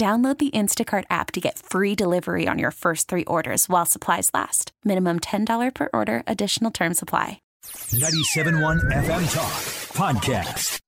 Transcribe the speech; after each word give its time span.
Download 0.00 0.38
the 0.38 0.50
Instacart 0.52 1.04
app 1.10 1.30
to 1.32 1.42
get 1.42 1.58
free 1.58 1.94
delivery 1.94 2.48
on 2.48 2.58
your 2.58 2.70
first 2.70 3.06
three 3.06 3.24
orders 3.26 3.68
while 3.68 3.84
supplies 3.84 4.30
last. 4.32 4.72
Minimum 4.82 5.20
$10 5.20 5.74
per 5.74 5.90
order, 5.92 6.22
additional 6.26 6.70
term 6.70 6.94
supply. 6.94 7.42
97.1 7.66 8.80
FM 8.90 9.34
Talk 9.34 9.52
Podcast. 9.92 10.80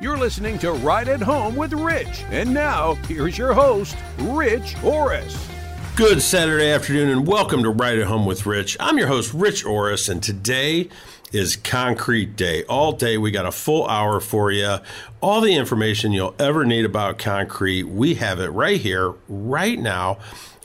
You're 0.00 0.18
listening 0.18 0.58
to 0.58 0.72
Right 0.72 1.06
at 1.06 1.22
Home 1.22 1.54
with 1.54 1.72
Rich. 1.72 2.24
And 2.32 2.52
now, 2.52 2.94
here's 3.06 3.38
your 3.38 3.54
host, 3.54 3.96
Rich 4.18 4.74
Orris. 4.82 5.48
Good 5.94 6.22
Saturday 6.22 6.72
afternoon, 6.72 7.10
and 7.10 7.28
welcome 7.28 7.62
to 7.62 7.70
Right 7.70 7.96
at 7.96 8.08
Home 8.08 8.26
with 8.26 8.44
Rich. 8.44 8.76
I'm 8.80 8.98
your 8.98 9.06
host, 9.06 9.32
Rich 9.34 9.64
Orris, 9.64 10.08
and 10.08 10.20
today 10.20 10.88
is 11.32 11.56
Concrete 11.56 12.36
Day. 12.36 12.64
All 12.64 12.92
day, 12.92 13.16
we 13.18 13.30
got 13.30 13.46
a 13.46 13.52
full 13.52 13.86
hour 13.86 14.20
for 14.20 14.50
you. 14.50 14.78
All 15.20 15.40
the 15.40 15.54
information 15.54 16.12
you'll 16.12 16.34
ever 16.38 16.64
need 16.64 16.84
about 16.84 17.18
concrete, 17.18 17.84
we 17.84 18.14
have 18.14 18.40
it 18.40 18.48
right 18.48 18.80
here, 18.80 19.14
right 19.28 19.78
now. 19.78 20.18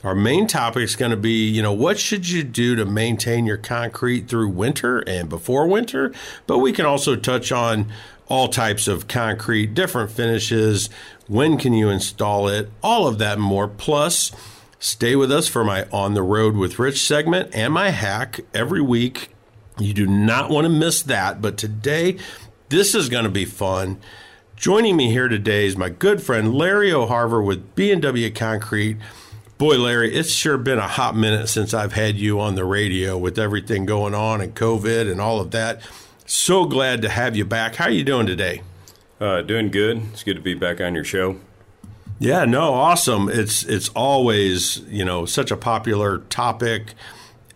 Our 0.03 0.15
main 0.15 0.47
topic 0.47 0.83
is 0.83 0.95
going 0.95 1.11
to 1.11 1.17
be, 1.17 1.47
you 1.49 1.61
know, 1.61 1.73
what 1.73 1.97
should 1.97 2.29
you 2.29 2.43
do 2.43 2.75
to 2.75 2.85
maintain 2.85 3.45
your 3.45 3.57
concrete 3.57 4.27
through 4.27 4.49
winter 4.49 4.99
and 4.99 5.29
before 5.29 5.67
winter? 5.67 6.13
But 6.45 6.59
we 6.59 6.71
can 6.71 6.85
also 6.85 7.15
touch 7.15 7.51
on 7.51 7.91
all 8.27 8.47
types 8.47 8.87
of 8.87 9.07
concrete, 9.07 9.73
different 9.73 10.11
finishes, 10.11 10.89
when 11.27 11.57
can 11.57 11.73
you 11.73 11.89
install 11.89 12.47
it, 12.47 12.69
all 12.83 13.07
of 13.07 13.17
that 13.19 13.33
and 13.33 13.43
more. 13.43 13.67
Plus, 13.67 14.31
stay 14.79 15.15
with 15.15 15.31
us 15.31 15.47
for 15.47 15.63
my 15.63 15.87
On 15.91 16.13
the 16.13 16.23
Road 16.23 16.55
with 16.55 16.79
Rich 16.79 17.01
segment 17.05 17.49
and 17.53 17.73
my 17.73 17.89
hack 17.89 18.41
every 18.53 18.81
week 18.81 19.34
you 19.79 19.93
do 19.93 20.07
not 20.07 20.49
want 20.49 20.65
to 20.65 20.69
miss 20.69 21.01
that. 21.03 21.41
But 21.41 21.57
today, 21.57 22.17
this 22.69 22.95
is 22.95 23.09
going 23.09 23.25
to 23.25 23.29
be 23.29 23.45
fun. 23.45 23.99
Joining 24.55 24.95
me 24.95 25.11
here 25.11 25.27
today 25.27 25.65
is 25.65 25.75
my 25.75 25.89
good 25.89 26.21
friend 26.21 26.53
Larry 26.53 26.91
O'Harver 26.91 27.41
with 27.41 27.75
B&W 27.75 28.31
Concrete. 28.31 28.97
Boy, 29.57 29.77
Larry, 29.77 30.13
it's 30.13 30.31
sure 30.31 30.57
been 30.57 30.79
a 30.79 30.87
hot 30.87 31.15
minute 31.15 31.47
since 31.47 31.73
I've 31.73 31.93
had 31.93 32.15
you 32.15 32.39
on 32.39 32.55
the 32.55 32.65
radio 32.65 33.17
with 33.17 33.37
everything 33.37 33.85
going 33.85 34.13
on 34.13 34.41
and 34.41 34.55
COVID 34.55 35.11
and 35.11 35.19
all 35.19 35.39
of 35.39 35.51
that. 35.51 35.81
So 36.25 36.65
glad 36.65 37.01
to 37.03 37.09
have 37.09 37.35
you 37.35 37.45
back. 37.45 37.75
How 37.75 37.85
are 37.85 37.91
you 37.91 38.03
doing 38.03 38.27
today? 38.27 38.61
Uh, 39.19 39.41
doing 39.41 39.71
good. 39.71 40.01
It's 40.11 40.23
good 40.23 40.35
to 40.35 40.41
be 40.41 40.55
back 40.55 40.81
on 40.81 40.95
your 40.95 41.03
show. 41.03 41.39
Yeah, 42.19 42.45
no, 42.45 42.73
awesome. 42.73 43.29
It's 43.29 43.63
it's 43.63 43.89
always 43.89 44.79
you 44.87 45.03
know 45.03 45.25
such 45.25 45.51
a 45.51 45.57
popular 45.57 46.19
topic 46.19 46.93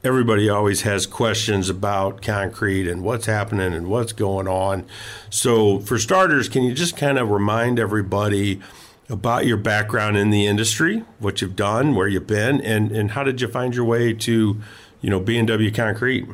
everybody 0.03 0.49
always 0.49 0.81
has 0.81 1.05
questions 1.05 1.69
about 1.69 2.21
concrete 2.21 2.87
and 2.87 3.03
what's 3.03 3.25
happening 3.25 3.73
and 3.73 3.87
what's 3.87 4.13
going 4.13 4.47
on. 4.47 4.85
So, 5.29 5.79
for 5.79 5.99
starters, 5.99 6.47
can 6.47 6.63
you 6.63 6.73
just 6.73 6.95
kind 6.95 7.17
of 7.17 7.29
remind 7.29 7.79
everybody 7.79 8.61
about 9.09 9.45
your 9.45 9.57
background 9.57 10.17
in 10.17 10.29
the 10.29 10.45
industry, 10.45 11.03
what 11.17 11.41
you've 11.41 11.55
done, 11.55 11.95
where 11.95 12.07
you've 12.07 12.27
been, 12.27 12.61
and, 12.61 12.91
and 12.91 13.11
how 13.11 13.23
did 13.23 13.41
you 13.41 13.47
find 13.47 13.75
your 13.75 13.85
way 13.85 14.13
to, 14.13 14.61
you 15.01 15.09
know, 15.09 15.19
B&W 15.19 15.71
Concrete? 15.71 16.27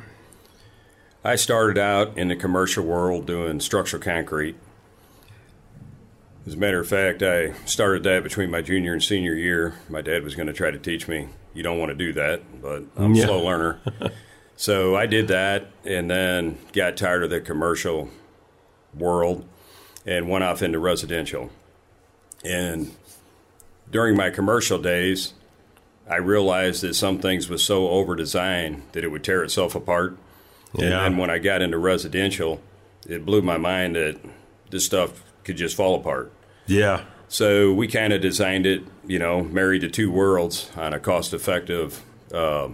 I 1.24 1.38
started 1.38 1.78
out 1.80 2.16
in 2.18 2.28
the 2.28 2.36
commercial 2.36 2.86
world 2.86 3.26
doing 3.26 3.60
structural 3.60 4.02
concrete. 4.02 4.56
As 6.46 6.54
a 6.54 6.58
matter 6.58 6.80
of 6.80 6.88
fact, 6.88 7.24
I 7.24 7.54
started 7.66 8.04
that 8.04 8.22
between 8.22 8.52
my 8.52 8.62
junior 8.62 8.94
and 8.94 9.02
senior 9.02 9.34
year. 9.34 9.74
My 9.90 10.02
dad 10.02 10.24
was 10.24 10.36
going 10.36 10.46
to 10.46 10.54
try 10.54 10.70
to 10.70 10.78
teach 10.78 11.08
me 11.08 11.30
you 11.56 11.64
don't 11.64 11.80
want 11.80 11.90
to 11.90 11.96
do 11.96 12.14
that, 12.14 12.62
but 12.62 12.84
I'm 12.96 13.16
yeah. 13.16 13.24
a 13.24 13.28
slow 13.28 13.44
learner. 13.44 13.80
so 14.56 14.96
I 14.96 15.08
did 15.08 15.30
that 15.30 15.72
and 15.84 16.12
then 16.12 16.60
got 16.74 16.98
tired 16.98 17.24
of 17.24 17.30
the 17.32 17.42
commercial 17.42 18.10
world 18.94 19.46
and 20.06 20.30
went 20.30 20.44
off 20.44 20.62
into 20.62 20.78
residential. 20.78 21.50
And 22.44 22.94
during 23.90 24.16
my 24.16 24.30
commercial 24.30 24.78
days, 24.78 25.34
I 26.08 26.18
realized 26.18 26.84
that 26.84 26.94
some 26.94 27.20
things 27.20 27.50
was 27.50 27.64
so 27.64 27.90
over 27.90 28.16
designed 28.16 28.84
that 28.92 29.04
it 29.04 29.08
would 29.08 29.24
tear 29.24 29.44
itself 29.44 29.74
apart. 29.74 30.18
Yeah. 30.74 30.84
And 30.84 30.94
then 30.94 31.18
when 31.18 31.30
I 31.30 31.40
got 31.40 31.62
into 31.62 31.78
residential, 31.78 32.62
it 33.08 33.26
blew 33.26 33.42
my 33.42 33.58
mind 33.58 33.96
that 33.96 34.20
this 34.70 34.86
stuff 34.86 35.24
could 35.44 35.58
just 35.58 35.76
fall 35.76 35.96
apart. 35.96 36.32
Yeah. 36.68 37.06
So 37.36 37.74
we 37.74 37.90
kind 37.90 38.14
of 38.14 38.22
designed 38.22 38.66
it, 38.66 38.84
you 39.06 39.20
know, 39.20 39.44
married 39.44 39.82
the 39.82 39.90
two 39.90 40.10
worlds 40.10 40.72
on 40.78 40.94
a 40.94 41.02
cost 41.02 41.34
effective 41.34 42.02
uh, 42.34 42.70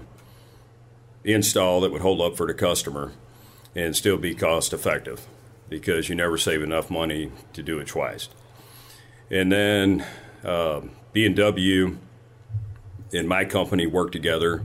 install 1.23 1.81
that 1.81 1.91
would 1.91 2.03
hold 2.03 2.21
up 2.21 2.37
for 2.37 2.45
the 2.45 2.53
customer 2.53 3.11
and 3.75 3.95
still 3.95 4.17
be 4.17 4.35
cost 4.35 4.71
effective 4.71 5.25
because 5.67 6.09
you 6.09 6.15
never 6.15 6.37
save 6.37 6.61
enough 6.61 6.91
money 6.91 7.31
to 7.53 7.63
do 7.63 7.79
it 7.79 7.87
twice. 7.87 8.29
And 9.31 9.51
then 9.51 10.05
uh, 10.43 10.81
B&W 11.11 11.97
and 13.13 13.27
my 13.27 13.45
company 13.45 13.87
worked 13.87 14.13
together 14.13 14.63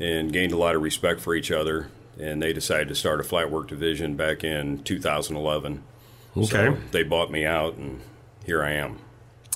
and 0.00 0.32
gained 0.32 0.50
a 0.50 0.56
lot 0.56 0.74
of 0.74 0.82
respect 0.82 1.20
for 1.20 1.36
each 1.36 1.52
other. 1.52 1.90
And 2.18 2.42
they 2.42 2.52
decided 2.52 2.88
to 2.88 2.96
start 2.96 3.20
a 3.20 3.22
flat 3.22 3.52
work 3.52 3.68
division 3.68 4.16
back 4.16 4.42
in 4.42 4.82
2011. 4.82 5.84
Okay. 6.36 6.48
So 6.48 6.76
they 6.90 7.04
bought 7.04 7.30
me 7.30 7.46
out, 7.46 7.76
and 7.76 8.00
here 8.44 8.64
I 8.64 8.72
am. 8.72 8.98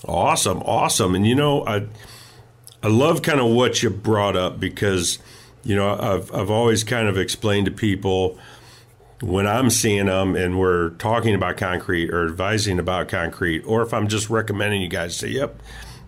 Awesome, 0.06 0.62
awesome. 0.62 1.14
And 1.14 1.26
you 1.26 1.34
know, 1.34 1.64
I 1.66 1.86
I 2.82 2.88
love 2.88 3.22
kind 3.22 3.40
of 3.40 3.50
what 3.50 3.82
you 3.82 3.90
brought 3.90 4.36
up 4.36 4.58
because 4.58 5.18
you 5.62 5.76
know 5.76 5.96
I've 5.98 6.34
I've 6.34 6.50
always 6.50 6.82
kind 6.82 7.08
of 7.08 7.16
explained 7.16 7.66
to 7.66 7.72
people 7.72 8.38
when 9.20 9.46
I'm 9.46 9.70
seeing 9.70 10.06
them 10.06 10.34
and 10.34 10.58
we're 10.58 10.90
talking 10.90 11.34
about 11.34 11.56
concrete 11.56 12.10
or 12.10 12.26
advising 12.26 12.80
about 12.80 13.08
concrete, 13.08 13.60
or 13.60 13.82
if 13.82 13.94
I'm 13.94 14.08
just 14.08 14.28
recommending 14.28 14.82
you 14.82 14.88
guys 14.88 15.16
say, 15.16 15.28
"Yep, 15.28 15.60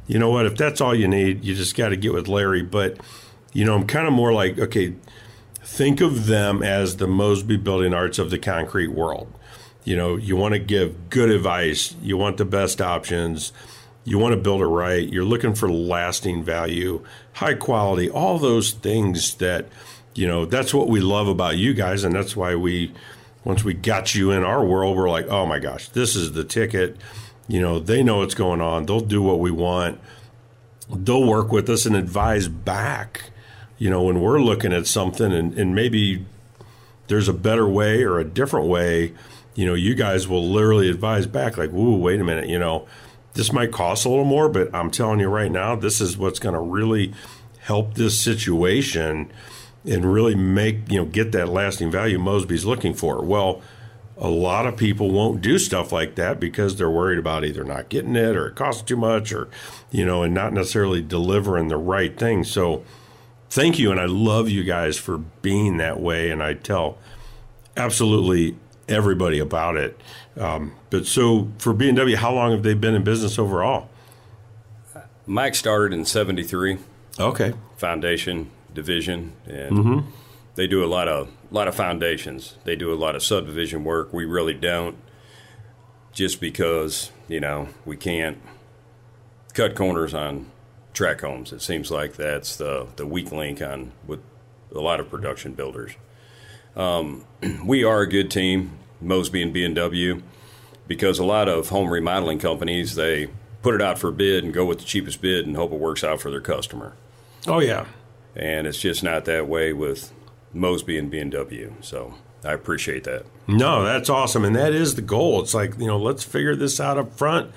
you 0.09 0.19
know 0.19 0.31
what? 0.31 0.47
If 0.47 0.57
that's 0.57 0.81
all 0.81 0.95
you 0.95 1.07
need, 1.07 1.45
you 1.45 1.55
just 1.55 1.77
got 1.77 1.91
to 1.91 1.97
get 1.97 2.13
with 2.13 2.27
Larry." 2.27 2.63
But 2.63 2.99
you 3.53 3.65
know, 3.65 3.77
I'm 3.77 3.87
kind 3.87 4.09
of 4.09 4.13
more 4.13 4.33
like, 4.33 4.59
okay, 4.59 4.95
think 5.63 6.01
of 6.01 6.27
them 6.27 6.65
as 6.65 6.97
the 6.97 7.07
Mosby 7.07 7.59
Building 7.59 7.95
Arts 7.95 8.19
of 8.19 8.31
the 8.31 8.39
concrete 8.39 8.89
world. 8.89 9.33
You 9.85 9.97
know, 9.97 10.17
you 10.17 10.35
want 10.35 10.55
to 10.55 10.59
give 10.59 11.11
good 11.11 11.31
advice, 11.31 11.95
you 12.03 12.17
want 12.17 12.39
the 12.39 12.45
best 12.45 12.81
options 12.81 13.53
you 14.05 14.19
want 14.19 14.35
to 14.35 14.41
build 14.41 14.61
it 14.61 14.67
right. 14.67 15.09
You're 15.09 15.25
looking 15.25 15.55
for 15.55 15.71
lasting 15.71 16.45
value, 16.45 17.05
high 17.35 17.55
quality, 17.55 18.11
all 18.11 18.39
those 18.39 18.73
things 18.73 19.35
that, 19.37 19.67
you 20.15 20.27
know, 20.27 20.45
that's 20.45 20.75
what 20.75 20.89
we 20.89 21.01
love 21.01 21.27
about 21.27 21.57
you 21.57 21.73
guys. 21.75 22.05
And 22.05 22.15
that's 22.15 22.37
why 22.37 22.55
we, 22.55 22.93
once 23.45 23.65
we 23.65 23.75
got 23.75 24.15
you 24.15 24.31
in 24.31 24.43
our 24.45 24.65
world, 24.65 24.97
we're 24.97 25.11
like, 25.11 25.27
oh 25.29 25.47
my 25.47 25.59
gosh, 25.59 25.89
this 25.89 26.15
is 26.15 26.33
the 26.33 26.45
ticket. 26.45 26.97
You 27.49 27.61
know, 27.61 27.79
they 27.79 28.03
know 28.03 28.19
what's 28.19 28.35
going 28.35 28.61
on. 28.61 28.87
They'll 28.87 29.01
do 29.01 29.23
what 29.23 29.41
we 29.41 29.51
want. 29.51 30.01
They'll 30.95 31.27
work 31.27 31.51
with 31.51 31.69
us 31.71 31.87
and 31.87 31.97
advise 31.97 32.47
back, 32.47 33.31
you 33.79 33.89
know, 33.89 34.03
when 34.03 34.21
we're 34.21 34.41
looking 34.41 34.73
at 34.73 34.87
something 34.87 35.33
and, 35.33 35.55
and 35.59 35.75
maybe 35.75 36.27
there's 37.07 37.29
a 37.29 37.33
better 37.33 37.67
way 37.67 38.03
or 38.03 38.19
a 38.19 38.25
different 38.25 38.67
way, 38.67 39.13
you 39.55 39.65
know, 39.65 39.75
you 39.75 39.95
guys 39.95 40.29
will 40.29 40.47
literally 40.47 40.91
advise 40.91 41.27
back, 41.27 41.57
like, 41.57 41.73
ooh, 41.73 41.97
wait 41.97 42.21
a 42.21 42.25
minute, 42.25 42.49
you 42.49 42.59
know, 42.59 42.87
this 43.35 43.53
might 43.53 43.73
cost 43.73 44.05
a 44.05 44.09
little 44.09 44.25
more, 44.25 44.49
but 44.49 44.75
I'm 44.75 44.91
telling 44.91 45.21
you 45.21 45.29
right 45.29 45.51
now, 45.51 45.77
this 45.77 46.01
is 46.01 46.17
what's 46.17 46.39
going 46.39 46.55
to 46.55 46.61
really 46.61 47.13
help 47.61 47.95
this 47.95 48.19
situation 48.19 49.31
and 49.85 50.13
really 50.13 50.35
make, 50.35 50.91
you 50.91 50.99
know, 50.99 51.05
get 51.05 51.33
that 51.33 51.49
lasting 51.49 51.91
value 51.91 52.19
Mosby's 52.19 52.65
looking 52.65 52.95
for. 52.95 53.23
Well, 53.23 53.61
a 54.17 54.29
lot 54.29 54.67
of 54.67 54.77
people 54.77 55.11
won't 55.11 55.41
do 55.41 55.59
stuff 55.59 55.91
like 55.91 56.15
that 56.15 56.39
because 56.39 56.77
they're 56.77 56.91
worried 56.91 57.19
about 57.19 57.45
either 57.45 57.65
not 57.65 57.89
getting 57.89 58.15
it 58.15 58.37
or 58.37 58.49
it 58.49 58.55
costs 58.55 58.83
too 58.83 58.97
much 58.97 59.33
or, 59.33 59.49
you 59.91 60.05
know, 60.05 60.23
and 60.23 60.33
not 60.33 60.53
necessarily 60.53 61.03
delivering 61.03 61.69
the 61.69 61.77
right 61.77 62.17
thing. 62.17 62.45
So 62.45 62.85
thank 63.51 63.79
you. 63.79 63.91
And 63.91 63.99
I 63.99 64.07
love 64.07 64.49
you 64.49 64.63
guys 64.63 64.97
for 64.97 65.19
being 65.19 65.79
that 65.79 66.01
way. 66.01 66.31
And 66.31 66.43
I 66.43 66.55
tell 66.55 66.99
absolutely 67.77 68.57
everybody 68.89 69.41
about 69.41 69.77
it. 69.77 70.01
Um, 70.39 70.75
but 70.95 71.07
so 71.07 71.49
for 71.59 71.73
B&W, 71.73 72.15
how 72.15 72.33
long 72.33 72.53
have 72.53 72.63
they 72.63 72.73
been 72.73 72.95
in 72.95 73.03
business 73.03 73.37
overall? 73.37 73.89
Mike 75.27 75.57
started 75.57 75.93
in 75.93 76.05
73. 76.05 76.79
Okay. 77.19 77.53
Foundation 77.77 78.53
division. 78.73 79.33
And 79.45 79.77
mm-hmm. 79.77 80.11
they 80.55 80.69
do 80.69 80.85
a 80.85 80.87
lot 80.87 81.09
of 81.09 81.31
lot 81.51 81.67
of 81.67 81.75
foundations. 81.75 82.55
They 82.63 82.77
do 82.77 82.93
a 82.93 82.95
lot 82.95 83.17
of 83.17 83.25
subdivision 83.25 83.83
work. 83.83 84.13
We 84.13 84.25
really 84.25 84.55
don't, 84.55 84.97
just 86.13 86.41
because 86.41 87.11
you 87.27 87.41
know 87.41 87.71
we 87.85 87.97
can't 87.97 88.39
cut 89.53 89.75
corners 89.75 90.15
on 90.15 90.47
track 90.93 91.23
homes. 91.23 91.53
It 91.53 91.61
seems 91.61 91.91
like 91.91 92.15
that's 92.15 92.55
the 92.55 92.87
the 92.95 93.05
weak 93.05 93.33
link 93.33 93.61
on 93.61 93.91
with 94.07 94.21
a 94.73 94.79
lot 94.79 95.01
of 95.01 95.11
production 95.11 95.55
builders. 95.55 95.91
Um, 96.77 97.25
we 97.65 97.83
are 97.83 98.03
a 98.03 98.09
good 98.09 98.31
team, 98.31 98.79
Mosby 99.01 99.43
and 99.43 99.53
B&W, 99.53 100.23
because 100.87 101.19
a 101.19 101.25
lot 101.25 101.49
of 101.49 101.69
home 101.69 101.91
remodeling 101.91 102.39
companies 102.39 102.95
they 102.95 103.29
put 103.63 103.75
it 103.75 103.83
out 103.83 103.99
for 103.99 104.11
bid 104.11 104.45
and 104.45 104.53
go 104.53 104.65
with 104.65 104.79
the 104.79 104.85
cheapest 104.85 105.21
bid 105.21 105.47
and 105.47 105.57
hope 105.57 105.73
it 105.73 105.81
works 105.81 106.05
out 106.05 106.21
for 106.21 106.31
their 106.31 106.41
customer. 106.41 106.95
Oh 107.47 107.61
yeah, 107.61 107.87
and 108.37 108.67
it's 108.67 108.81
just 108.81 109.03
not 109.03 109.25
that 109.25 109.49
way 109.49 109.73
with 109.73 110.13
Mosby 110.53 110.99
and 110.99 111.11
B&W. 111.11 111.75
So 111.81 112.15
I 112.45 112.53
appreciate 112.53 113.05
that. 113.05 113.25
No, 113.47 113.83
that's 113.85 114.09
awesome, 114.11 114.45
and 114.45 114.55
that 114.57 114.73
is 114.73 114.95
the 114.95 115.03
goal. 115.03 115.41
It's 115.43 115.55
like 115.55 115.79
you 115.79 115.87
know, 115.87 115.99
let's 115.99 116.23
figure 116.23 116.57
this 116.57 116.81
out 116.81 116.99
up 116.99 117.17
front. 117.17 117.51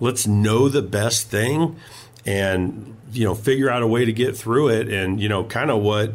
Let's 0.00 0.26
know 0.26 0.68
the 0.68 0.82
best 0.82 1.28
thing, 1.28 1.76
and 2.24 2.96
you 3.12 3.24
know, 3.24 3.34
figure 3.34 3.70
out 3.70 3.82
a 3.82 3.86
way 3.86 4.04
to 4.04 4.12
get 4.12 4.36
through 4.36 4.68
it. 4.68 4.88
And 4.88 5.20
you 5.20 5.28
know, 5.28 5.44
kind 5.44 5.70
of 5.70 5.82
what 5.82 6.12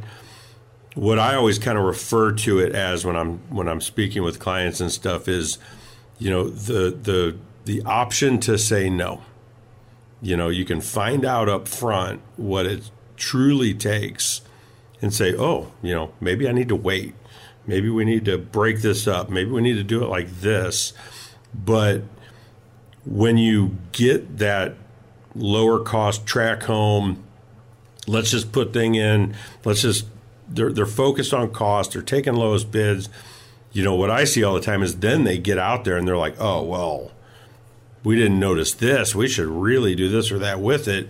what 0.96 1.20
I 1.20 1.36
always 1.36 1.60
kind 1.60 1.78
of 1.78 1.84
refer 1.86 2.32
to 2.32 2.60
it 2.60 2.74
as 2.74 3.06
when 3.06 3.16
I'm 3.16 3.40
when 3.50 3.68
I'm 3.68 3.82
speaking 3.82 4.24
with 4.24 4.40
clients 4.40 4.80
and 4.80 4.92
stuff 4.92 5.28
is, 5.28 5.58
you 6.24 6.30
know, 6.30 6.48
the 6.48 6.90
the 6.90 7.36
the 7.66 7.82
option 7.82 8.40
to 8.40 8.58
say 8.58 8.90
no. 8.90 9.24
You 10.22 10.38
know, 10.38 10.48
you 10.48 10.64
can 10.64 10.80
find 10.80 11.26
out 11.26 11.50
up 11.50 11.68
front 11.68 12.22
what 12.38 12.66
it 12.66 12.90
truly 13.18 13.74
takes 13.74 14.40
and 15.02 15.14
say, 15.14 15.36
oh, 15.38 15.74
you 15.82 15.94
know, 15.94 16.14
maybe 16.22 16.48
I 16.48 16.54
need 16.54 16.70
to 16.70 16.78
wait. 16.78 17.14
Maybe 17.68 17.90
we 17.90 18.06
need 18.06 18.24
to 18.24 18.38
break 18.38 18.82
this 18.82 19.06
up. 19.06 19.30
Maybe 19.30 19.52
we 19.52 19.62
need 19.62 19.74
to 19.74 19.84
do 19.84 20.02
it 20.02 20.08
like 20.08 20.30
this. 20.40 20.94
But 21.54 22.04
when 23.06 23.38
you 23.38 23.76
get 23.92 24.38
that 24.38 24.76
lower 25.36 25.82
cost 25.82 26.26
track 26.26 26.64
home, 26.64 27.22
let's 28.08 28.32
just 28.32 28.54
put 28.54 28.72
thing 28.72 28.96
in, 28.96 29.36
let's 29.66 29.82
just 29.82 30.06
they're 30.48 30.72
they're 30.72 30.86
focused 30.86 31.34
on 31.34 31.52
cost, 31.52 31.92
they're 31.92 32.02
taking 32.02 32.36
lowest 32.36 32.72
bids. 32.72 33.10
You 33.74 33.84
know, 33.84 33.96
what 33.96 34.10
I 34.10 34.24
see 34.24 34.44
all 34.44 34.54
the 34.54 34.62
time 34.62 34.84
is 34.84 34.98
then 34.98 35.24
they 35.24 35.38
get 35.38 35.58
out 35.58 35.84
there 35.84 35.98
and 35.98 36.08
they're 36.08 36.16
like, 36.16 36.40
"Oh, 36.40 36.64
well, 36.64 37.12
we 38.04 38.16
didn't 38.16 38.40
notice 38.40 38.74
this. 38.74 39.14
We 39.14 39.28
should 39.28 39.48
really 39.48 39.96
do 39.96 40.10
this 40.10 40.32
or 40.32 40.40
that 40.40 40.62
with 40.62 40.88
it." 40.88 41.10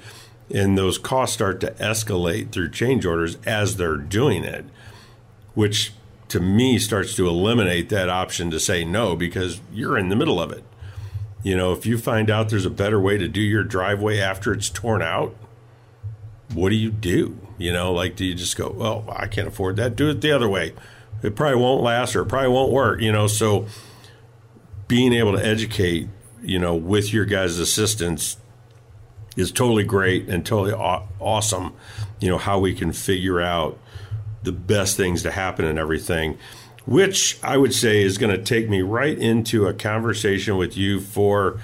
and 0.52 0.78
those 0.78 0.98
costs 0.98 1.34
start 1.34 1.60
to 1.62 1.72
escalate 1.74 2.52
through 2.52 2.70
change 2.70 3.06
orders 3.06 3.38
as 3.46 3.78
they're 3.78 3.98
doing 3.98 4.44
it, 4.44 4.66
which 5.56 5.94
to 6.30 6.40
me 6.40 6.78
starts 6.80 7.16
to 7.16 7.28
eliminate 7.28 7.90
that 7.90 8.10
option 8.10 8.52
to 8.52 8.60
say 8.60 8.84
no 8.84 9.16
because 9.16 9.62
you're 9.72 9.98
in 9.98 10.10
the 10.10 10.16
middle 10.16 10.40
of 10.40 10.52
it. 10.52 10.64
You 11.42 11.58
know, 11.58 11.74
if 11.74 11.86
you 11.86 11.98
find 11.98 12.30
out 12.30 12.50
there's 12.50 12.66
a 12.66 12.72
better 12.72 13.00
way 13.00 13.18
to 13.18 13.28
do 13.28 13.42
your 13.42 13.64
driveway 13.64 14.20
after 14.20 14.54
it's 14.54 14.70
torn 14.70 15.02
out, 15.02 15.36
what 16.54 16.70
do 16.70 16.76
you 16.76 16.92
do? 16.92 17.38
You 17.58 17.74
know, 17.74 17.92
like 17.92 18.16
do 18.16 18.24
you 18.24 18.34
just 18.34 18.56
go, 18.56 18.70
well, 18.70 19.06
I 19.10 19.28
can't 19.28 19.48
afford 19.48 19.76
that. 19.78 19.96
Do 19.96 20.10
it 20.10 20.22
the 20.22 20.32
other 20.32 20.48
way. 20.48 20.74
It 21.24 21.36
probably 21.36 21.60
won't 21.60 21.82
last 21.82 22.16
or 22.16 22.22
it 22.22 22.26
probably 22.26 22.50
won't 22.50 22.72
work. 22.72 23.02
You 23.02 23.12
know, 23.12 23.28
so 23.28 23.66
being 24.88 25.14
able 25.14 25.32
to 25.34 25.44
educate, 25.44 26.10
you 26.42 26.60
know, 26.60 26.76
with 26.76 27.14
your 27.14 27.26
guys' 27.26 27.58
assistance 27.58 28.38
is 29.36 29.52
totally 29.52 29.84
great 29.84 30.28
and 30.30 30.46
totally 30.46 30.74
aw- 30.74 31.08
awesome. 31.20 31.74
You 32.20 32.30
know 32.30 32.38
how 32.38 32.60
we 32.60 32.74
can 32.74 32.92
figure 32.92 33.42
out 33.42 33.80
the 34.44 34.52
best 34.52 34.98
things 34.98 35.24
to 35.24 35.32
happen 35.32 35.66
and 35.66 35.80
everything, 35.80 36.38
which 36.86 37.40
I 37.42 37.58
would 37.58 37.74
say 37.74 38.04
is 38.04 38.18
going 38.18 38.36
to 38.36 38.44
take 38.44 38.70
me 38.70 38.82
right 38.82 39.18
into 39.18 39.66
a 39.68 39.74
conversation 39.74 40.58
with 40.58 40.78
you 40.78 41.00
for 41.00 41.60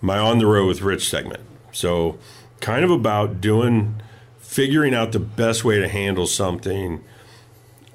my 0.00 0.18
on 0.18 0.38
the 0.38 0.46
road 0.46 0.66
with 0.66 0.82
Rich 0.82 1.08
segment. 1.08 1.40
So, 1.72 2.18
kind 2.60 2.84
of 2.84 2.90
about 2.90 3.40
doing 3.40 4.02
figuring 4.38 4.94
out 4.94 5.12
the 5.12 5.20
best 5.20 5.64
way 5.64 5.78
to 5.78 5.88
handle 5.88 6.26
something 6.26 7.04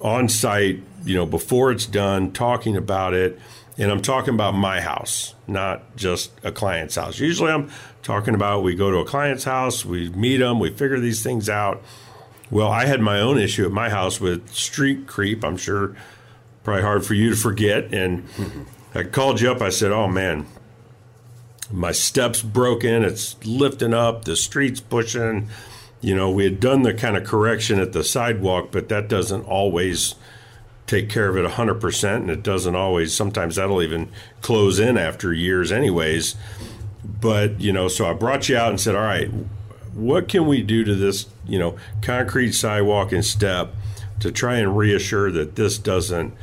on 0.03 0.27
site, 0.27 0.83
you 1.05 1.15
know, 1.15 1.25
before 1.25 1.71
it's 1.71 1.85
done, 1.85 2.31
talking 2.31 2.77
about 2.77 3.13
it. 3.13 3.39
And 3.77 3.89
I'm 3.89 4.01
talking 4.03 4.35
about 4.35 4.51
my 4.51 4.81
house, 4.81 5.33
not 5.47 5.95
just 5.95 6.31
a 6.43 6.51
client's 6.51 6.95
house. 6.95 7.19
Usually 7.19 7.51
I'm 7.51 7.71
talking 8.03 8.35
about 8.35 8.61
we 8.61 8.75
go 8.75 8.91
to 8.91 8.97
a 8.97 9.05
client's 9.05 9.45
house, 9.45 9.83
we 9.83 10.09
meet 10.09 10.37
them, 10.37 10.59
we 10.59 10.69
figure 10.69 10.99
these 10.99 11.23
things 11.23 11.49
out. 11.49 11.81
Well, 12.51 12.69
I 12.69 12.85
had 12.85 13.01
my 13.01 13.19
own 13.19 13.39
issue 13.39 13.65
at 13.65 13.71
my 13.71 13.89
house 13.89 14.21
with 14.21 14.53
street 14.53 15.07
creep. 15.07 15.43
I'm 15.43 15.57
sure 15.57 15.95
probably 16.63 16.83
hard 16.83 17.03
for 17.03 17.15
you 17.15 17.31
to 17.31 17.35
forget. 17.35 17.93
And 17.93 18.27
mm-hmm. 18.29 18.63
I 18.93 19.03
called 19.03 19.41
you 19.41 19.51
up. 19.51 19.61
I 19.61 19.69
said, 19.69 19.91
"Oh 19.91 20.07
man, 20.07 20.45
my 21.71 21.91
steps 21.91 22.43
broken. 22.43 23.03
It's 23.03 23.43
lifting 23.43 23.93
up. 23.93 24.25
The 24.25 24.35
street's 24.35 24.81
pushing." 24.81 25.49
You 26.03 26.13
know, 26.13 26.29
we 26.29 26.43
had 26.43 26.59
done 26.59 26.83
the 26.83 26.93
kind 26.93 27.15
of 27.15 27.23
correction 27.23 27.79
at 27.79 27.93
the 27.93 28.03
sidewalk, 28.03 28.71
but 28.71 28.89
that 28.89 29.07
doesn't 29.07 29.45
always 29.45 30.15
take 30.85 31.09
care 31.09 31.29
of 31.29 31.37
it 31.37 31.49
100%. 31.49 32.15
And 32.15 32.29
it 32.29 32.43
doesn't 32.43 32.75
always, 32.75 33.15
sometimes 33.15 33.55
that'll 33.55 33.81
even 33.81 34.09
close 34.41 34.79
in 34.79 34.97
after 34.97 35.33
years, 35.33 35.71
anyways. 35.71 36.35
But, 37.05 37.61
you 37.61 37.71
know, 37.71 37.87
so 37.87 38.05
I 38.05 38.13
brought 38.13 38.49
you 38.49 38.57
out 38.57 38.69
and 38.69 38.81
said, 38.81 38.95
all 38.95 39.01
right, 39.01 39.29
what 39.93 40.27
can 40.27 40.45
we 40.45 40.61
do 40.61 40.83
to 40.83 40.93
this, 40.93 41.27
you 41.45 41.57
know, 41.57 41.77
concrete 42.01 42.51
sidewalk 42.51 43.13
and 43.13 43.23
step 43.23 43.73
to 44.19 44.29
try 44.29 44.55
and 44.55 44.77
reassure 44.77 45.31
that 45.31 45.55
this 45.55 45.77
doesn't, 45.77 46.33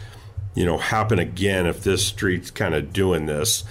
you 0.54 0.64
know, 0.64 0.78
happen 0.78 1.18
again 1.18 1.66
if 1.66 1.82
this 1.82 2.06
street's 2.06 2.50
kind 2.50 2.74
of 2.74 2.94
doing 2.94 3.26
this? 3.26 3.62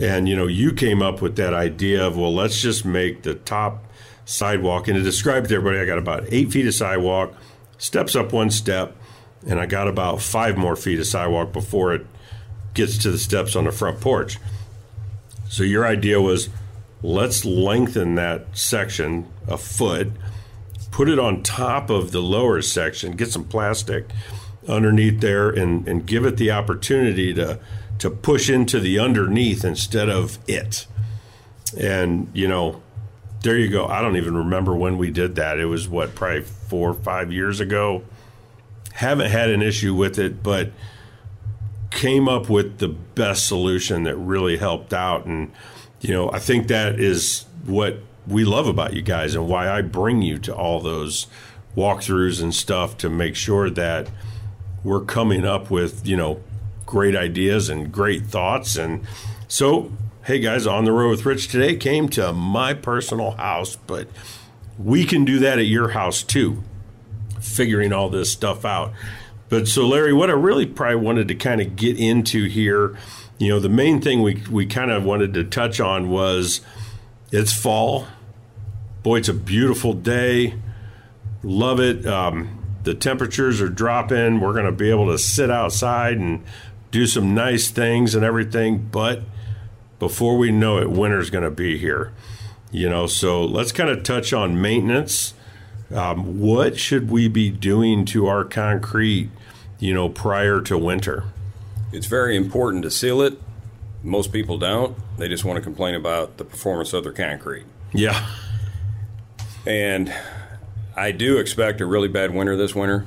And, 0.00 0.26
you 0.26 0.36
know, 0.36 0.46
you 0.46 0.72
came 0.72 1.02
up 1.02 1.20
with 1.20 1.36
that 1.36 1.52
idea 1.52 2.06
of, 2.06 2.16
well, 2.16 2.34
let's 2.34 2.62
just 2.62 2.86
make 2.86 3.24
the 3.24 3.34
top 3.34 3.84
sidewalk. 4.28 4.88
And 4.88 4.96
to 4.96 5.02
describe 5.02 5.48
to 5.48 5.54
everybody, 5.54 5.80
I 5.80 5.86
got 5.86 5.98
about 5.98 6.24
eight 6.28 6.52
feet 6.52 6.66
of 6.66 6.74
sidewalk, 6.74 7.34
steps 7.78 8.14
up 8.14 8.32
one 8.32 8.50
step, 8.50 8.94
and 9.46 9.58
I 9.58 9.66
got 9.66 9.88
about 9.88 10.20
five 10.20 10.56
more 10.56 10.76
feet 10.76 11.00
of 11.00 11.06
sidewalk 11.06 11.52
before 11.52 11.94
it 11.94 12.06
gets 12.74 12.98
to 12.98 13.10
the 13.10 13.18
steps 13.18 13.56
on 13.56 13.64
the 13.64 13.72
front 13.72 14.00
porch. 14.00 14.38
So 15.48 15.62
your 15.62 15.86
idea 15.86 16.20
was 16.20 16.50
let's 17.02 17.44
lengthen 17.44 18.16
that 18.16 18.56
section 18.56 19.26
a 19.46 19.56
foot, 19.56 20.08
put 20.90 21.08
it 21.08 21.18
on 21.18 21.42
top 21.42 21.88
of 21.88 22.12
the 22.12 22.20
lower 22.20 22.60
section, 22.60 23.12
get 23.12 23.30
some 23.30 23.44
plastic 23.44 24.10
underneath 24.68 25.20
there, 25.20 25.48
and, 25.48 25.88
and 25.88 26.04
give 26.06 26.26
it 26.26 26.36
the 26.36 26.50
opportunity 26.50 27.32
to 27.34 27.58
to 27.98 28.10
push 28.10 28.48
into 28.48 28.78
the 28.78 28.98
underneath 28.98 29.64
instead 29.64 30.08
of 30.08 30.38
it. 30.46 30.86
And 31.76 32.30
you 32.34 32.46
know, 32.46 32.82
there 33.42 33.56
you 33.56 33.68
go. 33.68 33.86
I 33.86 34.00
don't 34.00 34.16
even 34.16 34.36
remember 34.36 34.74
when 34.74 34.98
we 34.98 35.10
did 35.10 35.36
that. 35.36 35.58
It 35.58 35.66
was 35.66 35.88
what 35.88 36.14
probably 36.14 36.42
four 36.42 36.90
or 36.90 36.94
five 36.94 37.32
years 37.32 37.60
ago. 37.60 38.02
Haven't 38.92 39.30
had 39.30 39.50
an 39.50 39.62
issue 39.62 39.94
with 39.94 40.18
it, 40.18 40.42
but 40.42 40.72
came 41.90 42.28
up 42.28 42.48
with 42.48 42.78
the 42.78 42.88
best 42.88 43.46
solution 43.46 44.02
that 44.04 44.16
really 44.16 44.56
helped 44.56 44.92
out. 44.92 45.26
And, 45.26 45.52
you 46.00 46.12
know, 46.12 46.30
I 46.32 46.38
think 46.38 46.68
that 46.68 46.98
is 46.98 47.46
what 47.64 47.98
we 48.26 48.44
love 48.44 48.66
about 48.66 48.92
you 48.92 49.02
guys 49.02 49.34
and 49.34 49.48
why 49.48 49.70
I 49.70 49.82
bring 49.82 50.22
you 50.22 50.38
to 50.38 50.54
all 50.54 50.80
those 50.80 51.26
walkthroughs 51.76 52.42
and 52.42 52.54
stuff 52.54 52.96
to 52.98 53.08
make 53.08 53.36
sure 53.36 53.70
that 53.70 54.10
we're 54.82 55.00
coming 55.00 55.44
up 55.44 55.70
with, 55.70 56.06
you 56.06 56.16
know, 56.16 56.42
great 56.84 57.14
ideas 57.14 57.68
and 57.68 57.92
great 57.92 58.26
thoughts. 58.26 58.76
And 58.76 59.06
so, 59.46 59.92
hey 60.28 60.38
guys, 60.38 60.66
on 60.66 60.84
the 60.84 60.92
road 60.92 61.08
with 61.08 61.24
Rich 61.24 61.48
today 61.48 61.74
came 61.74 62.06
to 62.10 62.34
my 62.34 62.74
personal 62.74 63.30
house, 63.30 63.76
but 63.76 64.08
we 64.78 65.06
can 65.06 65.24
do 65.24 65.38
that 65.38 65.58
at 65.58 65.64
your 65.64 65.88
house 65.88 66.22
too, 66.22 66.62
figuring 67.40 67.94
all 67.94 68.10
this 68.10 68.30
stuff 68.30 68.62
out. 68.62 68.92
But 69.48 69.68
so, 69.68 69.88
Larry, 69.88 70.12
what 70.12 70.28
I 70.28 70.34
really 70.34 70.66
probably 70.66 70.96
wanted 70.96 71.28
to 71.28 71.34
kind 71.34 71.62
of 71.62 71.76
get 71.76 71.98
into 71.98 72.44
here, 72.44 72.94
you 73.38 73.48
know, 73.48 73.58
the 73.58 73.70
main 73.70 74.02
thing 74.02 74.20
we, 74.20 74.42
we 74.50 74.66
kind 74.66 74.90
of 74.90 75.02
wanted 75.02 75.32
to 75.32 75.44
touch 75.44 75.80
on 75.80 76.10
was 76.10 76.60
it's 77.32 77.58
fall. 77.58 78.06
Boy, 79.02 79.20
it's 79.20 79.30
a 79.30 79.34
beautiful 79.34 79.94
day. 79.94 80.56
Love 81.42 81.80
it. 81.80 82.04
Um, 82.04 82.62
the 82.84 82.92
temperatures 82.92 83.62
are 83.62 83.70
dropping. 83.70 84.40
We're 84.40 84.52
going 84.52 84.66
to 84.66 84.72
be 84.72 84.90
able 84.90 85.06
to 85.06 85.16
sit 85.16 85.50
outside 85.50 86.18
and 86.18 86.44
do 86.90 87.06
some 87.06 87.34
nice 87.34 87.70
things 87.70 88.14
and 88.14 88.26
everything, 88.26 88.90
but 88.92 89.22
before 89.98 90.36
we 90.36 90.50
know 90.50 90.78
it, 90.78 90.90
winter's 90.90 91.30
going 91.30 91.44
to 91.44 91.50
be 91.50 91.78
here. 91.78 92.12
You 92.70 92.88
know, 92.88 93.06
so 93.06 93.44
let's 93.44 93.72
kind 93.72 93.88
of 93.88 94.02
touch 94.02 94.32
on 94.32 94.60
maintenance. 94.60 95.34
Um, 95.94 96.38
what 96.38 96.78
should 96.78 97.10
we 97.10 97.28
be 97.28 97.50
doing 97.50 98.04
to 98.06 98.26
our 98.26 98.44
concrete, 98.44 99.30
you 99.78 99.94
know, 99.94 100.08
prior 100.08 100.60
to 100.62 100.76
winter? 100.76 101.24
It's 101.92 102.06
very 102.06 102.36
important 102.36 102.82
to 102.82 102.90
seal 102.90 103.22
it. 103.22 103.40
Most 104.02 104.32
people 104.32 104.58
don't. 104.58 104.96
They 105.16 105.28
just 105.28 105.44
want 105.44 105.56
to 105.56 105.62
complain 105.62 105.94
about 105.94 106.36
the 106.36 106.44
performance 106.44 106.92
of 106.92 107.04
their 107.04 107.12
concrete. 107.12 107.64
Yeah. 107.92 108.28
And 109.66 110.14
I 110.94 111.10
do 111.12 111.38
expect 111.38 111.80
a 111.80 111.86
really 111.86 112.08
bad 112.08 112.34
winter 112.34 112.54
this 112.56 112.74
winter. 112.74 113.06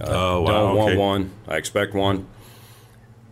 Uh, 0.00 0.06
oh, 0.08 0.42
wow. 0.42 0.50
Don't 0.50 0.70
okay. 0.70 0.96
want 0.96 0.98
one. 0.98 1.30
I 1.46 1.56
expect 1.56 1.94
one. 1.94 2.26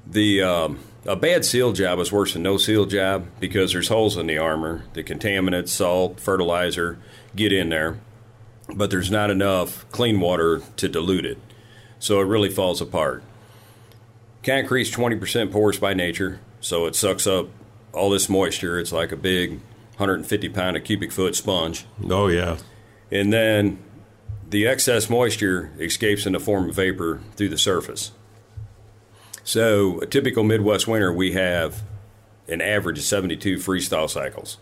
The 0.07 0.43
um, 0.43 0.79
a 1.07 1.17
bad 1.17 1.45
seal 1.45 1.73
job 1.73 1.99
is 1.99 2.13
worse 2.13 2.33
than 2.33 2.43
no 2.43 2.57
seal 2.57 2.85
job 2.85 3.27
because 3.41 3.73
there's 3.73 3.89
holes 3.89 4.17
in 4.17 4.27
the 4.27 4.39
armor. 4.39 4.85
The 4.95 5.05
contaminants, 5.05 5.69
salt, 5.69 6.21
fertilizer 6.21 6.99
get 7.35 7.53
in 7.53 7.69
there, 7.69 7.99
but 8.75 8.91
there's 8.91 9.11
not 9.11 9.31
enough 9.31 9.89
clean 9.91 10.21
water 10.21 10.61
to 10.77 10.89
dilute 10.89 11.25
it, 11.25 11.39
so 11.99 12.21
it 12.21 12.25
really 12.25 12.51
falls 12.51 12.81
apart. 12.81 13.23
Concrete's 14.43 14.91
20% 14.91 15.51
porous 15.51 15.79
by 15.79 15.95
nature, 15.95 16.41
so 16.61 16.87
it 16.87 16.95
sucks 16.95 17.27
up 17.27 17.49
all 17.93 18.11
this 18.11 18.29
moisture. 18.29 18.79
It's 18.79 18.93
like 18.93 19.13
a 19.13 19.17
big 19.17 19.61
150 19.97 20.49
pound 20.51 20.77
a 20.77 20.81
cubic 20.81 21.11
foot 21.11 21.35
sponge. 21.35 21.87
Oh 22.09 22.29
yeah. 22.29 22.59
And 23.11 23.33
then 23.33 23.79
the 24.49 24.67
excess 24.67 25.09
moisture 25.09 25.73
escapes 25.79 26.27
in 26.27 26.33
the 26.33 26.41
form 26.41 26.69
of 26.69 26.75
vapor 26.77 27.21
through 27.37 27.49
the 27.49 27.59
surface. 27.59 28.13
So, 29.47 30.01
a 30.01 30.07
typical 30.07 30.43
Midwest 30.43 30.89
winter, 30.89 31.13
we 31.13 31.35
have 31.35 31.85
an 32.49 32.61
average 32.61 32.99
of 32.99 33.05
72 33.05 33.61
freeze 33.61 33.89
thaw 33.89 34.09
cycles. 34.09 34.59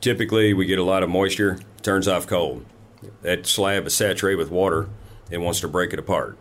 Typically, 0.00 0.54
we 0.54 0.64
get 0.64 0.78
a 0.78 0.84
lot 0.84 1.02
of 1.02 1.10
moisture, 1.10 1.58
turns 1.82 2.06
off 2.06 2.28
cold. 2.28 2.64
That 3.22 3.48
slab 3.48 3.88
is 3.88 3.94
saturated 3.96 4.36
with 4.36 4.48
water 4.48 4.88
and 5.32 5.42
wants 5.42 5.58
to 5.62 5.68
break 5.68 5.92
it 5.92 5.98
apart. 5.98 6.38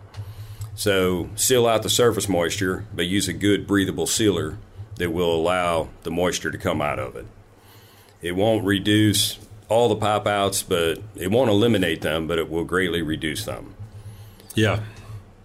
So, 0.76 1.32
seal 1.34 1.66
out 1.66 1.82
the 1.82 1.90
surface 1.90 2.30
moisture, 2.30 2.86
but 2.94 3.08
use 3.08 3.28
a 3.28 3.34
good 3.34 3.66
breathable 3.66 4.06
sealer 4.06 4.60
that 4.98 5.12
will 5.12 5.34
allow 5.34 5.90
the 6.04 6.12
moisture 6.12 6.52
to 6.52 6.58
come 6.60 6.84
out 6.84 7.00
of 7.00 7.16
it. 7.16 7.26
It 8.22 8.36
won't 8.36 8.64
reduce 8.64 9.40
all 9.70 9.90
the 9.90 9.96
pop 9.96 10.28
outs, 10.28 10.62
but 10.62 11.02
it 11.16 11.32
won't 11.32 11.50
eliminate 11.50 12.02
them, 12.02 12.28
but 12.28 12.38
it 12.38 12.48
will 12.48 12.64
greatly 12.64 13.02
reduce 13.02 13.44
them. 13.44 13.74
Yeah. 14.54 14.82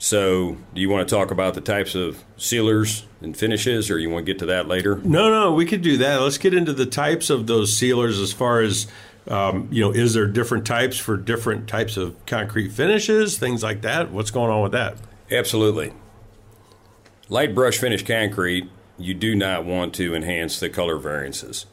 So, 0.04 0.58
do 0.74 0.82
you 0.82 0.90
want 0.90 1.08
to 1.08 1.14
talk 1.14 1.30
about 1.30 1.54
the 1.54 1.62
types 1.62 1.94
of 1.94 2.22
sealers 2.36 3.06
and 3.22 3.34
finishes, 3.34 3.90
or 3.90 3.98
you 3.98 4.10
want 4.10 4.26
to 4.26 4.32
get 4.34 4.38
to 4.40 4.46
that 4.46 4.68
later? 4.68 4.96
No, 4.96 5.30
no, 5.30 5.54
we 5.54 5.64
could 5.64 5.80
do 5.80 5.96
that. 5.96 6.16
Let's 6.20 6.36
get 6.36 6.52
into 6.52 6.74
the 6.74 6.84
types 6.84 7.30
of 7.30 7.46
those 7.46 7.74
sealers 7.74 8.20
as 8.20 8.30
far 8.30 8.60
as, 8.60 8.86
um, 9.28 9.66
you 9.70 9.80
know, 9.80 9.92
is 9.92 10.12
there 10.12 10.26
different 10.26 10.66
types 10.66 10.98
for 10.98 11.16
different 11.16 11.68
types 11.68 11.96
of 11.96 12.14
concrete 12.26 12.68
finishes, 12.72 13.38
things 13.38 13.62
like 13.62 13.80
that? 13.80 14.10
What's 14.10 14.30
going 14.30 14.50
on 14.50 14.62
with 14.62 14.72
that? 14.72 14.98
Absolutely. 15.30 15.94
Light 17.30 17.54
brush 17.54 17.78
finish 17.78 18.04
concrete, 18.04 18.68
you 18.98 19.14
do 19.14 19.34
not 19.34 19.64
want 19.64 19.94
to 19.94 20.14
enhance 20.14 20.60
the 20.60 20.68
color 20.68 20.98
variances. 20.98 21.64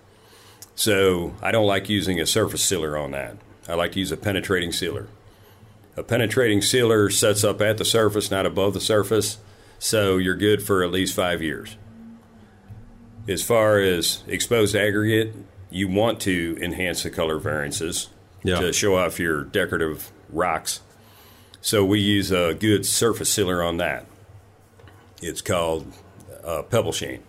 So, 0.74 1.36
I 1.42 1.52
don't 1.52 1.68
like 1.68 1.90
using 1.90 2.22
a 2.22 2.26
surface 2.26 2.64
sealer 2.64 2.98
on 2.98 3.12
that. 3.12 3.36
I 3.68 3.74
like 3.74 3.92
to 3.92 4.00
use 4.00 4.14
a 4.14 4.16
penetrating 4.16 4.72
sealer. 4.72 5.10
A 5.98 6.04
penetrating 6.04 6.62
sealer 6.62 7.10
sets 7.10 7.44
up 7.44 7.62
at 7.62 7.78
the 7.78 7.86
surface, 7.86 8.32
not 8.32 8.46
above 8.46 8.74
the 8.74 8.80
surface, 8.80 9.38
so 9.78 10.18
you're 10.18 10.36
good 10.36 10.64
for 10.64 10.84
at 10.84 10.92
least 10.92 11.14
five 11.16 11.42
years. 11.42 11.76
As 13.28 13.44
far 13.44 13.80
as 13.80 14.24
exposed 14.28 14.76
aggregate, 14.76 15.36
you 15.70 15.88
want 15.88 16.20
to 16.22 16.58
enhance 16.62 17.04
the 17.04 17.10
color 17.10 17.38
variances 17.40 18.10
Yeah. 18.44 18.60
to 18.60 18.74
show 18.74 18.96
off 18.96 19.20
your 19.20 19.44
decorative 19.44 20.12
rocks. 20.30 20.80
So 21.62 21.86
we 21.86 22.00
use 22.00 22.32
a 22.32 22.56
good 22.58 22.86
surface 22.86 23.30
sealer 23.30 23.62
on 23.62 23.78
that. 23.78 24.06
It's 25.22 25.42
called 25.42 25.94
uh, 26.44 26.64
Pebble 26.64 26.92
Sheen. 26.94 27.22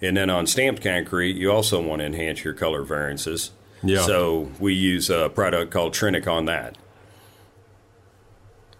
And 0.00 0.16
then 0.16 0.30
on 0.30 0.46
stamped 0.46 0.82
concrete, 0.82 1.36
you 1.36 1.50
also 1.50 1.82
want 1.82 2.00
to 2.00 2.06
enhance 2.06 2.44
your 2.44 2.52
color 2.54 2.82
variances. 2.82 3.50
Yeah. 3.82 4.02
So 4.02 4.50
we 4.60 4.74
use 4.74 5.10
a 5.10 5.28
product 5.30 5.72
called 5.72 5.94
Trinic 5.94 6.28
on 6.28 6.44
that 6.44 6.76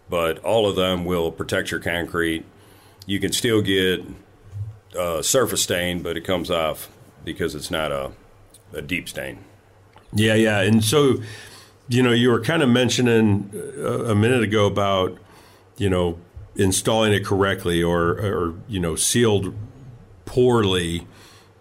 but 0.08 0.38
all 0.40 0.68
of 0.68 0.76
them 0.76 1.04
will 1.04 1.30
protect 1.32 1.70
your 1.70 1.80
concrete. 1.80 2.44
You 3.06 3.20
can 3.20 3.32
still 3.32 3.62
get 3.62 4.04
a 4.98 5.22
surface 5.22 5.62
stain, 5.62 6.02
but 6.02 6.16
it 6.16 6.22
comes 6.22 6.50
off 6.50 6.90
because 7.24 7.54
it's 7.54 7.70
not 7.70 7.90
a, 7.90 8.12
a 8.72 8.82
deep 8.82 9.08
stain. 9.08 9.38
Yeah, 10.12 10.34
yeah. 10.34 10.60
And 10.60 10.84
so, 10.84 11.16
you 11.88 12.02
know, 12.02 12.12
you 12.12 12.30
were 12.30 12.40
kind 12.40 12.62
of 12.62 12.68
mentioning 12.68 13.50
a, 13.76 14.12
a 14.12 14.14
minute 14.14 14.42
ago 14.42 14.66
about, 14.66 15.18
you 15.76 15.90
know, 15.90 16.18
installing 16.54 17.12
it 17.12 17.24
correctly 17.24 17.82
or, 17.82 18.10
or, 18.10 18.54
you 18.68 18.78
know, 18.78 18.94
sealed 18.94 19.54
poorly 20.24 21.06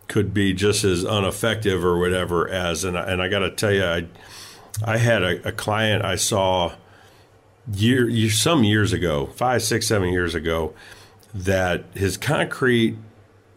could 0.08 0.34
be 0.34 0.54
just 0.54 0.84
as 0.84 1.04
ineffective 1.04 1.84
or 1.84 1.98
whatever 1.98 2.48
as, 2.48 2.84
and 2.84 2.98
I, 2.98 3.04
and 3.04 3.22
I 3.22 3.28
got 3.28 3.40
to 3.40 3.50
tell 3.50 3.72
you, 3.72 3.84
I, 3.84 4.06
I 4.86 4.98
had 4.98 5.24
a, 5.24 5.48
a 5.48 5.52
client 5.52 6.06
I 6.06 6.16
saw 6.16 6.74
year, 7.72 8.10
year 8.10 8.30
some 8.30 8.64
years 8.64 8.94
ago, 8.94 9.28
five, 9.28 9.64
six, 9.64 9.88
seven 9.88 10.10
years 10.10 10.36
ago, 10.36 10.74
that 11.34 11.86
his 11.94 12.18
concrete 12.18 12.98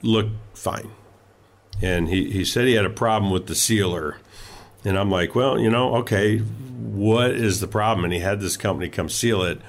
looked 0.02 0.34
fine, 0.54 0.90
and 1.82 2.08
he 2.08 2.30
he 2.30 2.44
said 2.44 2.66
he 2.66 2.74
had 2.74 2.84
a 2.84 2.90
problem 2.90 3.30
with 3.30 3.46
the 3.46 3.54
sealer, 3.54 4.18
and 4.84 4.98
I'm 4.98 5.10
like, 5.10 5.34
well, 5.34 5.58
you 5.58 5.70
know, 5.70 5.96
okay, 5.96 6.38
what 6.38 7.32
is 7.32 7.60
the 7.60 7.66
problem? 7.66 8.04
And 8.04 8.12
he 8.12 8.20
had 8.20 8.40
this 8.40 8.56
company 8.56 8.88
come 8.88 9.08
seal 9.08 9.42
it, 9.42 9.60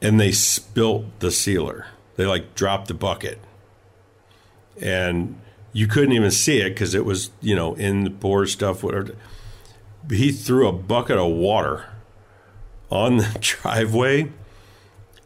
and 0.00 0.18
they 0.18 0.32
spilt 0.32 1.20
the 1.20 1.30
sealer. 1.30 1.86
They 2.16 2.26
like 2.26 2.54
dropped 2.54 2.88
the 2.88 2.94
bucket, 2.94 3.38
and 4.80 5.38
you 5.72 5.86
couldn't 5.86 6.12
even 6.12 6.30
see 6.30 6.60
it 6.60 6.70
because 6.70 6.94
it 6.94 7.04
was 7.04 7.30
you 7.40 7.54
know 7.54 7.74
in 7.74 8.04
the 8.04 8.10
poor 8.10 8.46
stuff. 8.46 8.82
Whatever. 8.82 9.16
He 10.08 10.32
threw 10.32 10.66
a 10.66 10.72
bucket 10.72 11.18
of 11.18 11.30
water 11.30 11.89
on 12.90 13.18
the 13.18 13.36
driveway 13.40 14.30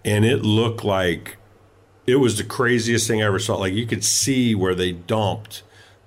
and 0.05 0.25
it 0.25 0.43
looked 0.43 0.85
like 0.85 1.39
it 2.07 2.17
was 2.17 2.37
the 2.37 2.45
craziest 2.45 3.09
thing 3.09 3.23
I 3.23 3.27
ever 3.27 3.39
saw. 3.39 3.57
Like 3.57 3.73
you 3.73 3.87
could 3.87 4.05
see 4.05 4.55
where 4.55 4.75
they 4.75 4.93
dumped 4.93 5.63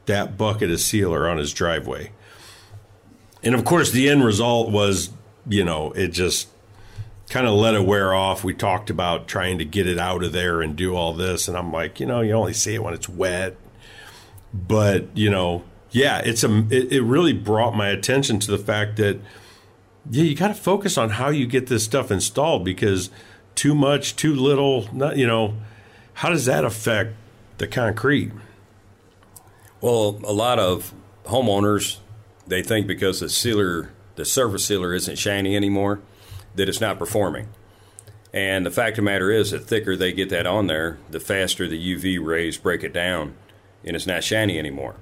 that 0.06 0.38
bucket 0.38 0.70
of 0.70 0.80
sealer 0.80 1.28
on 1.28 1.38
his 1.38 1.54
driveway. 1.54 2.12
And 3.44 3.56
of 3.56 3.66
course, 3.66 3.92
the 3.92 4.10
end 4.10 4.24
result 4.24 4.72
was, 4.72 5.10
you 5.48 5.64
know, 5.64 5.92
it 5.92 6.10
just 6.10 6.50
kind 7.30 7.48
of 7.48 7.54
let 7.54 7.74
it 7.74 7.86
wear 7.86 8.14
off. 8.14 8.44
We 8.44 8.54
talked 8.54 8.90
about 8.90 9.28
trying 9.28 9.58
to 9.58 9.66
get 9.66 9.88
it 9.88 10.00
out 10.00 10.24
of 10.24 10.32
there 10.32 10.62
and 10.62 10.76
do 10.76 10.96
all 10.96 11.14
this. 11.14 11.48
And 11.48 11.58
I'm 11.58 11.72
like, 11.72 12.00
you 12.00 12.06
know, 12.06 12.22
you 12.22 12.34
only 12.34 12.54
see 12.54 12.76
it 12.76 12.84
when 12.84 12.94
it's 12.94 13.10
wet. 13.10 13.56
But, 14.54 15.16
you 15.16 15.30
know, 15.30 15.64
yeah, 15.92 16.20
it's 16.20 16.44
a, 16.44 16.66
it, 16.70 16.92
it 16.92 17.02
really 17.02 17.34
brought 17.34 17.76
my 17.76 17.90
attention 17.90 18.40
to 18.40 18.52
the 18.52 18.58
fact 18.58 18.98
that, 18.98 19.20
yeah, 20.10 20.24
you 20.24 20.36
got 20.36 20.50
to 20.50 20.54
focus 20.54 20.98
on 20.98 21.12
how 21.12 21.30
you 21.30 21.48
get 21.48 21.68
this 21.68 21.84
stuff 21.84 22.12
installed 22.12 22.64
because 22.64 23.10
too 23.56 23.76
much, 23.76 24.16
too 24.16 24.34
little, 24.36 24.88
not, 24.94 25.18
you 25.18 25.28
know, 25.28 25.56
how 26.14 26.30
does 26.30 26.46
that 26.46 26.64
affect 26.64 27.14
the 27.58 27.68
concrete? 27.68 28.32
Well, 29.82 30.20
a 30.24 30.34
lot 30.34 30.60
of 30.60 30.94
homeowners 31.26 31.98
they 32.48 32.64
think 32.64 32.88
because 32.88 33.20
the 33.20 33.30
sealer, 33.30 33.92
the 34.16 34.26
surface 34.26 34.66
sealer, 34.66 34.94
isn't 34.94 35.18
shiny 35.18 35.56
anymore, 35.56 36.00
that 36.56 36.70
it's 36.70 36.82
not 36.82 36.98
performing. 36.98 37.50
And 38.34 38.66
the 38.66 38.72
fact 38.72 38.98
of 38.98 39.04
the 39.04 39.12
matter 39.12 39.32
is, 39.32 39.52
the 39.52 39.60
thicker 39.60 39.96
they 39.96 40.12
get 40.12 40.30
that 40.30 40.48
on 40.48 40.68
there, 40.68 40.98
the 41.10 41.20
faster 41.20 41.68
the 41.68 41.96
UV 41.96 42.24
rays 42.24 42.58
break 42.58 42.84
it 42.84 42.94
down, 42.94 43.36
and 43.84 43.96
it's 43.96 44.08
not 44.08 44.24
shiny 44.24 44.58
anymore. 44.60 44.96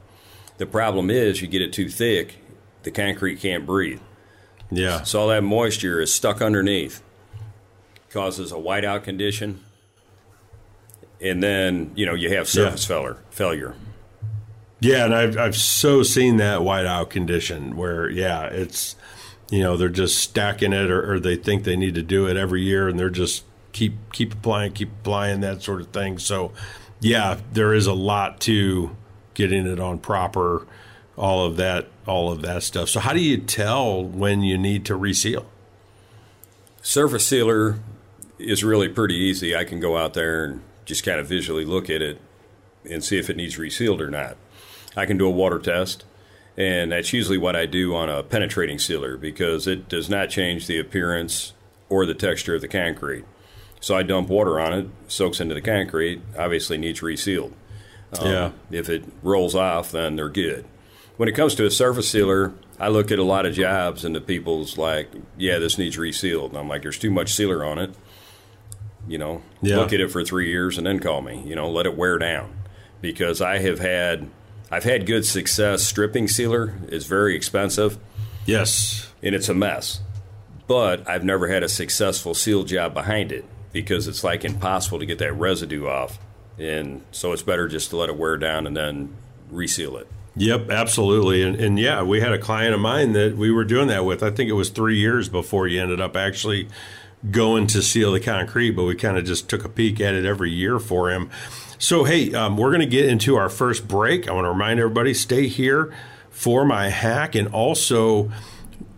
The 0.57 0.65
problem 0.65 1.09
is, 1.09 1.41
you 1.41 1.47
get 1.47 1.61
it 1.61 1.73
too 1.73 1.89
thick, 1.89 2.37
the 2.83 2.91
concrete 2.91 3.39
can't 3.39 3.65
breathe. 3.65 3.99
Yeah. 4.71 5.03
So 5.03 5.21
all 5.21 5.27
that 5.29 5.43
moisture 5.43 6.01
is 6.01 6.13
stuck 6.13 6.41
underneath, 6.41 7.01
causes 8.09 8.51
a 8.51 8.55
whiteout 8.55 9.03
condition, 9.03 9.63
and 11.21 11.41
then 11.41 11.91
you 11.95 12.05
know 12.05 12.13
you 12.13 12.33
have 12.35 12.47
surface 12.47 12.85
failure. 12.85 13.17
Failure. 13.29 13.75
Yeah, 14.79 15.05
and 15.05 15.15
I've 15.15 15.37
I've 15.37 15.55
so 15.55 16.03
seen 16.03 16.37
that 16.37 16.59
whiteout 16.59 17.09
condition 17.09 17.75
where 17.75 18.09
yeah, 18.09 18.45
it's 18.45 18.95
you 19.49 19.61
know 19.61 19.77
they're 19.77 19.89
just 19.89 20.17
stacking 20.17 20.73
it 20.73 20.89
or, 20.89 21.13
or 21.13 21.19
they 21.19 21.35
think 21.35 21.63
they 21.63 21.75
need 21.75 21.95
to 21.95 22.03
do 22.03 22.27
it 22.27 22.37
every 22.37 22.61
year 22.61 22.87
and 22.87 22.99
they're 22.99 23.09
just 23.09 23.43
keep 23.71 23.93
keep 24.11 24.33
applying, 24.33 24.73
keep 24.73 24.89
applying 25.01 25.41
that 25.41 25.61
sort 25.61 25.81
of 25.81 25.87
thing. 25.87 26.17
So 26.17 26.51
yeah, 26.99 27.39
there 27.53 27.73
is 27.73 27.87
a 27.87 27.93
lot 27.93 28.39
to 28.41 28.95
getting 29.33 29.67
it 29.67 29.79
on 29.79 29.99
proper, 29.99 30.65
all 31.17 31.45
of 31.45 31.57
that, 31.57 31.87
all 32.05 32.31
of 32.31 32.41
that 32.43 32.63
stuff. 32.63 32.89
So 32.89 32.99
how 32.99 33.13
do 33.13 33.19
you 33.21 33.37
tell 33.37 34.03
when 34.03 34.41
you 34.41 34.57
need 34.57 34.85
to 34.85 34.95
reseal? 34.95 35.45
Surface 36.81 37.25
sealer 37.25 37.79
is 38.37 38.63
really 38.63 38.89
pretty 38.89 39.15
easy. 39.15 39.55
I 39.55 39.63
can 39.63 39.79
go 39.79 39.97
out 39.97 40.13
there 40.13 40.45
and 40.45 40.61
just 40.85 41.03
kind 41.03 41.19
of 41.19 41.27
visually 41.27 41.65
look 41.65 41.89
at 41.89 42.01
it 42.01 42.19
and 42.89 43.03
see 43.03 43.17
if 43.17 43.29
it 43.29 43.37
needs 43.37 43.57
resealed 43.57 44.01
or 44.01 44.09
not. 44.11 44.37
I 44.95 45.05
can 45.05 45.17
do 45.17 45.25
a 45.25 45.31
water 45.31 45.57
test, 45.59 46.05
and 46.55 46.91
that's 46.91 47.11
usually 47.11 47.37
what 47.39 47.55
I 47.55 47.65
do 47.65 47.95
on 47.95 48.09
a 48.09 48.21
penetrating 48.23 48.77
sealer 48.77 49.17
because 49.17 49.65
it 49.67 49.89
does 49.89 50.09
not 50.09 50.29
change 50.29 50.67
the 50.67 50.79
appearance 50.79 51.53
or 51.89 52.05
the 52.05 52.13
texture 52.13 52.55
of 52.55 52.61
the 52.61 52.67
concrete. 52.67 53.25
So 53.81 53.95
I 53.95 54.03
dump 54.03 54.29
water 54.29 54.59
on 54.59 54.73
it, 54.73 54.87
soaks 55.07 55.39
into 55.39 55.55
the 55.55 55.61
concrete, 55.61 56.21
obviously 56.37 56.77
needs 56.77 57.01
resealed. 57.01 57.53
Um, 58.19 58.27
Yeah. 58.27 58.51
If 58.71 58.89
it 58.89 59.03
rolls 59.23 59.55
off, 59.55 59.91
then 59.91 60.15
they're 60.15 60.29
good. 60.29 60.65
When 61.17 61.29
it 61.29 61.33
comes 61.33 61.55
to 61.55 61.65
a 61.65 61.71
surface 61.71 62.09
sealer, 62.09 62.53
I 62.79 62.89
look 62.89 63.09
at 63.11 63.19
a 63.19 63.23
lot 63.23 63.45
of 63.45 63.53
jobs 63.53 64.03
and 64.03 64.13
the 64.15 64.21
people's 64.21 64.77
like, 64.77 65.09
yeah, 65.37 65.59
this 65.59 65.77
needs 65.77 65.97
resealed. 65.97 66.51
And 66.51 66.57
I'm 66.59 66.67
like, 66.67 66.81
there's 66.81 66.99
too 66.99 67.11
much 67.11 67.33
sealer 67.33 67.63
on 67.63 67.79
it. 67.79 67.95
You 69.07 69.17
know, 69.17 69.41
Yeah. 69.61 69.77
look 69.77 69.93
at 69.93 69.99
it 70.01 70.11
for 70.11 70.23
three 70.23 70.49
years 70.49 70.77
and 70.77 70.85
then 70.85 70.99
call 70.99 71.21
me. 71.21 71.41
You 71.45 71.55
know, 71.55 71.69
let 71.69 71.85
it 71.85 71.95
wear 71.95 72.17
down. 72.17 72.51
Because 73.01 73.39
I 73.41 73.59
have 73.59 73.79
had, 73.79 74.29
I've 74.71 74.83
had 74.83 75.05
good 75.05 75.25
success. 75.25 75.83
Stripping 75.83 76.27
sealer 76.27 76.73
It's 76.89 77.05
very 77.05 77.35
expensive 77.35 77.97
Yes. 78.45 79.07
and 79.23 79.33
it's 79.35 79.47
a 79.47 79.53
mess. 79.53 80.01
But 80.67 81.07
I've 81.07 81.23
never 81.23 81.47
had 81.47 81.63
a 81.63 81.69
successful 81.69 82.33
seal 82.33 82.63
job 82.63 82.93
behind 82.93 83.31
it 83.31 83.45
because 83.71 84.07
it's 84.07 84.23
like 84.23 84.43
impossible 84.43 84.99
to 84.99 85.05
get 85.05 85.19
that 85.19 85.33
residue 85.33 85.85
off. 85.87 86.17
And 86.57 87.03
so 87.11 87.31
it's 87.31 87.43
better 87.43 87.67
just 87.67 87.91
to 87.91 87.97
let 87.97 88.09
it 88.09 88.17
wear 88.17 88.37
down 88.37 88.65
and 88.65 88.75
then 88.75 89.15
reseal 89.51 89.95
it. 89.97 90.07
Yep, 90.37 90.69
absolutely. 90.69 91.41
And, 91.43 91.55
and 91.55 91.79
yeah, 91.79 92.03
we 92.03 92.19
had 92.19 92.33
a 92.33 92.37
client 92.37 92.73
of 92.73 92.81
mine 92.81 93.13
that 93.13 93.37
we 93.37 93.51
were 93.51 93.63
doing 93.63 93.87
that 93.87 94.03
with. 94.03 94.21
I 94.21 94.31
think 94.31 94.49
it 94.49 94.53
was 94.53 94.69
three 94.69 94.97
years 94.97 95.29
before 95.29 95.67
he 95.67 95.79
ended 95.79 96.01
up 96.01 96.17
actually 96.17 96.67
going 97.31 97.67
to 97.67 97.81
seal 97.81 98.11
the 98.11 98.19
concrete, 98.19 98.71
but 98.71 98.83
we 98.83 98.95
kind 98.95 99.17
of 99.17 99.25
just 99.25 99.49
took 99.49 99.63
a 99.63 99.69
peek 99.69 100.01
at 100.01 100.13
it 100.13 100.25
every 100.25 100.51
year 100.51 100.77
for 100.77 101.09
him. 101.09 101.29
So, 101.77 102.03
hey, 102.03 102.33
um, 102.33 102.57
we're 102.57 102.69
going 102.69 102.81
to 102.81 102.85
get 102.85 103.05
into 103.05 103.35
our 103.35 103.49
first 103.49 103.87
break. 103.87 104.27
I 104.27 104.33
want 104.33 104.45
to 104.45 104.49
remind 104.49 104.79
everybody 104.79 105.13
stay 105.13 105.47
here 105.47 105.93
for 106.29 106.65
my 106.65 106.89
hack. 106.89 107.35
And 107.35 107.47
also, 107.47 108.31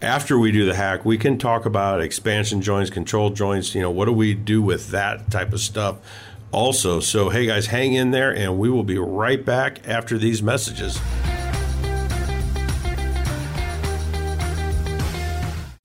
after 0.02 0.40
we 0.40 0.52
do 0.52 0.66
the 0.66 0.76
hack, 0.76 1.06
we 1.06 1.18
can 1.18 1.38
talk 1.38 1.66
about 1.66 2.02
expansion 2.02 2.62
joints, 2.62 2.90
control 2.90 3.30
joints. 3.30 3.76
You 3.76 3.82
know, 3.82 3.92
what 3.92 4.06
do 4.06 4.12
we 4.12 4.34
do 4.34 4.62
with 4.62 4.90
that 4.90 5.30
type 5.30 5.54
of 5.54 5.60
stuff 5.60 5.98
also? 6.52 7.00
So, 7.00 7.30
hey, 7.30 7.46
guys, 7.46 7.68
hang 7.68 7.94
in 7.94 8.12
there, 8.12 8.36
and 8.36 8.58
we 8.58 8.70
will 8.70 8.84
be 8.84 8.98
right 8.98 9.44
back 9.44 9.88
after 9.88 10.18
these 10.18 10.42
messages. 10.44 11.00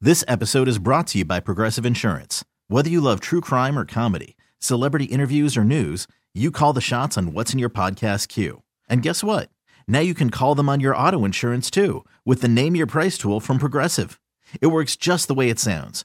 This 0.01 0.25
episode 0.27 0.67
is 0.67 0.79
brought 0.79 1.07
to 1.09 1.19
you 1.19 1.25
by 1.25 1.39
Progressive 1.39 1.87
Insurance. 1.87 2.45
Whether 2.67 2.91
you 2.91 3.01
love 3.01 3.21
true 3.21 3.41
crime 3.41 3.79
or 3.79 3.85
comedy, 3.85 4.37
celebrity 4.59 5.05
interviews 5.05 5.57
or 5.57 5.63
news, 5.63 6.09
you 6.35 6.51
call 6.51 6.73
the 6.73 6.81
shots 6.81 7.17
on 7.17 7.33
what's 7.33 7.53
in 7.53 7.61
your 7.61 7.71
podcast 7.71 8.27
queue. 8.29 8.63
And 8.89 9.03
guess 9.03 9.23
what? 9.23 9.49
Now 9.87 10.01
you 10.01 10.15
can 10.15 10.31
call 10.31 10.55
them 10.55 10.69
on 10.69 10.81
your 10.81 10.97
auto 10.97 11.25
insurance 11.25 11.71
too 11.71 12.05
with 12.25 12.41
the 12.41 12.49
Name 12.49 12.75
Your 12.75 12.87
Price 12.87 13.17
tool 13.17 13.39
from 13.39 13.59
Progressive. 13.59 14.19
It 14.61 14.69
works 14.69 14.97
just 14.97 15.29
the 15.29 15.35
way 15.35 15.51
it 15.51 15.61
sounds. 15.61 16.05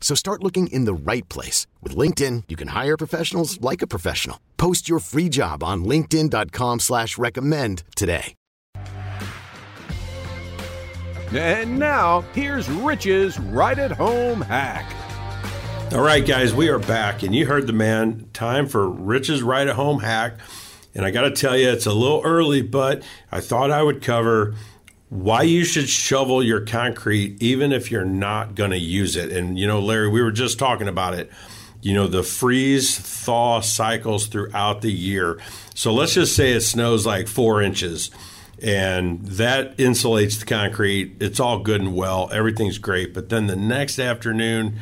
So 0.00 0.14
start 0.14 0.42
looking 0.42 0.68
in 0.68 0.84
the 0.84 0.94
right 0.94 1.28
place. 1.28 1.66
With 1.82 1.96
LinkedIn, 1.96 2.44
you 2.46 2.56
can 2.56 2.68
hire 2.68 2.96
professionals 2.96 3.60
like 3.60 3.82
a 3.82 3.86
professional. 3.86 4.38
Post 4.56 4.88
your 4.88 5.00
free 5.00 5.28
job 5.28 5.64
on 5.64 5.84
linkedin.com 5.84 6.78
slash 6.80 7.18
recommend 7.18 7.82
today. 7.96 8.34
And 11.32 11.78
now, 11.80 12.20
here's 12.34 12.68
Rich's 12.70 13.38
right 13.40 13.78
at 13.78 13.90
home 13.90 14.42
hack. 14.42 14.94
All 15.92 16.02
right, 16.02 16.24
guys, 16.24 16.54
we 16.54 16.68
are 16.68 16.78
back, 16.78 17.22
and 17.22 17.34
you 17.34 17.46
heard 17.46 17.66
the 17.66 17.72
man. 17.72 18.28
Time 18.32 18.66
for 18.66 18.88
Rich's 18.88 19.42
Right 19.42 19.66
at 19.66 19.76
Home 19.76 20.00
hack. 20.00 20.38
And 20.94 21.04
I 21.04 21.10
got 21.10 21.22
to 21.22 21.30
tell 21.30 21.56
you, 21.56 21.68
it's 21.68 21.86
a 21.86 21.92
little 21.92 22.22
early, 22.24 22.62
but 22.62 23.02
I 23.30 23.40
thought 23.40 23.70
I 23.70 23.82
would 23.82 24.02
cover 24.02 24.54
why 25.16 25.42
you 25.42 25.64
should 25.64 25.88
shovel 25.88 26.42
your 26.42 26.60
concrete 26.60 27.42
even 27.42 27.72
if 27.72 27.90
you're 27.90 28.04
not 28.04 28.54
going 28.54 28.70
to 28.70 28.78
use 28.78 29.16
it. 29.16 29.32
And, 29.32 29.58
you 29.58 29.66
know, 29.66 29.80
Larry, 29.80 30.08
we 30.08 30.22
were 30.22 30.30
just 30.30 30.58
talking 30.58 30.88
about 30.88 31.14
it. 31.14 31.30
You 31.80 31.94
know, 31.94 32.06
the 32.06 32.22
freeze 32.22 32.98
thaw 32.98 33.60
cycles 33.60 34.26
throughout 34.26 34.82
the 34.82 34.92
year. 34.92 35.40
So 35.74 35.92
let's 35.92 36.14
just 36.14 36.36
say 36.36 36.52
it 36.52 36.60
snows 36.60 37.06
like 37.06 37.28
four 37.28 37.62
inches 37.62 38.10
and 38.62 39.24
that 39.24 39.76
insulates 39.78 40.38
the 40.38 40.46
concrete. 40.46 41.16
It's 41.20 41.40
all 41.40 41.60
good 41.60 41.80
and 41.80 41.94
well. 41.94 42.28
Everything's 42.30 42.78
great. 42.78 43.14
But 43.14 43.30
then 43.30 43.46
the 43.46 43.56
next 43.56 43.98
afternoon, 43.98 44.78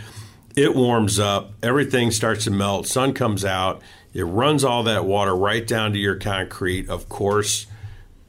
it 0.57 0.75
warms 0.75 1.19
up, 1.19 1.53
everything 1.63 2.11
starts 2.11 2.45
to 2.45 2.51
melt, 2.51 2.89
sun 2.89 3.13
comes 3.13 3.45
out, 3.45 3.83
it 4.13 4.25
runs 4.25 4.65
all 4.65 4.83
that 4.85 5.05
water 5.05 5.35
right 5.35 5.67
down 5.67 5.93
to 5.93 5.99
your 5.99 6.17
concrete. 6.17 6.89
Of 6.89 7.09
course, 7.09 7.67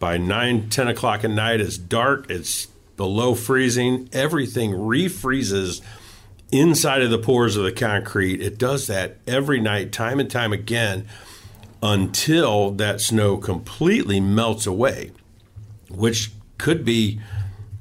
by 0.05 0.17
9, 0.19 0.69
10 0.69 0.87
o'clock 0.87 1.23
at 1.23 1.31
night, 1.31 1.59
it's 1.59 1.79
dark, 1.79 2.29
it's 2.29 2.67
below 2.95 3.33
freezing, 3.33 4.07
everything 4.13 4.69
refreezes 4.69 5.81
inside 6.51 7.01
of 7.01 7.09
the 7.09 7.17
pores 7.17 7.57
of 7.57 7.63
the 7.63 7.71
concrete. 7.71 8.39
It 8.39 8.59
does 8.59 8.85
that 8.85 9.17
every 9.25 9.59
night, 9.59 9.91
time 9.91 10.19
and 10.19 10.29
time 10.29 10.53
again, 10.53 11.07
until 11.81 12.69
that 12.69 13.01
snow 13.01 13.37
completely 13.37 14.19
melts 14.19 14.67
away, 14.67 15.09
which 15.89 16.31
could 16.59 16.85
be 16.85 17.19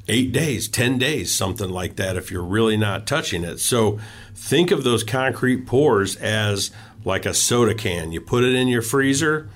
eight 0.08 0.32
days, 0.32 0.66
10 0.66 0.96
days, 0.96 1.30
something 1.30 1.68
like 1.68 1.96
that, 1.96 2.16
if 2.16 2.30
you're 2.30 2.42
really 2.42 2.78
not 2.78 3.06
touching 3.06 3.44
it. 3.44 3.60
So 3.60 3.98
think 4.34 4.70
of 4.70 4.82
those 4.82 5.04
concrete 5.04 5.66
pores 5.66 6.16
as 6.16 6.70
like 7.04 7.26
a 7.26 7.34
soda 7.34 7.74
can. 7.74 8.12
You 8.12 8.22
put 8.22 8.44
it 8.44 8.54
in 8.54 8.66
your 8.66 8.80
freezer, 8.80 9.50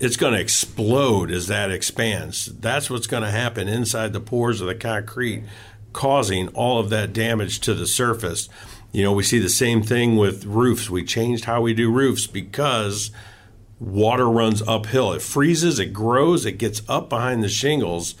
it's 0.00 0.16
going 0.16 0.32
to 0.32 0.40
explode 0.40 1.30
as 1.30 1.46
that 1.48 1.70
expands. 1.70 2.46
That's 2.46 2.88
what's 2.88 3.06
going 3.06 3.22
to 3.22 3.30
happen 3.30 3.68
inside 3.68 4.12
the 4.12 4.20
pores 4.20 4.62
of 4.62 4.66
the 4.66 4.74
concrete, 4.74 5.44
causing 5.92 6.48
all 6.48 6.78
of 6.78 6.88
that 6.90 7.12
damage 7.12 7.60
to 7.60 7.74
the 7.74 7.86
surface. 7.86 8.48
You 8.92 9.04
know, 9.04 9.12
we 9.12 9.22
see 9.22 9.38
the 9.38 9.50
same 9.50 9.82
thing 9.82 10.16
with 10.16 10.46
roofs. 10.46 10.88
We 10.88 11.04
changed 11.04 11.44
how 11.44 11.60
we 11.60 11.74
do 11.74 11.92
roofs 11.92 12.26
because 12.26 13.10
water 13.78 14.28
runs 14.28 14.62
uphill. 14.62 15.12
It 15.12 15.22
freezes, 15.22 15.78
it 15.78 15.92
grows, 15.92 16.46
it 16.46 16.58
gets 16.58 16.82
up 16.88 17.08
behind 17.08 17.44
the 17.44 17.48
shingles 17.48 18.14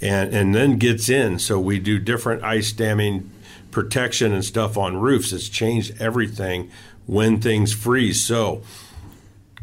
and 0.00 0.34
and 0.34 0.54
then 0.54 0.78
gets 0.78 1.08
in. 1.08 1.38
So 1.38 1.60
we 1.60 1.78
do 1.78 1.98
different 1.98 2.42
ice 2.42 2.72
damming 2.72 3.30
protection 3.70 4.32
and 4.32 4.44
stuff 4.44 4.76
on 4.78 4.96
roofs. 4.96 5.32
It's 5.32 5.48
changed 5.48 6.00
everything 6.00 6.70
when 7.06 7.40
things 7.40 7.72
freeze. 7.72 8.24
So 8.24 8.62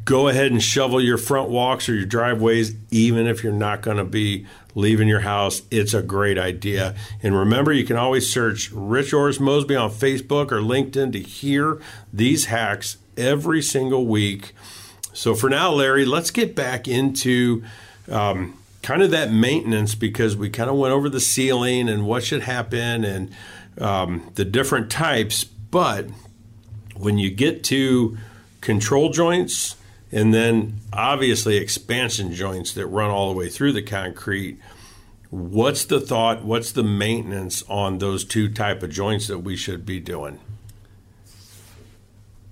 go 0.06 0.28
ahead 0.28 0.52
and 0.52 0.62
shovel 0.62 1.02
your 1.02 1.18
front 1.18 1.50
walks 1.50 1.90
or 1.90 1.96
your 1.96 2.06
driveways, 2.06 2.76
even 2.92 3.26
if 3.26 3.44
you're 3.44 3.52
not 3.52 3.82
going 3.82 3.98
to 3.98 4.06
be 4.06 4.46
leaving 4.76 5.08
your 5.08 5.22
house. 5.22 5.64
It's 5.72 5.96
a 5.96 6.04
great 6.04 6.38
idea. 6.38 6.96
And 7.24 7.36
remember, 7.36 7.74
you 7.74 7.86
can 7.86 7.98
always 7.98 8.32
search 8.32 8.72
Rich 8.72 9.14
Orris 9.14 9.40
Mosby 9.40 9.76
on 9.76 9.90
Facebook 9.90 10.52
or 10.52 10.60
LinkedIn 10.60 11.12
to 11.14 11.20
hear 11.20 11.82
these 12.14 12.46
hacks 12.46 12.98
every 13.18 13.64
single 13.64 14.06
week. 14.06 14.54
So 15.12 15.34
for 15.34 15.50
now, 15.50 15.72
Larry, 15.72 16.06
let's 16.06 16.30
get 16.30 16.56
back 16.56 16.88
into 16.88 17.64
um, 18.12 18.58
kind 18.84 19.02
of 19.02 19.10
that 19.12 19.32
maintenance 19.32 19.96
because 19.96 20.38
we 20.38 20.50
kind 20.50 20.70
of 20.70 20.76
went 20.76 20.94
over 20.94 21.10
the 21.10 21.20
sealing 21.20 21.90
and 21.90 22.06
what 22.06 22.24
should 22.24 22.44
happen 22.44 23.04
and 23.04 23.32
um, 23.80 24.30
the 24.36 24.46
different 24.46 24.92
types. 24.92 25.46
But 25.46 26.08
when 26.96 27.18
you 27.18 27.32
get 27.32 27.64
to 27.66 28.18
control 28.62 29.10
joints 29.10 29.78
and 30.12 30.34
then 30.34 30.80
obviously 30.94 31.58
expansion 31.58 32.34
joints 32.34 32.74
that 32.74 32.88
run 32.88 33.10
all 33.10 33.32
the 33.32 33.38
way 33.38 33.50
through 33.50 33.74
the 33.74 33.82
concrete, 33.82 34.60
what's 35.30 35.86
the 35.86 36.00
thought? 36.00 36.44
What's 36.44 36.72
the 36.72 36.84
maintenance 36.84 37.64
on 37.68 37.98
those 37.98 38.24
two 38.24 38.50
type 38.50 38.84
of 38.84 38.90
joints 38.90 39.28
that 39.28 39.40
we 39.40 39.56
should 39.56 39.86
be 39.86 40.00
doing? 40.00 40.40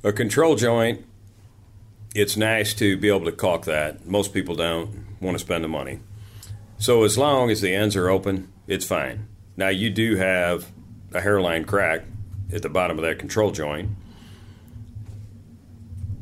A 0.04 0.12
control 0.12 0.56
joint, 0.56 1.06
it's 2.14 2.36
nice 2.36 2.74
to 2.76 2.98
be 2.98 3.08
able 3.08 3.26
to 3.26 3.32
caulk 3.32 3.66
that. 3.66 4.06
Most 4.06 4.34
people 4.34 4.56
don't 4.56 5.06
want 5.22 5.36
to 5.36 5.40
spend 5.40 5.64
the 5.64 5.70
money. 5.70 6.00
So 6.78 7.04
as 7.04 7.18
long 7.18 7.50
as 7.50 7.62
the 7.62 7.74
ends 7.74 7.96
are 7.96 8.10
open, 8.10 8.52
it's 8.68 8.86
fine. 8.86 9.28
Now 9.56 9.70
you 9.70 9.90
do 9.90 10.18
have 10.18 10.72
a 11.14 11.22
hairline 11.22 11.64
crack 11.64 12.04
at 12.52 12.62
the 12.62 12.70
bottom 12.70 12.98
of 12.98 13.06
that 13.06 13.20
control 13.20 13.52
joint. 13.52 13.92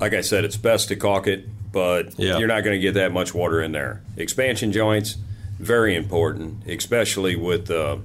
Like 0.02 0.14
I 0.14 0.22
said, 0.22 0.44
it's 0.44 0.58
best 0.58 0.88
to 0.88 0.96
caulk 0.96 1.28
it, 1.28 1.46
but 1.72 2.18
Yeah. 2.20 2.40
you're 2.40 2.48
not 2.48 2.64
going 2.64 2.76
to 2.76 2.82
get 2.82 2.96
that 2.96 3.14
much 3.14 3.34
water 3.36 3.62
in 3.62 3.72
there. 3.72 4.02
Expansion 4.18 4.72
joints, 4.72 5.16
very 5.60 5.96
important, 5.96 6.68
especially 6.68 7.36
with 7.36 7.70
uh, 7.70 7.98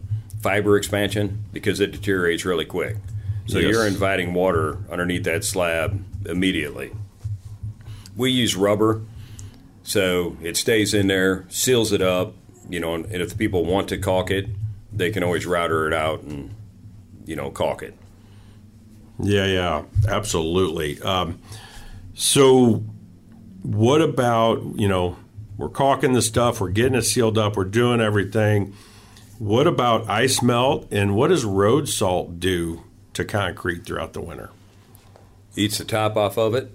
fiber 0.43 0.77
expansion 0.77 1.43
because 1.55 1.81
it 1.81 1.93
deteriorates 1.93 2.45
really 2.45 2.67
quick. 2.67 2.97
So 3.47 3.59
Yes. 3.59 3.71
you're 3.73 3.87
inviting 3.87 4.35
water 4.35 4.79
underneath 4.91 5.25
that 5.25 5.43
slab 5.45 6.05
immediately. 6.27 6.91
We 8.15 8.31
use 8.31 8.57
rubber, 8.57 9.01
so 9.83 10.37
it 10.43 10.57
stays 10.57 10.93
in 10.93 11.07
there, 11.07 11.45
seals 11.49 11.93
it 11.93 12.03
up. 12.03 12.35
You 12.69 12.81
know, 12.81 12.95
and 12.95 13.07
if 13.13 13.39
people 13.39 13.65
want 13.65 13.89
to 13.91 13.97
caulk 13.97 14.31
it, 14.31 14.49
they 14.93 15.11
can 15.13 15.23
always 15.23 15.47
router 15.47 15.87
it 15.87 15.95
out 15.95 16.23
and 16.23 16.51
you 17.25 17.37
know 17.37 17.51
caulk 17.51 17.83
it. 17.83 17.95
Yeah, 19.23 19.47
yeah, 19.47 19.83
absolutely. 20.09 21.01
Um, 21.01 21.39
so, 22.19 22.83
what 23.63 24.01
about 24.01 24.63
you 24.77 24.89
know 24.89 25.17
we're 25.59 25.69
caulking 25.69 26.13
the 26.15 26.23
stuff, 26.23 26.61
we're 26.61 26.71
getting 26.71 26.95
it 26.95 27.03
sealed 27.03 27.37
up, 27.39 27.57
we're 27.57 27.65
doing 27.65 28.01
everything. 28.01 28.75
What 29.39 29.67
about 29.67 30.09
ice 30.09 30.41
melt, 30.43 30.89
and 30.91 31.15
what 31.15 31.29
does 31.29 31.45
road 31.45 31.89
salt 31.91 32.41
do 32.41 32.85
to 33.13 33.23
concrete 33.25 33.85
throughout 33.85 34.15
the 34.15 34.23
winter? 34.23 34.51
Eats 35.57 35.77
the 35.79 35.85
top 35.85 36.17
off 36.17 36.39
of 36.39 36.55
it. 36.55 36.75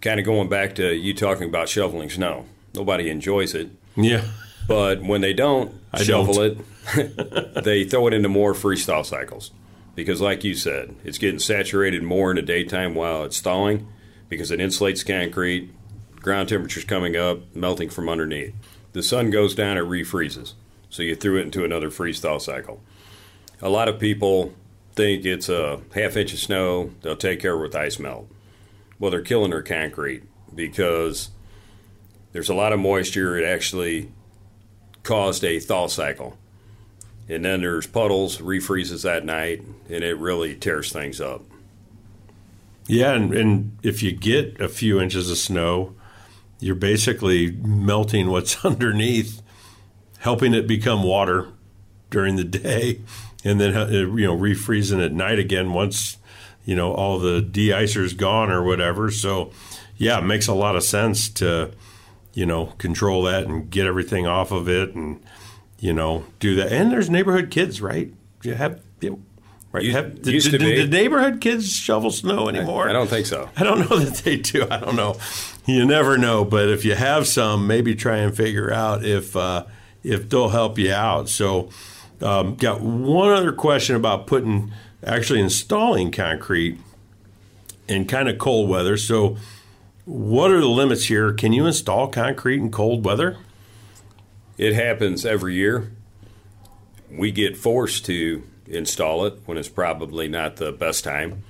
Kind 0.00 0.18
of 0.18 0.26
going 0.26 0.48
back 0.48 0.74
to 0.76 0.92
you 0.94 1.14
talking 1.14 1.48
about 1.48 1.68
shoveling 1.68 2.10
snow. 2.10 2.46
Nobody 2.74 3.08
enjoys 3.08 3.54
it, 3.54 3.70
Yeah, 3.94 4.24
but 4.66 5.00
when 5.02 5.20
they 5.20 5.32
don't 5.32 5.72
I 5.92 6.02
shovel 6.02 6.34
don't. 6.34 6.64
it, 6.96 7.62
they 7.64 7.84
throw 7.84 8.08
it 8.08 8.14
into 8.14 8.28
more 8.28 8.52
freeze 8.52 8.84
thaw 8.84 9.02
cycles. 9.02 9.52
Because, 9.94 10.20
like 10.20 10.42
you 10.42 10.56
said, 10.56 10.96
it's 11.04 11.18
getting 11.18 11.38
saturated 11.38 12.02
more 12.02 12.30
in 12.32 12.36
the 12.36 12.42
daytime 12.42 12.96
while 12.96 13.22
it's 13.22 13.40
thawing 13.40 13.86
because 14.34 14.50
it 14.50 14.60
insulates 14.60 15.06
concrete, 15.06 15.70
ground 16.20 16.48
temperature's 16.48 16.84
coming 16.84 17.16
up, 17.16 17.54
melting 17.54 17.90
from 17.90 18.08
underneath. 18.08 18.54
The 18.92 19.02
sun 19.02 19.30
goes 19.30 19.54
down, 19.54 19.78
it 19.78 19.84
refreezes. 19.84 20.52
So 20.90 21.02
you 21.02 21.16
threw 21.16 21.38
it 21.38 21.42
into 21.42 21.64
another 21.64 21.90
freeze 21.90 22.20
thaw 22.20 22.38
cycle. 22.38 22.80
A 23.60 23.68
lot 23.68 23.88
of 23.88 23.98
people 23.98 24.54
think 24.94 25.24
it's 25.24 25.48
a 25.48 25.80
half 25.94 26.16
inch 26.16 26.32
of 26.32 26.38
snow, 26.38 26.90
they'll 27.02 27.16
take 27.16 27.40
care 27.40 27.54
of 27.54 27.60
it 27.60 27.62
with 27.62 27.76
ice 27.76 27.98
melt. 27.98 28.28
Well, 28.98 29.10
they're 29.10 29.22
killing 29.22 29.50
their 29.50 29.62
concrete 29.62 30.22
because 30.54 31.30
there's 32.32 32.48
a 32.48 32.54
lot 32.54 32.72
of 32.72 32.80
moisture. 32.80 33.36
It 33.36 33.44
actually 33.44 34.10
caused 35.02 35.44
a 35.44 35.60
thaw 35.60 35.88
cycle. 35.88 36.36
And 37.28 37.44
then 37.44 37.62
there's 37.62 37.86
puddles, 37.86 38.38
refreezes 38.38 39.02
that 39.02 39.24
night, 39.24 39.62
and 39.88 40.04
it 40.04 40.18
really 40.18 40.54
tears 40.54 40.92
things 40.92 41.20
up. 41.20 41.42
Yeah, 42.86 43.12
and, 43.12 43.32
and 43.34 43.78
if 43.82 44.02
you 44.02 44.12
get 44.12 44.60
a 44.60 44.68
few 44.68 45.00
inches 45.00 45.30
of 45.30 45.38
snow, 45.38 45.94
you're 46.60 46.74
basically 46.74 47.52
melting 47.52 48.30
what's 48.30 48.64
underneath, 48.64 49.42
helping 50.18 50.54
it 50.54 50.66
become 50.66 51.02
water 51.02 51.48
during 52.10 52.36
the 52.36 52.44
day, 52.44 53.00
and 53.44 53.60
then 53.60 53.76
uh, 53.76 53.86
you 53.88 54.26
know 54.26 54.36
refreezing 54.36 55.04
at 55.04 55.12
night 55.12 55.38
again 55.38 55.72
once 55.72 56.18
you 56.64 56.76
know 56.76 56.92
all 56.92 57.18
the 57.18 57.40
de-icer's 57.40 58.14
gone 58.14 58.50
or 58.50 58.62
whatever. 58.62 59.10
So 59.10 59.50
yeah, 59.96 60.18
it 60.18 60.24
makes 60.24 60.46
a 60.46 60.54
lot 60.54 60.76
of 60.76 60.82
sense 60.82 61.28
to 61.30 61.72
you 62.34 62.46
know 62.46 62.66
control 62.78 63.22
that 63.24 63.44
and 63.44 63.70
get 63.70 63.86
everything 63.86 64.26
off 64.26 64.52
of 64.52 64.68
it 64.68 64.94
and 64.94 65.22
you 65.78 65.92
know 65.92 66.24
do 66.38 66.54
that. 66.56 66.72
And 66.72 66.90
there's 66.90 67.10
neighborhood 67.10 67.50
kids, 67.50 67.80
right? 67.80 68.12
You 68.42 68.54
have 68.54 68.80
right? 69.74 69.82
Used- 69.84 69.96
have, 69.96 70.22
did, 70.22 70.32
used 70.32 70.50
to 70.50 70.58
did- 70.58 70.60
be. 70.60 70.74
did 70.76 70.90
neighborhood 70.90 71.40
kids 71.40 71.72
shovel 71.72 72.10
snow 72.10 72.48
anymore? 72.48 72.88
I 72.88 72.92
don't 72.92 73.08
think 73.08 73.26
so. 73.26 73.50
I 73.56 73.64
don't 73.64 73.80
know 73.80 73.98
that 73.98 74.18
they 74.24 74.36
do. 74.36 74.66
I 74.70 74.78
don't 74.78 74.96
know. 74.96 75.16
You 75.66 75.84
never 75.84 76.16
know. 76.16 76.44
But 76.44 76.68
if 76.68 76.84
you 76.84 76.94
have 76.94 77.26
some, 77.26 77.66
maybe 77.66 77.94
try 77.94 78.18
and 78.18 78.34
figure 78.34 78.72
out 78.72 79.04
if 79.04 79.36
uh, 79.36 79.66
if 80.02 80.30
they'll 80.30 80.50
help 80.50 80.78
you 80.78 80.92
out. 80.92 81.28
So, 81.28 81.68
um, 82.22 82.54
got 82.54 82.80
one 82.80 83.32
other 83.32 83.52
question 83.52 83.96
about 83.96 84.26
putting 84.26 84.72
actually 85.02 85.40
installing 85.40 86.10
concrete 86.12 86.78
in 87.88 88.06
kind 88.06 88.28
of 88.28 88.38
cold 88.38 88.68
weather. 88.70 88.96
So, 88.96 89.36
what 90.04 90.50
are 90.50 90.60
the 90.60 90.68
limits 90.68 91.06
here? 91.06 91.32
Can 91.32 91.52
you 91.52 91.66
install 91.66 92.08
concrete 92.08 92.58
in 92.60 92.70
cold 92.70 93.04
weather? 93.04 93.38
It 94.56 94.74
happens 94.74 95.26
every 95.26 95.54
year. 95.54 95.90
We 97.10 97.32
get 97.32 97.56
forced 97.56 98.04
to 98.06 98.44
install 98.66 99.24
it 99.26 99.34
when 99.46 99.58
it's 99.58 99.68
probably 99.68 100.28
not 100.28 100.56
the 100.56 100.72
best 100.72 101.04
time. 101.04 101.42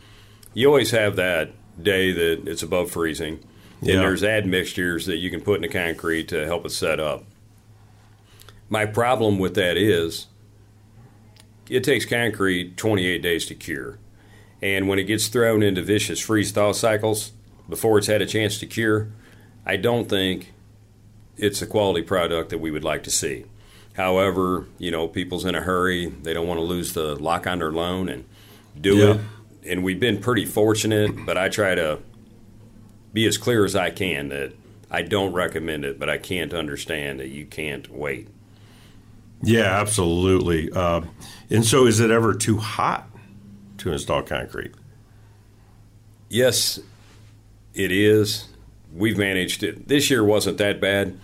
You 0.52 0.68
always 0.68 0.90
have 0.92 1.16
that 1.16 1.50
day 1.82 2.12
that 2.12 2.46
it's 2.48 2.62
above 2.62 2.90
freezing, 2.90 3.40
Yeah. 3.82 3.94
and 3.94 4.02
there's 4.02 4.22
admixtures 4.24 5.06
that 5.06 5.16
you 5.16 5.30
can 5.30 5.40
put 5.40 5.56
in 5.56 5.62
the 5.62 5.68
concrete 5.68 6.28
to 6.28 6.44
help 6.46 6.64
it 6.66 6.70
set 6.70 7.00
up. 7.00 7.24
My 8.68 8.86
problem 8.86 9.38
with 9.38 9.54
that 9.54 9.76
is 9.76 10.26
it 11.68 11.84
takes 11.84 12.04
concrete 12.04 12.76
28 12.76 13.22
days 13.22 13.46
to 13.46 13.54
cure. 13.54 13.98
And 14.62 14.88
when 14.88 14.98
it 14.98 15.04
gets 15.04 15.28
thrown 15.28 15.62
into 15.62 15.82
vicious 15.82 16.20
freeze 16.20 16.52
thaw 16.52 16.72
cycles 16.72 17.32
before 17.68 17.98
it's 17.98 18.06
had 18.06 18.22
a 18.22 18.26
chance 18.26 18.58
to 18.58 18.66
cure, 18.66 19.08
I 19.66 19.76
don't 19.76 20.08
think 20.08 20.52
it's 21.36 21.60
a 21.62 21.66
quality 21.66 22.02
product 22.02 22.50
that 22.50 22.58
we 22.58 22.70
would 22.70 22.84
like 22.84 23.02
to 23.04 23.10
see. 23.10 23.44
However, 23.94 24.66
you 24.78 24.90
know, 24.90 25.06
people's 25.08 25.44
in 25.44 25.54
a 25.54 25.60
hurry. 25.60 26.06
They 26.06 26.34
don't 26.34 26.46
want 26.48 26.58
to 26.58 26.64
lose 26.64 26.92
the 26.94 27.14
lock 27.16 27.46
on 27.46 27.58
their 27.58 27.72
loan 27.72 28.08
and 28.08 28.24
do 28.80 28.96
Yeah. 28.96 29.14
it. 29.14 29.20
And 29.72 29.82
we've 29.84 30.00
been 30.00 30.18
pretty 30.18 30.44
fortunate, 30.44 31.24
but 31.24 31.38
I 31.38 31.48
try 31.48 31.74
to 31.74 32.00
be 33.12 33.24
as 33.26 33.38
clear 33.38 33.64
as 33.64 33.74
I 33.76 33.90
can 33.90 34.28
that 34.28 34.52
I 34.90 35.02
don't 35.02 35.32
recommend 35.32 35.84
it, 35.84 35.98
but 35.98 36.10
I 36.10 36.18
can't 36.18 36.52
understand 36.52 37.20
that 37.20 37.28
you 37.28 37.46
can't 37.46 37.88
wait. 37.90 38.28
Yeah, 39.42 39.80
absolutely. 39.80 40.70
Uh, 40.72 41.02
and 41.50 41.64
so, 41.64 41.86
is 41.86 42.00
it 42.00 42.10
ever 42.10 42.34
too 42.34 42.58
hot 42.58 43.08
to 43.78 43.92
install 43.92 44.22
concrete? 44.22 44.72
Yes, 46.28 46.80
it 47.74 47.92
is. 47.92 48.48
We've 48.92 49.18
managed 49.18 49.62
it. 49.62 49.88
This 49.88 50.10
year 50.10 50.24
wasn't 50.24 50.58
that 50.58 50.80
bad. 50.80 51.18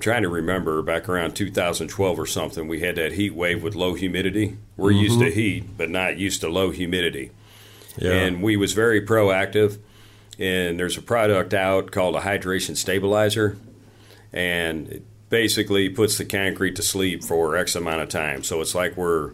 Trying 0.00 0.22
to 0.22 0.28
remember 0.28 0.80
back 0.82 1.08
around 1.08 1.36
2012 1.36 2.18
or 2.18 2.26
something, 2.26 2.66
we 2.66 2.80
had 2.80 2.96
that 2.96 3.12
heat 3.12 3.34
wave 3.34 3.62
with 3.62 3.74
low 3.74 3.94
humidity. 3.94 4.56
We're 4.76 4.92
used 4.92 5.20
to 5.20 5.26
mm-hmm. 5.26 5.38
heat, 5.38 5.76
but 5.76 5.90
not 5.90 6.16
used 6.16 6.40
to 6.40 6.48
low 6.48 6.70
humidity. 6.70 7.30
Yeah. 7.96 8.12
And 8.12 8.42
we 8.42 8.56
was 8.56 8.72
very 8.72 9.02
proactive. 9.02 9.78
And 10.38 10.80
there's 10.80 10.96
a 10.96 11.02
product 11.02 11.52
out 11.52 11.90
called 11.90 12.16
a 12.16 12.20
hydration 12.20 12.74
stabilizer, 12.74 13.58
and 14.32 14.88
it 14.88 15.02
basically 15.28 15.90
puts 15.90 16.16
the 16.16 16.24
concrete 16.24 16.76
to 16.76 16.82
sleep 16.82 17.22
for 17.22 17.56
X 17.56 17.74
amount 17.74 18.00
of 18.00 18.08
time. 18.08 18.42
So 18.42 18.62
it's 18.62 18.74
like 18.74 18.96
we're 18.96 19.32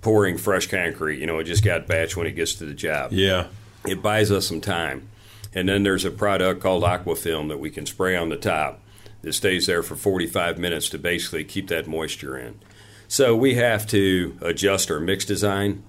pouring 0.00 0.38
fresh 0.38 0.68
concrete. 0.68 1.20
You 1.20 1.26
know, 1.26 1.38
it 1.38 1.44
just 1.44 1.62
got 1.62 1.86
batch 1.86 2.16
when 2.16 2.26
it 2.26 2.32
gets 2.32 2.54
to 2.54 2.64
the 2.64 2.72
job 2.72 3.12
yeah. 3.12 3.48
it 3.84 4.02
buys 4.02 4.30
us 4.30 4.46
some 4.46 4.62
time. 4.62 5.08
And 5.54 5.68
then 5.68 5.82
there's 5.82 6.04
a 6.04 6.10
product 6.10 6.62
called 6.62 6.82
Aquafilm 6.82 7.48
that 7.48 7.58
we 7.58 7.70
can 7.70 7.86
spray 7.86 8.16
on 8.16 8.28
the 8.30 8.36
top 8.36 8.80
that 9.26 9.32
stays 9.32 9.66
there 9.66 9.82
for 9.82 9.96
45 9.96 10.56
minutes 10.56 10.88
to 10.88 10.98
basically 10.98 11.42
keep 11.42 11.66
that 11.66 11.88
moisture 11.88 12.38
in. 12.38 12.60
So 13.08 13.34
we 13.34 13.56
have 13.56 13.84
to 13.88 14.38
adjust 14.40 14.88
our 14.88 15.00
mix 15.00 15.24
design 15.24 15.82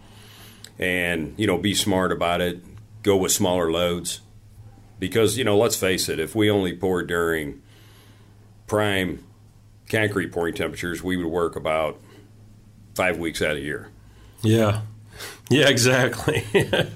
and, 0.79 1.35
you 1.37 1.45
know, 1.45 1.59
be 1.59 1.75
smart 1.75 2.11
about 2.11 2.41
it, 2.41 2.63
go 3.03 3.15
with 3.15 3.31
smaller 3.31 3.71
loads. 3.71 4.21
Because, 4.97 5.37
you 5.37 5.43
know, 5.43 5.55
let's 5.55 5.75
face 5.75 6.09
it, 6.09 6.19
if 6.19 6.33
we 6.33 6.49
only 6.49 6.75
pour 6.75 7.03
during 7.03 7.61
prime 8.65 9.23
concrete 9.87 10.31
pouring 10.31 10.55
temperatures, 10.55 11.03
we 11.03 11.15
would 11.15 11.27
work 11.27 11.55
about 11.55 12.01
five 12.95 13.19
weeks 13.19 13.43
out 13.43 13.55
of 13.55 13.63
year. 13.63 13.91
Yeah. 14.41 14.81
Yeah, 15.49 15.69
exactly. 15.69 16.43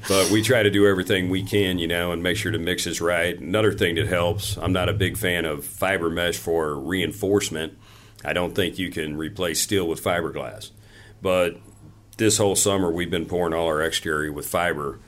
but 0.09 0.29
we 0.29 0.41
try 0.41 0.61
to 0.61 0.69
do 0.69 0.85
everything 0.85 1.29
we 1.29 1.41
can, 1.41 1.79
you 1.79 1.87
know, 1.87 2.11
and 2.11 2.21
make 2.21 2.35
sure 2.35 2.51
the 2.51 2.59
mix 2.59 2.85
is 2.85 2.99
right. 2.99 3.39
Another 3.39 3.71
thing 3.71 3.95
that 3.95 4.07
helps, 4.07 4.57
I'm 4.57 4.73
not 4.73 4.89
a 4.89 4.93
big 4.93 5.15
fan 5.15 5.45
of 5.45 5.63
fiber 5.63 6.09
mesh 6.09 6.35
for 6.35 6.77
reinforcement. 6.77 7.77
I 8.25 8.33
don't 8.33 8.53
think 8.53 8.77
you 8.77 8.91
can 8.91 9.15
replace 9.15 9.61
steel 9.61 9.87
with 9.87 10.03
fiberglass. 10.03 10.71
But 11.21 11.59
this 12.17 12.37
whole 12.37 12.57
summer, 12.57 12.91
we've 12.91 13.09
been 13.09 13.25
pouring 13.25 13.53
all 13.53 13.67
our 13.67 13.81
exterior 13.81 14.33
with 14.33 14.47
fiber 14.47 14.99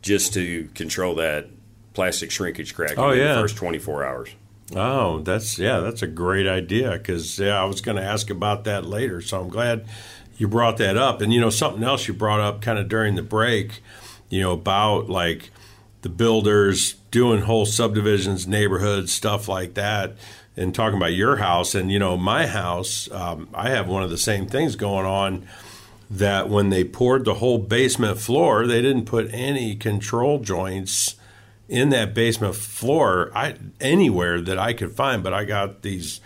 just 0.00 0.32
to 0.34 0.68
control 0.74 1.16
that 1.16 1.48
plastic 1.94 2.30
shrinkage 2.30 2.74
crack 2.74 2.96
oh, 2.96 3.10
in 3.10 3.18
yeah. 3.18 3.34
the 3.34 3.40
first 3.40 3.56
24 3.56 4.04
hours. 4.04 4.30
Oh, 4.74 5.20
that's 5.20 5.58
yeah, 5.58 5.80
that's 5.80 6.02
a 6.02 6.06
great 6.06 6.46
idea 6.46 6.92
because 6.92 7.38
yeah, 7.38 7.60
I 7.60 7.64
was 7.64 7.80
going 7.80 7.96
to 7.96 8.02
ask 8.02 8.30
about 8.30 8.64
that 8.64 8.86
later. 8.86 9.20
So 9.20 9.40
I'm 9.40 9.48
glad 9.48 9.86
you 10.36 10.48
brought 10.48 10.76
that 10.78 10.96
up. 10.96 11.20
And 11.20 11.32
you 11.32 11.40
know, 11.40 11.50
something 11.50 11.82
else 11.82 12.08
you 12.08 12.14
brought 12.14 12.40
up 12.40 12.60
kind 12.60 12.78
of 12.78 12.88
during 12.88 13.14
the 13.14 13.22
break, 13.22 13.82
you 14.28 14.40
know, 14.40 14.52
about 14.52 15.08
like 15.08 15.50
the 16.02 16.08
builders 16.08 16.94
doing 17.10 17.42
whole 17.42 17.66
subdivisions, 17.66 18.46
neighborhoods, 18.46 19.12
stuff 19.12 19.48
like 19.48 19.74
that, 19.74 20.16
and 20.56 20.74
talking 20.74 20.96
about 20.96 21.12
your 21.12 21.36
house. 21.36 21.74
And 21.74 21.90
you 21.90 21.98
know, 21.98 22.16
my 22.16 22.46
house, 22.46 23.10
um, 23.10 23.48
I 23.54 23.70
have 23.70 23.88
one 23.88 24.02
of 24.02 24.10
the 24.10 24.18
same 24.18 24.46
things 24.46 24.76
going 24.76 25.06
on. 25.06 25.46
That 26.10 26.50
when 26.50 26.68
they 26.68 26.84
poured 26.84 27.24
the 27.24 27.34
whole 27.34 27.58
basement 27.58 28.18
floor, 28.18 28.66
they 28.66 28.82
didn't 28.82 29.06
put 29.06 29.32
any 29.32 29.74
control 29.74 30.38
joints 30.38 31.16
in 31.68 31.88
that 31.88 32.14
basement 32.14 32.54
floor 32.54 33.32
I 33.34 33.56
anywhere 33.80 34.40
that 34.42 34.58
I 34.58 34.74
could 34.74 34.92
find, 34.92 35.22
but 35.22 35.32
I 35.32 35.44
got 35.44 35.82
these 35.82 36.20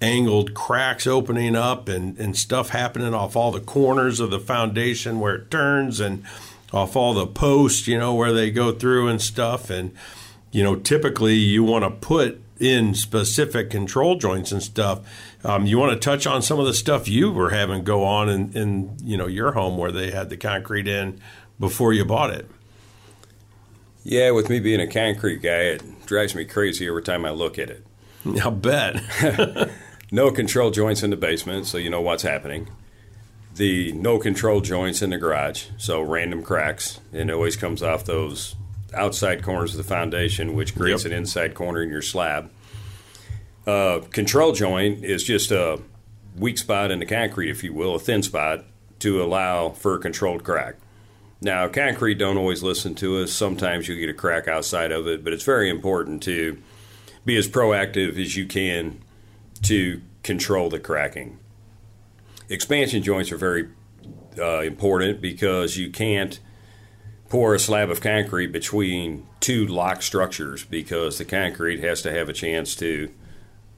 angled 0.00 0.54
cracks 0.54 1.06
opening 1.06 1.56
up 1.56 1.88
and, 1.88 2.18
and 2.18 2.36
stuff 2.36 2.70
happening 2.70 3.14
off 3.14 3.36
all 3.36 3.50
the 3.50 3.60
corners 3.60 4.20
of 4.20 4.30
the 4.30 4.38
foundation 4.38 5.20
where 5.20 5.34
it 5.34 5.50
turns 5.50 6.00
and 6.00 6.24
off 6.72 6.96
all 6.96 7.14
the 7.14 7.26
posts, 7.26 7.88
you 7.88 7.98
know, 7.98 8.14
where 8.14 8.32
they 8.32 8.50
go 8.50 8.72
through 8.72 9.08
and 9.08 9.20
stuff. 9.20 9.70
And, 9.70 9.92
you 10.52 10.62
know, 10.62 10.76
typically 10.76 11.34
you 11.34 11.64
want 11.64 11.84
to 11.84 11.90
put 11.90 12.40
in 12.60 12.94
specific 12.94 13.70
control 13.70 14.16
joints 14.16 14.52
and 14.52 14.62
stuff. 14.62 15.00
Um, 15.44 15.66
you 15.66 15.78
want 15.78 15.92
to 15.92 15.98
touch 15.98 16.26
on 16.26 16.42
some 16.42 16.58
of 16.58 16.66
the 16.66 16.74
stuff 16.74 17.08
you 17.08 17.30
were 17.30 17.50
having 17.50 17.84
go 17.84 18.04
on 18.04 18.28
in, 18.28 18.52
in, 18.52 18.96
you 19.02 19.16
know, 19.16 19.26
your 19.26 19.52
home 19.52 19.78
where 19.78 19.92
they 19.92 20.10
had 20.10 20.30
the 20.30 20.36
concrete 20.36 20.88
in 20.88 21.20
before 21.60 21.92
you 21.92 22.04
bought 22.04 22.30
it. 22.30 22.48
Yeah, 24.04 24.30
with 24.30 24.48
me 24.48 24.58
being 24.58 24.80
a 24.80 24.86
concrete 24.86 25.42
guy, 25.42 25.60
it 25.60 26.06
drives 26.06 26.34
me 26.34 26.44
crazy 26.44 26.88
every 26.88 27.02
time 27.02 27.24
I 27.24 27.30
look 27.30 27.58
at 27.58 27.70
it. 27.70 27.84
I'll 28.42 28.50
bet. 28.50 29.02
no 30.10 30.30
control 30.30 30.70
joints 30.70 31.02
in 31.02 31.10
the 31.10 31.16
basement, 31.16 31.66
so 31.66 31.78
you 31.78 31.90
know 31.90 32.00
what's 32.00 32.22
happening. 32.22 32.68
The 33.54 33.92
no 33.92 34.18
control 34.18 34.60
joints 34.60 35.02
in 35.02 35.10
the 35.10 35.18
garage, 35.18 35.66
so 35.76 36.00
random 36.00 36.42
cracks, 36.42 37.00
and 37.12 37.30
it 37.30 37.32
always 37.32 37.56
comes 37.56 37.82
off 37.82 38.04
those 38.04 38.54
outside 38.94 39.42
corners 39.42 39.72
of 39.72 39.78
the 39.78 39.84
foundation, 39.84 40.54
which 40.54 40.74
creates 40.74 41.04
Yep. 41.04 41.12
an 41.12 41.18
inside 41.18 41.54
corner 41.54 41.82
in 41.82 41.90
your 41.90 42.02
slab. 42.02 42.50
Uh, 43.66 44.00
control 44.12 44.52
joint 44.52 45.04
is 45.04 45.24
just 45.24 45.50
a 45.50 45.80
weak 46.36 46.56
spot 46.56 46.90
in 46.90 47.00
the 47.00 47.06
concrete, 47.06 47.50
if 47.50 47.62
you 47.62 47.74
will, 47.74 47.94
a 47.94 47.98
thin 47.98 48.22
spot 48.22 48.64
to 49.00 49.22
allow 49.22 49.70
for 49.70 49.94
a 49.94 49.98
controlled 49.98 50.42
crack. 50.42 50.76
Now, 51.40 51.68
concrete 51.68 52.14
don't 52.14 52.38
always 52.38 52.62
listen 52.62 52.94
to 52.96 53.18
us. 53.18 53.30
Sometimes 53.30 53.86
you 53.86 53.98
get 53.98 54.08
a 54.08 54.14
crack 54.14 54.48
outside 54.48 54.90
of 54.90 55.06
it, 55.06 55.22
but 55.22 55.32
it's 55.32 55.44
very 55.44 55.68
important 55.68 56.22
to 56.24 56.58
be 57.24 57.36
as 57.36 57.46
proactive 57.46 58.18
as 58.18 58.36
you 58.36 58.46
can 58.46 59.00
to 59.62 60.00
control 60.22 60.68
the 60.70 60.78
cracking. 60.78 61.38
Expansion 62.48 63.02
joints 63.02 63.30
are 63.32 63.36
very 63.36 63.68
uh, 64.38 64.60
important 64.60 65.20
because 65.20 65.76
you 65.76 65.90
can't 65.90 66.40
pour 67.28 67.54
a 67.54 67.58
slab 67.58 67.90
of 67.90 68.00
concrete 68.00 68.48
between 68.48 69.26
two 69.40 69.66
locked 69.66 70.02
structures 70.02 70.64
because 70.64 71.18
the 71.18 71.24
concrete 71.24 71.80
has 71.80 72.02
to 72.02 72.10
have 72.10 72.28
a 72.28 72.32
chance 72.32 72.74
to 72.76 73.10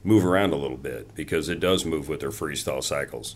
move 0.03 0.25
around 0.25 0.53
a 0.53 0.57
little 0.57 0.77
bit 0.77 1.13
because 1.15 1.49
it 1.49 1.59
does 1.59 1.85
move 1.85 2.07
with 2.07 2.21
their 2.21 2.31
freeze 2.31 2.63
thaw 2.63 2.81
cycles. 2.81 3.35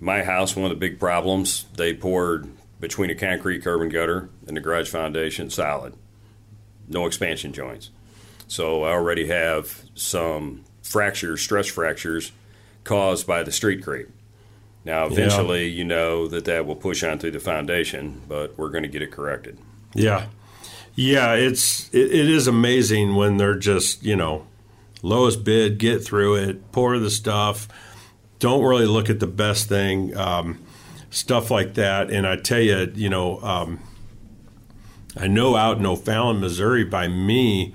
My 0.00 0.22
house, 0.22 0.56
one 0.56 0.64
of 0.64 0.70
the 0.70 0.76
big 0.76 0.98
problems, 0.98 1.66
they 1.76 1.92
poured 1.92 2.48
between 2.80 3.10
a 3.10 3.14
concrete 3.14 3.62
curb 3.62 3.80
and 3.80 3.92
gutter 3.92 4.30
and 4.46 4.56
the 4.56 4.60
garage 4.60 4.88
foundation 4.88 5.50
solid, 5.50 5.94
no 6.88 7.06
expansion 7.06 7.52
joints. 7.52 7.90
So 8.46 8.84
I 8.84 8.92
already 8.92 9.26
have 9.26 9.82
some 9.94 10.64
fractures, 10.88 11.40
stress 11.40 11.66
fractures 11.66 12.32
caused 12.84 13.26
by 13.26 13.42
the 13.42 13.52
street 13.52 13.82
creep. 13.82 14.08
Now, 14.84 15.06
eventually, 15.06 15.68
you 15.68 15.84
know 15.84 16.28
that 16.28 16.46
that 16.46 16.66
will 16.66 16.76
push 16.76 17.02
on 17.02 17.18
through 17.18 17.32
the 17.32 17.40
foundation, 17.40 18.22
but 18.26 18.56
we're 18.56 18.70
going 18.70 18.84
to 18.84 18.88
get 18.88 19.02
it 19.02 19.10
corrected. 19.10 19.58
Yeah, 19.94 20.28
yeah. 20.94 21.34
It's 21.34 21.90
it, 21.92 22.10
it 22.10 22.28
is 22.30 22.46
amazing 22.46 23.14
when 23.14 23.36
they're 23.36 23.58
just 23.58 24.02
you 24.02 24.16
know 24.16 24.46
lowest 25.02 25.44
bid, 25.44 25.78
get 25.78 26.02
through 26.04 26.36
it, 26.36 26.72
pour 26.72 26.98
the 26.98 27.10
stuff. 27.10 27.68
Don't 28.38 28.64
really 28.64 28.86
look 28.86 29.10
at 29.10 29.20
the 29.20 29.26
best 29.26 29.68
thing, 29.68 30.16
um, 30.16 30.62
stuff 31.10 31.50
like 31.50 31.74
that. 31.74 32.10
And 32.10 32.26
I 32.26 32.36
tell 32.36 32.60
you, 32.60 32.90
you 32.94 33.10
know, 33.10 33.40
um, 33.42 33.80
I 35.16 35.26
know 35.26 35.56
out 35.56 35.78
in 35.78 35.86
O'Fallon, 35.86 36.40
Missouri, 36.40 36.84
by 36.84 37.08
me, 37.08 37.74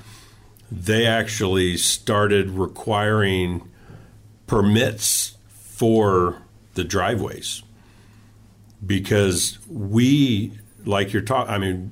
they 0.82 1.06
actually 1.06 1.78
started 1.78 2.50
requiring 2.50 3.70
permits 4.48 5.38
for 5.48 6.42
the 6.74 6.84
driveways. 6.84 7.62
Because 8.86 9.60
we 9.70 10.60
like 10.86 11.14
you're 11.14 11.22
talking 11.22 11.54
i 11.54 11.58
mean 11.58 11.92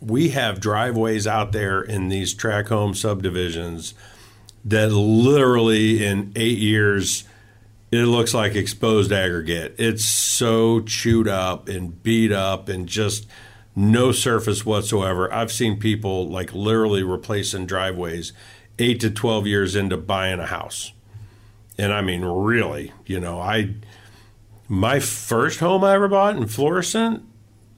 we 0.00 0.30
have 0.30 0.58
driveways 0.58 1.26
out 1.26 1.52
there 1.52 1.82
in 1.82 2.08
these 2.08 2.32
track 2.32 2.68
home 2.68 2.94
subdivisions 2.94 3.92
that 4.64 4.90
literally 4.90 6.02
in 6.02 6.32
eight 6.34 6.56
years 6.56 7.24
it 7.90 8.06
looks 8.06 8.34
like 8.34 8.56
exposed 8.56 9.12
aggregate. 9.12 9.76
It's 9.78 10.04
so 10.04 10.80
chewed 10.80 11.28
up 11.28 11.68
and 11.68 12.02
beat 12.02 12.32
up 12.32 12.68
and 12.68 12.88
just 12.88 13.26
no 13.76 14.12
surface 14.12 14.64
whatsoever 14.64 15.32
i've 15.32 15.52
seen 15.52 15.78
people 15.78 16.28
like 16.28 16.52
literally 16.52 17.02
replacing 17.02 17.66
driveways 17.66 18.32
eight 18.78 19.00
to 19.00 19.10
12 19.10 19.46
years 19.46 19.74
into 19.74 19.96
buying 19.96 20.40
a 20.40 20.46
house 20.46 20.92
and 21.76 21.92
i 21.92 22.00
mean 22.00 22.22
really 22.24 22.92
you 23.06 23.18
know 23.18 23.40
i 23.40 23.74
my 24.68 24.98
first 25.00 25.60
home 25.60 25.84
I 25.84 25.94
ever 25.94 26.08
bought 26.08 26.36
in 26.36 26.46
Florissant 26.46 27.24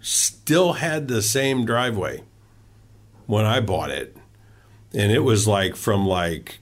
still 0.00 0.74
had 0.74 1.09
the 1.09 1.22
same 1.22 1.64
driveway 1.64 2.22
when 3.26 3.44
I 3.44 3.61
bought 3.61 3.90
it. 3.90 4.16
And 4.94 5.11
it 5.11 5.20
was 5.20 5.48
like 5.48 5.74
from 5.74 6.06
like 6.06 6.61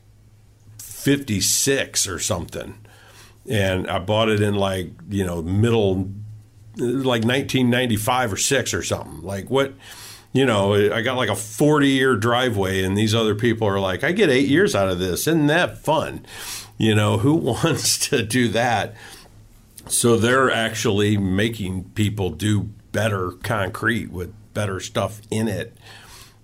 56 0.79 2.09
or 2.09 2.19
something. 2.19 2.79
And 3.49 3.89
I 3.89 3.99
bought 3.99 4.31
it 4.31 4.41
in 4.41 4.55
like, 4.55 4.91
you 5.11 5.25
know, 5.25 5.43
middle, 5.43 6.11
like 6.77 7.25
1995 7.25 8.33
or 8.33 8.37
6 8.37 8.75
or 8.75 8.83
something. 8.83 9.23
Like 9.23 9.51
what, 9.51 9.75
you 10.33 10.45
know, 10.45 10.75
I 10.75 11.03
got 11.03 11.17
like 11.17 11.29
a 11.29 11.37
40 11.37 11.89
year 11.89 12.17
driveway, 12.17 12.83
and 12.83 12.97
these 12.97 13.15
other 13.15 13.35
people 13.35 13.69
are 13.69 13.81
like, 13.81 14.05
I 14.05 14.13
get 14.13 14.31
eight 14.31 14.49
years 14.49 14.75
out 14.75 14.89
of 14.89 14.99
this. 14.99 15.27
Isn't 15.27 15.47
that 15.47 15.79
fun? 15.79 16.27
You 16.79 16.95
know, 16.95 17.19
who 17.19 17.35
wants 17.35 18.09
to 18.09 18.23
do 18.23 18.49
that? 18.49 18.95
So 19.87 20.17
they're 20.17 20.51
actually 20.51 21.17
making 21.17 21.85
people 21.91 22.31
do 22.31 22.71
better 22.93 23.33
concrete 23.43 24.11
with 24.11 24.33
better 24.55 24.81
stuff 24.81 25.21
in 25.31 25.49
it 25.49 25.77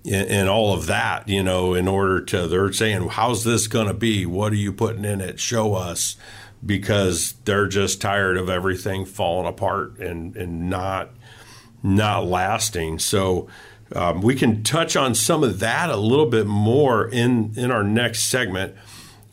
and 0.04 0.48
all 0.48 0.72
of 0.72 0.86
that, 0.86 1.28
you 1.28 1.42
know, 1.42 1.74
in 1.74 1.86
order 1.86 2.20
to, 2.22 2.48
they're 2.48 2.72
saying, 2.72 3.08
how's 3.08 3.44
this 3.44 3.66
going 3.66 3.86
to 3.86 3.94
be? 3.94 4.24
What 4.24 4.52
are 4.52 4.56
you 4.56 4.72
putting 4.72 5.04
in 5.04 5.20
it? 5.20 5.38
Show 5.38 5.74
us. 5.74 6.16
Because 6.64 7.34
they're 7.46 7.68
just 7.68 8.00
tired 8.00 8.36
of 8.36 8.50
everything 8.50 9.06
falling 9.06 9.46
apart 9.46 9.98
and, 9.98 10.36
and 10.36 10.68
not 10.68 11.10
not 11.82 12.26
lasting. 12.26 12.98
So 12.98 13.48
um, 13.94 14.20
we 14.20 14.34
can 14.34 14.62
touch 14.62 14.94
on 14.94 15.14
some 15.14 15.42
of 15.42 15.58
that 15.60 15.88
a 15.88 15.96
little 15.96 16.26
bit 16.26 16.46
more 16.46 17.08
in 17.08 17.54
in 17.56 17.70
our 17.70 17.82
next 17.82 18.24
segment. 18.24 18.74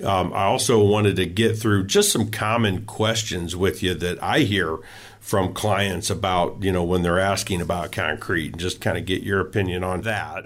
Um, 0.04 0.32
I 0.34 0.44
also 0.44 0.84
wanted 0.84 1.16
to 1.18 1.26
get 1.26 1.58
through 1.58 1.86
just 1.88 2.12
some 2.12 2.30
common 2.30 2.86
questions 2.86 3.56
with 3.56 3.82
you 3.82 3.94
that 3.96 4.22
I 4.24 4.42
hear 4.42 4.78
from 5.20 5.54
clients 5.54 6.10
about, 6.10 6.64
you 6.64 6.72
know, 6.72 6.84
when 6.84 7.02
they're 7.02 7.20
asking 7.20 7.60
about 7.60 7.92
concrete 7.92 8.54
and 8.54 8.60
just 8.60 8.80
kind 8.80 8.98
of 8.98 9.06
get 9.06 9.24
your 9.24 9.42
opinion 9.42 9.84
on 9.84 10.02
that. 10.04 10.46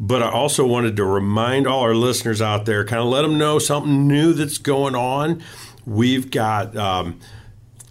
But 0.00 0.22
I 0.22 0.30
also 0.30 0.66
wanted 0.66 0.96
to 0.96 1.04
remind 1.04 1.66
all 1.66 1.80
our 1.80 1.94
listeners 1.94 2.40
out 2.40 2.64
there, 2.64 2.84
kind 2.84 3.02
of 3.02 3.08
let 3.08 3.22
them 3.22 3.36
know 3.36 3.58
something 3.58 4.08
new 4.08 4.32
that's 4.32 4.56
going 4.58 4.94
on. 4.94 5.42
We've 5.86 6.30
got 6.30 6.76
um, 6.76 7.20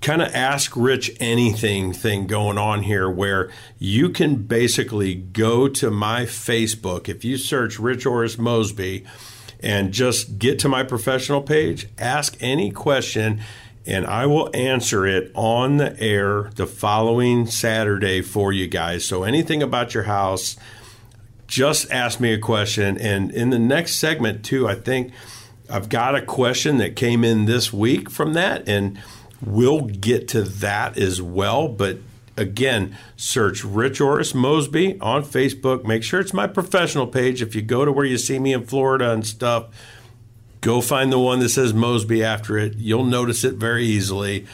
kind 0.01 0.21
of 0.21 0.33
ask 0.33 0.75
Rich 0.75 1.11
anything 1.19 1.93
thing 1.93 2.27
going 2.27 2.57
on 2.57 2.83
here 2.83 3.09
where 3.09 3.51
you 3.77 4.09
can 4.09 4.35
basically 4.35 5.15
go 5.15 5.67
to 5.67 5.91
my 5.91 6.23
Facebook. 6.23 7.09
If 7.09 7.23
you 7.23 7.37
search 7.37 7.79
Rich 7.79 8.05
Orris 8.05 8.37
Mosby, 8.37 9.05
and 9.61 9.91
just 9.93 10.39
get 10.39 10.59
to 10.59 10.69
my 10.69 10.83
professional 10.83 11.41
page, 11.41 11.87
ask 11.97 12.35
any 12.39 12.71
question, 12.71 13.41
and 13.85 14.05
I 14.05 14.25
will 14.25 14.49
answer 14.55 15.05
it 15.05 15.31
on 15.35 15.77
the 15.77 15.99
air 15.99 16.51
the 16.55 16.67
following 16.67 17.45
Saturday 17.45 18.21
for 18.21 18.51
you 18.51 18.67
guys. 18.67 19.05
So 19.05 19.23
anything 19.23 19.61
about 19.61 19.93
your 19.93 20.03
house, 20.03 20.55
just 21.47 21.91
ask 21.91 22.19
me 22.19 22.33
a 22.33 22.39
question. 22.39 22.97
And 22.97 23.31
in 23.31 23.49
the 23.49 23.59
next 23.59 23.95
segment, 23.95 24.43
too, 24.43 24.67
I 24.67 24.75
think 24.75 25.11
I've 25.71 25.89
got 25.89 26.15
a 26.15 26.21
question 26.21 26.77
that 26.77 26.95
came 26.95 27.23
in 27.23 27.45
this 27.45 27.71
week 27.71 28.09
from 28.09 28.33
that, 28.33 28.67
and 28.67 28.99
we'll 29.41 29.81
get 29.81 30.27
to 30.29 30.43
that 30.43 30.97
as 30.97 31.21
well. 31.21 31.67
But 31.69 31.99
again, 32.35 32.97
search 33.15 33.63
Rich 33.63 34.01
Orris 34.01 34.35
Mosby 34.35 34.99
on 34.99 35.23
Facebook. 35.23 35.85
Make 35.85 36.03
sure 36.03 36.19
it's 36.19 36.33
my 36.33 36.47
professional 36.47 37.07
page. 37.07 37.41
If 37.41 37.55
you 37.55 37.61
go 37.61 37.85
to 37.85 37.91
where 37.91 38.05
you 38.05 38.17
see 38.17 38.37
me 38.37 38.53
in 38.53 38.65
Florida 38.65 39.11
and 39.11 39.25
stuff, 39.25 39.67
go 40.59 40.81
find 40.81 41.11
the 41.11 41.19
one 41.19 41.39
that 41.39 41.49
says 41.49 41.73
Mosby 41.73 42.23
after 42.23 42.57
it. 42.57 42.75
You'll 42.75 43.05
notice 43.05 43.43
it 43.43 43.55
very 43.55 43.85
easily. 43.85 44.45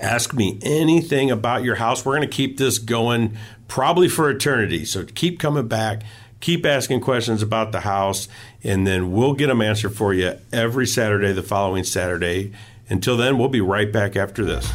Ask 0.00 0.32
me 0.34 0.58
anything 0.62 1.30
about 1.30 1.62
your 1.64 1.76
house. 1.76 2.04
We're 2.04 2.16
going 2.16 2.28
to 2.28 2.36
keep 2.36 2.58
this 2.58 2.78
going 2.78 3.36
probably 3.68 4.08
for 4.08 4.30
eternity. 4.30 4.84
So 4.84 5.04
keep 5.04 5.38
coming 5.38 5.68
back, 5.68 6.02
keep 6.40 6.66
asking 6.66 7.00
questions 7.00 7.42
about 7.42 7.72
the 7.72 7.80
house, 7.80 8.28
and 8.64 8.86
then 8.86 9.12
we'll 9.12 9.34
get 9.34 9.46
them 9.46 9.60
answered 9.60 9.94
for 9.94 10.12
you 10.12 10.38
every 10.52 10.86
Saturday, 10.86 11.32
the 11.32 11.42
following 11.42 11.84
Saturday. 11.84 12.52
Until 12.88 13.16
then, 13.16 13.38
we'll 13.38 13.48
be 13.48 13.60
right 13.60 13.92
back 13.92 14.16
after 14.16 14.44
this. 14.44 14.70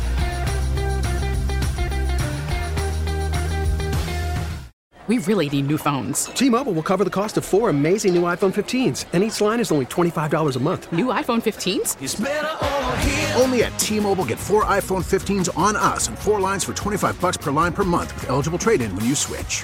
We 5.07 5.19
really 5.19 5.49
need 5.49 5.67
new 5.67 5.77
phones. 5.77 6.25
T-Mobile 6.25 6.73
will 6.73 6.81
cover 6.81 7.03
the 7.03 7.11
cost 7.11 7.37
of 7.37 7.45
four 7.45 7.69
amazing 7.69 8.15
new 8.15 8.23
iPhone 8.23 8.51
15s, 8.51 9.05
and 9.13 9.23
each 9.23 9.39
line 9.39 9.59
is 9.59 9.71
only 9.71 9.85
$25 9.85 10.55
a 10.55 10.59
month. 10.59 10.91
New 10.91 11.07
iPhone 11.07 11.43
15s? 11.43 13.39
Only 13.39 13.63
at 13.65 13.77
T-Mobile 13.77 14.25
get 14.25 14.39
four 14.39 14.65
iPhone 14.65 15.03
15s 15.03 15.55
on 15.55 15.75
us 15.75 16.07
and 16.07 16.17
four 16.17 16.39
lines 16.39 16.63
for 16.63 16.73
25 16.73 17.21
bucks 17.21 17.37
per 17.37 17.51
line 17.51 17.73
per 17.73 17.83
month 17.83 18.15
with 18.15 18.29
eligible 18.31 18.57
trade-in 18.57 18.95
when 18.95 19.05
you 19.05 19.13
switch. 19.13 19.63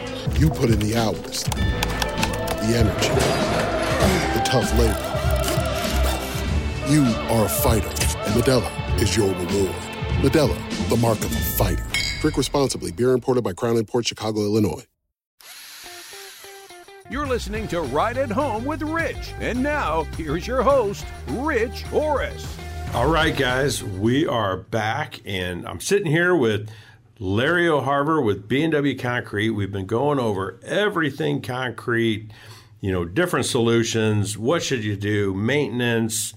You 0.41 0.49
put 0.49 0.71
in 0.71 0.79
the 0.79 0.95
hours, 0.95 1.43
the 1.43 2.73
energy, 2.75 3.09
the 4.33 4.41
tough 4.43 4.75
labor. 4.75 4.97
You 6.91 7.03
are 7.29 7.45
a 7.45 7.47
fighter, 7.47 7.87
and 7.87 8.33
Modelo 8.33 8.99
is 8.99 9.15
your 9.15 9.27
reward. 9.27 9.75
Modelo, 10.23 10.89
the 10.89 10.97
mark 10.97 11.19
of 11.19 11.31
a 11.31 11.39
fighter. 11.39 11.85
Drink 12.21 12.37
responsibly. 12.37 12.91
Beer 12.91 13.11
imported 13.11 13.43
by 13.43 13.53
Crown 13.53 13.77
Imports 13.77 14.07
Chicago, 14.07 14.41
Illinois. 14.41 14.83
You're 17.11 17.27
listening 17.27 17.67
to 17.67 17.81
Ride 17.81 18.17
at 18.17 18.31
Home 18.31 18.65
with 18.65 18.81
Rich. 18.81 19.35
And 19.39 19.61
now, 19.61 20.05
here's 20.17 20.47
your 20.47 20.63
host, 20.63 21.05
Rich 21.27 21.85
Orris. 21.93 22.57
All 22.95 23.11
right, 23.11 23.37
guys, 23.37 23.83
we 23.83 24.25
are 24.25 24.57
back, 24.57 25.21
and 25.23 25.67
I'm 25.67 25.79
sitting 25.79 26.11
here 26.11 26.35
with 26.35 26.67
Larry 27.21 27.69
O'Harver 27.69 28.19
with 28.19 28.47
B&W 28.47 28.97
Concrete. 28.97 29.51
We've 29.51 29.71
been 29.71 29.85
going 29.85 30.17
over 30.17 30.59
everything 30.63 31.43
concrete, 31.43 32.31
you 32.79 32.91
know, 32.91 33.05
different 33.05 33.45
solutions, 33.45 34.39
what 34.39 34.63
should 34.63 34.83
you 34.83 34.95
do, 34.95 35.31
maintenance, 35.31 36.33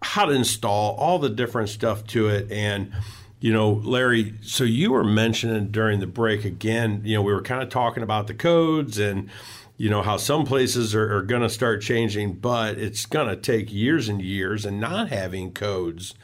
how 0.00 0.24
to 0.24 0.32
install, 0.32 0.96
all 0.96 1.18
the 1.18 1.28
different 1.28 1.68
stuff 1.68 2.06
to 2.06 2.28
it. 2.28 2.50
And, 2.50 2.90
you 3.38 3.52
know, 3.52 3.70
Larry, 3.70 4.32
so 4.40 4.64
you 4.64 4.92
were 4.92 5.04
mentioning 5.04 5.68
during 5.70 6.00
the 6.00 6.06
break 6.06 6.46
again, 6.46 7.02
you 7.04 7.14
know, 7.14 7.20
we 7.20 7.34
were 7.34 7.42
kind 7.42 7.62
of 7.62 7.68
talking 7.68 8.02
about 8.02 8.28
the 8.28 8.34
codes 8.34 8.98
and, 8.98 9.28
you 9.76 9.90
know, 9.90 10.00
how 10.00 10.16
some 10.16 10.46
places 10.46 10.94
are, 10.94 11.18
are 11.18 11.22
going 11.22 11.42
to 11.42 11.50
start 11.50 11.82
changing, 11.82 12.32
but 12.32 12.78
it's 12.78 13.04
going 13.04 13.28
to 13.28 13.36
take 13.36 13.70
years 13.70 14.08
and 14.08 14.22
years 14.22 14.64
and 14.64 14.80
not 14.80 15.10
having 15.10 15.52
codes 15.52 16.14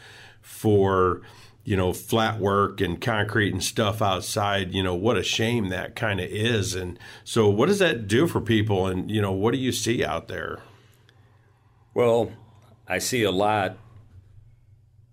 for, 0.40 1.20
you 1.64 1.77
know, 1.77 1.92
flat 1.92 2.38
work 2.38 2.81
and 2.81 3.00
concrete 3.00 3.53
and 3.53 3.64
stuff 3.64 4.03
outside, 4.03 4.74
you 4.74 4.83
know, 4.83 4.94
what 4.94 5.16
a 5.16 5.22
shame 5.22 5.70
that 5.70 5.96
kind 5.96 6.20
of 6.20 6.29
is. 6.29 6.74
And 6.74 6.98
so, 7.24 7.48
what 7.48 7.66
does 7.66 7.79
that 7.79 8.07
do 8.07 8.27
for 8.27 8.40
people? 8.40 8.87
And, 8.87 9.11
you 9.11 9.22
know, 9.22 9.33
what 9.33 9.53
do 9.53 9.59
you 9.59 9.72
see 9.72 10.05
out 10.05 10.29
there? 10.29 10.59
Well, 11.94 12.33
I 12.87 12.98
see 12.98 13.22
a 13.22 13.31
lot 13.31 13.79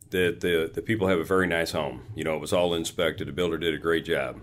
that 0.09 0.41
the, 0.41 0.69
the 0.73 0.81
people 0.81 1.07
have 1.07 1.19
a 1.19 1.23
very 1.23 1.47
nice 1.47 1.71
home. 1.71 2.03
You 2.15 2.25
know, 2.25 2.35
it 2.35 2.41
was 2.41 2.51
all 2.51 2.73
inspected. 2.73 3.27
The 3.27 3.31
builder 3.31 3.57
did 3.57 3.73
a 3.73 3.77
great 3.77 4.03
job. 4.03 4.41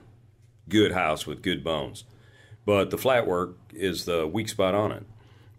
Good 0.69 0.93
house 0.93 1.27
with 1.27 1.43
good 1.43 1.63
bones. 1.63 2.05
But 2.65 2.91
the 2.91 2.99
flat 2.99 3.27
work 3.27 3.57
is 3.73 4.07
the 4.07 4.27
weak 4.27 4.49
spot 4.49 4.75
on 4.75 4.93
it 4.93 5.05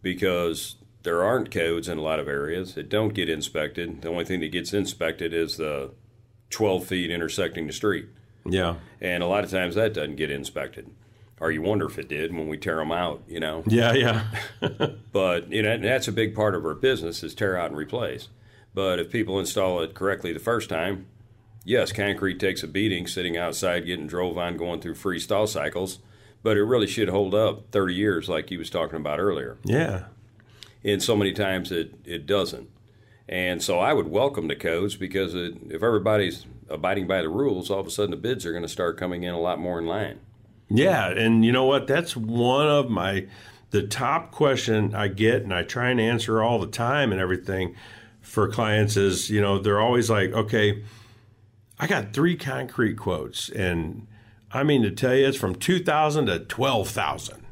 because 0.02 0.76
there 1.04 1.24
aren't 1.24 1.52
codes 1.52 1.88
in 1.88 1.98
a 1.98 2.02
lot 2.04 2.20
of 2.20 2.28
areas. 2.28 2.76
It 2.76 2.90
don't 2.90 3.14
get 3.14 3.30
inspected. 3.30 4.02
The 4.02 4.10
only 4.10 4.26
thing 4.26 4.40
that 4.40 4.52
gets 4.52 4.74
inspected 4.74 5.34
is 5.34 5.58
the 5.58 5.92
12 6.50 6.86
feet 6.86 7.12
intersecting 7.12 7.68
the 7.68 7.74
street. 7.74 8.08
Yeah. 8.46 8.76
And 9.02 9.24
a 9.24 9.28
lot 9.28 9.44
of 9.44 9.52
times 9.52 9.76
that 9.76 9.94
doesn't 9.94 10.16
get 10.16 10.32
inspected. 10.32 10.90
Or 11.40 11.52
you 11.52 11.62
wonder 11.62 11.86
if 11.86 11.98
it 11.98 12.10
did 12.10 12.34
when 12.34 12.48
we 12.48 12.58
tear 12.58 12.78
them 12.78 12.92
out, 12.92 13.24
you 13.28 13.40
know? 13.40 13.64
Yeah, 13.66 13.94
yeah. 13.94 14.24
but, 15.12 15.52
you 15.52 15.62
know, 15.62 15.78
that's 15.78 16.08
a 16.08 16.12
big 16.12 16.36
part 16.36 16.56
of 16.56 16.66
our 16.66 16.74
business 16.74 17.24
is 17.24 17.34
tear 17.34 17.58
out 17.58 17.70
and 17.70 17.78
replace. 17.78 18.28
But 18.74 19.00
if 19.00 19.10
people 19.10 19.40
install 19.40 19.82
it 19.82 19.94
correctly 19.94 20.34
the 20.34 20.40
first 20.40 20.70
time, 20.70 21.06
yes, 21.64 21.92
concrete 21.92 22.40
takes 22.40 22.62
a 22.64 22.68
beating 22.68 23.08
sitting 23.08 23.38
outside 23.38 23.86
getting 23.86 24.08
drove 24.08 24.38
on 24.38 24.58
going 24.58 24.82
through 24.82 24.96
freeze 24.96 25.26
thaw 25.26 25.46
cycles 25.46 26.00
but 26.44 26.58
it 26.58 26.64
really 26.64 26.88
should 26.88 27.10
hold 27.10 27.36
up 27.36 27.72
30 27.72 27.94
years, 27.94 28.30
like 28.30 28.52
you 28.52 28.60
was 28.60 28.70
talking 28.70 28.98
about 28.98 29.20
earlier. 29.20 29.58
Yeah. 29.64 30.06
And 30.84 31.04
so 31.04 31.16
many 31.16 31.34
times 31.34 31.72
it, 31.72 31.94
it 32.06 32.26
doesn't. 32.26 32.70
And 33.30 33.62
so 33.62 33.78
I 33.78 33.94
would 33.94 34.08
welcome 34.08 34.48
the 34.48 34.56
codes 34.56 34.96
because 34.96 35.36
it, 35.36 35.54
if 35.70 35.84
everybody's 35.84 36.48
abiding 36.68 37.06
by 37.06 37.22
the 37.22 37.30
rules, 37.30 37.70
all 37.70 37.80
of 37.80 37.86
a 37.86 37.92
sudden 37.92 38.10
the 38.10 38.18
bids 38.18 38.44
are 38.44 38.52
going 38.52 38.64
to 38.64 38.68
start 38.68 38.98
coming 38.98 39.22
in 39.22 39.36
a 39.36 39.40
lot 39.40 39.60
more 39.60 39.78
in 39.78 39.86
line. 39.86 40.20
Yeah, 40.68 41.10
and 41.10 41.46
you 41.46 41.52
know 41.52 41.66
what? 41.66 41.86
That's 41.86 42.18
one 42.18 42.68
of 42.68 42.90
my 42.90 43.28
the 43.70 43.84
top 43.84 44.32
question 44.32 44.96
I 44.96 45.10
get, 45.10 45.44
and 45.44 45.54
I 45.54 45.62
try 45.62 45.92
and 45.92 46.02
answer 46.02 46.42
all 46.42 46.60
the 46.60 46.68
time 46.68 47.12
and 47.12 47.22
everything 47.22 47.76
for 48.20 48.48
clients 48.48 48.98
is, 48.98 49.30
you 49.30 49.42
know, 49.42 49.60
they're 49.60 49.80
always 49.80 50.10
like, 50.10 50.32
okay, 50.32 50.84
I 51.80 51.86
got 51.86 52.14
three 52.14 52.36
concrete 52.36 52.96
quotes, 52.96 53.50
and 53.50 54.08
I 54.52 54.64
mean 54.64 54.82
to 54.82 54.92
tell 54.92 55.14
you, 55.14 55.28
it's 55.28 55.38
from 55.38 55.54
two 55.54 55.84
thousand 55.84 56.26
to 56.26 56.40
twelve 56.40 56.90
thousand. 56.90 57.46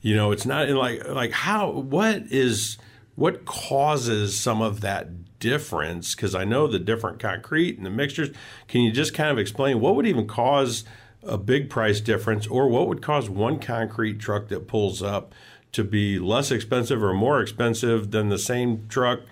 You 0.00 0.16
know, 0.16 0.32
it's 0.32 0.46
not 0.46 0.70
in 0.70 0.76
like 0.76 1.06
like 1.06 1.32
how 1.32 1.70
what 1.70 2.22
is 2.30 2.78
what 3.18 3.44
causes 3.44 4.38
some 4.38 4.62
of 4.62 4.80
that 4.80 5.40
difference? 5.40 6.14
Because 6.14 6.36
I 6.36 6.44
know 6.44 6.68
the 6.68 6.78
different 6.78 7.18
concrete 7.18 7.76
and 7.76 7.84
the 7.84 7.90
mixtures. 7.90 8.30
Can 8.68 8.82
you 8.82 8.92
just 8.92 9.12
kind 9.12 9.30
of 9.30 9.38
explain 9.38 9.80
what 9.80 9.96
would 9.96 10.06
even 10.06 10.28
cause 10.28 10.84
a 11.24 11.36
big 11.36 11.68
price 11.68 12.00
difference, 12.00 12.46
or 12.46 12.68
what 12.68 12.86
would 12.86 13.02
cause 13.02 13.28
one 13.28 13.58
concrete 13.58 14.20
truck 14.20 14.46
that 14.48 14.68
pulls 14.68 15.02
up 15.02 15.34
to 15.72 15.82
be 15.82 16.20
less 16.20 16.52
expensive 16.52 17.02
or 17.02 17.12
more 17.12 17.40
expensive 17.40 18.12
than 18.12 18.28
the 18.28 18.38
same 18.38 18.86
truck, 18.88 19.22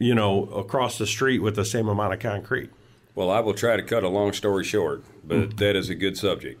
you 0.00 0.16
know, 0.16 0.46
across 0.46 0.98
the 0.98 1.06
street 1.06 1.38
with 1.38 1.54
the 1.54 1.64
same 1.64 1.86
amount 1.86 2.12
of 2.12 2.18
concrete? 2.18 2.70
Well, 3.14 3.30
I 3.30 3.38
will 3.38 3.54
try 3.54 3.76
to 3.76 3.84
cut 3.84 4.02
a 4.02 4.08
long 4.08 4.32
story 4.32 4.64
short, 4.64 5.04
but 5.22 5.36
mm. 5.36 5.56
that 5.58 5.76
is 5.76 5.88
a 5.88 5.94
good 5.94 6.16
subject. 6.16 6.60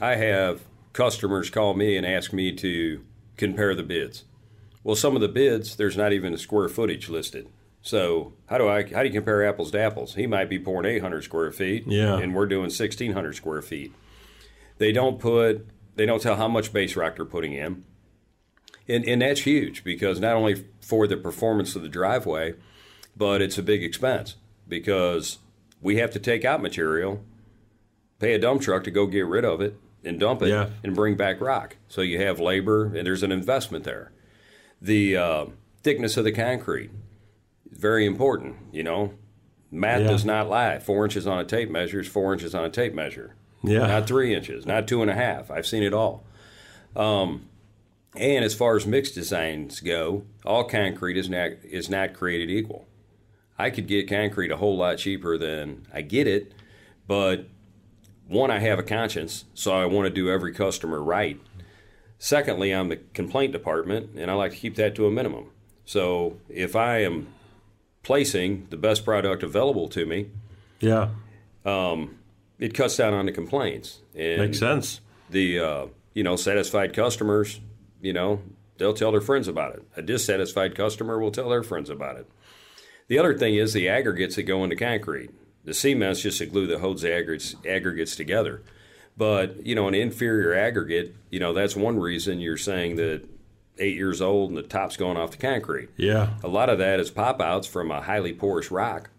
I 0.00 0.14
have 0.14 0.62
customers 0.94 1.50
call 1.50 1.74
me 1.74 1.98
and 1.98 2.06
ask 2.06 2.32
me 2.32 2.52
to 2.52 3.04
compare 3.36 3.74
the 3.74 3.82
bids. 3.82 4.24
Well, 4.82 4.96
some 4.96 5.14
of 5.14 5.20
the 5.20 5.28
bids, 5.28 5.76
there's 5.76 5.96
not 5.96 6.12
even 6.12 6.32
a 6.32 6.38
square 6.38 6.68
footage 6.68 7.08
listed. 7.08 7.48
So 7.82 8.34
how 8.46 8.58
do 8.58 8.68
I 8.68 8.82
how 8.82 9.02
do 9.02 9.08
you 9.08 9.14
compare 9.14 9.46
apples 9.46 9.70
to 9.70 9.80
apples? 9.80 10.14
He 10.14 10.26
might 10.26 10.50
be 10.50 10.58
pouring 10.58 10.86
800 10.86 11.24
square 11.24 11.50
feet, 11.50 11.84
yeah. 11.86 12.18
and 12.18 12.34
we're 12.34 12.46
doing 12.46 12.64
1600 12.64 13.34
square 13.34 13.62
feet. 13.62 13.92
They 14.78 14.92
don't 14.92 15.18
put 15.18 15.66
they 15.96 16.06
don't 16.06 16.22
tell 16.22 16.36
how 16.36 16.48
much 16.48 16.72
base 16.72 16.96
rock 16.96 17.16
they're 17.16 17.24
putting 17.24 17.52
in, 17.54 17.84
and 18.86 19.04
and 19.06 19.22
that's 19.22 19.42
huge 19.42 19.82
because 19.82 20.20
not 20.20 20.36
only 20.36 20.66
for 20.80 21.06
the 21.06 21.16
performance 21.16 21.74
of 21.74 21.82
the 21.82 21.88
driveway, 21.88 22.54
but 23.16 23.40
it's 23.40 23.56
a 23.56 23.62
big 23.62 23.82
expense 23.82 24.36
because 24.68 25.38
we 25.80 25.96
have 25.96 26.10
to 26.10 26.18
take 26.18 26.44
out 26.44 26.60
material, 26.60 27.24
pay 28.18 28.34
a 28.34 28.38
dump 28.38 28.60
truck 28.60 28.84
to 28.84 28.90
go 28.90 29.06
get 29.06 29.26
rid 29.26 29.44
of 29.44 29.62
it 29.62 29.74
and 30.04 30.20
dump 30.20 30.42
it, 30.42 30.48
yeah. 30.48 30.68
and 30.84 30.94
bring 30.94 31.16
back 31.16 31.40
rock. 31.40 31.76
So 31.88 32.02
you 32.02 32.20
have 32.20 32.40
labor 32.40 32.86
and 32.86 33.06
there's 33.06 33.22
an 33.22 33.32
investment 33.32 33.84
there. 33.84 34.12
The 34.80 35.16
uh, 35.16 35.46
thickness 35.82 36.16
of 36.16 36.24
the 36.24 36.32
concrete 36.32 36.90
is 37.70 37.78
very 37.78 38.06
important. 38.06 38.56
You 38.72 38.82
know, 38.82 39.14
math 39.70 40.02
yeah. 40.02 40.08
does 40.08 40.24
not 40.24 40.48
lie. 40.48 40.78
Four 40.78 41.04
inches 41.04 41.26
on 41.26 41.38
a 41.38 41.44
tape 41.44 41.70
measure 41.70 42.00
is 42.00 42.08
four 42.08 42.32
inches 42.32 42.54
on 42.54 42.64
a 42.64 42.70
tape 42.70 42.94
measure. 42.94 43.34
Yeah. 43.62 43.86
Not 43.86 44.06
three 44.06 44.34
inches, 44.34 44.64
not 44.64 44.88
two 44.88 45.02
and 45.02 45.10
a 45.10 45.14
half. 45.14 45.50
I've 45.50 45.66
seen 45.66 45.82
it 45.82 45.92
all. 45.92 46.24
Um, 46.96 47.48
and 48.16 48.44
as 48.44 48.54
far 48.54 48.76
as 48.76 48.86
mixed 48.86 49.14
designs 49.14 49.80
go, 49.80 50.24
all 50.44 50.64
concrete 50.64 51.16
is 51.16 51.28
not 51.28 51.50
is 51.62 51.88
not 51.88 52.14
created 52.14 52.50
equal. 52.50 52.86
I 53.58 53.70
could 53.70 53.86
get 53.86 54.08
concrete 54.08 54.50
a 54.50 54.56
whole 54.56 54.76
lot 54.76 54.96
cheaper 54.96 55.36
than 55.36 55.86
I 55.92 56.00
get 56.00 56.26
it, 56.26 56.52
but 57.06 57.46
one, 58.26 58.50
I 58.50 58.60
have 58.60 58.78
a 58.78 58.82
conscience, 58.82 59.44
so 59.54 59.72
I 59.72 59.84
want 59.86 60.06
to 60.06 60.10
do 60.10 60.30
every 60.30 60.54
customer 60.54 61.02
right. 61.02 61.38
Secondly, 62.22 62.70
I'm 62.70 62.90
the 62.90 62.98
complaint 63.14 63.50
department, 63.50 64.10
and 64.14 64.30
I 64.30 64.34
like 64.34 64.52
to 64.52 64.58
keep 64.58 64.76
that 64.76 64.94
to 64.96 65.06
a 65.06 65.10
minimum. 65.10 65.46
So 65.86 66.36
if 66.50 66.76
I 66.76 66.98
am 66.98 67.28
placing 68.02 68.66
the 68.68 68.76
best 68.76 69.06
product 69.06 69.42
available 69.42 69.88
to 69.88 70.04
me, 70.04 70.28
yeah, 70.80 71.08
um, 71.64 72.18
it 72.58 72.74
cuts 72.74 72.98
down 72.98 73.14
on 73.14 73.24
the 73.24 73.32
complaints. 73.32 74.00
And 74.14 74.42
Makes 74.42 74.58
sense. 74.58 75.00
The 75.30 75.60
uh, 75.60 75.86
you 76.12 76.22
know 76.22 76.36
satisfied 76.36 76.92
customers, 76.92 77.58
you 78.02 78.12
know, 78.12 78.42
they'll 78.76 78.92
tell 78.92 79.12
their 79.12 79.22
friends 79.22 79.48
about 79.48 79.76
it. 79.76 79.82
A 79.96 80.02
dissatisfied 80.02 80.74
customer 80.74 81.18
will 81.18 81.30
tell 81.30 81.48
their 81.48 81.62
friends 81.62 81.88
about 81.88 82.16
it. 82.16 82.30
The 83.08 83.18
other 83.18 83.36
thing 83.36 83.54
is 83.54 83.72
the 83.72 83.88
aggregates 83.88 84.36
that 84.36 84.42
go 84.42 84.62
into 84.62 84.76
concrete. 84.76 85.30
The 85.64 85.72
cement's 85.72 86.20
just 86.20 86.42
a 86.42 86.46
glue 86.46 86.66
that 86.66 86.80
holds 86.80 87.00
the 87.00 87.14
aggregates, 87.14 87.56
aggregates 87.66 88.14
together. 88.14 88.62
But 89.16 89.66
you 89.66 89.74
know, 89.74 89.88
an 89.88 89.94
inferior 89.94 90.54
aggregate, 90.54 91.14
you 91.30 91.40
know, 91.40 91.52
that's 91.52 91.76
one 91.76 91.98
reason 91.98 92.40
you're 92.40 92.56
saying 92.56 92.96
that 92.96 93.22
eight 93.78 93.96
years 93.96 94.20
old 94.20 94.50
and 94.50 94.58
the 94.58 94.62
top's 94.62 94.96
going 94.96 95.16
off 95.16 95.32
the 95.32 95.36
concrete. 95.36 95.88
Yeah. 95.96 96.34
A 96.42 96.48
lot 96.48 96.68
of 96.68 96.78
that 96.78 97.00
is 97.00 97.10
pop 97.10 97.40
outs 97.40 97.66
from 97.66 97.90
a 97.90 98.02
highly 98.02 98.32
porous 98.32 98.70
rock 98.70 99.10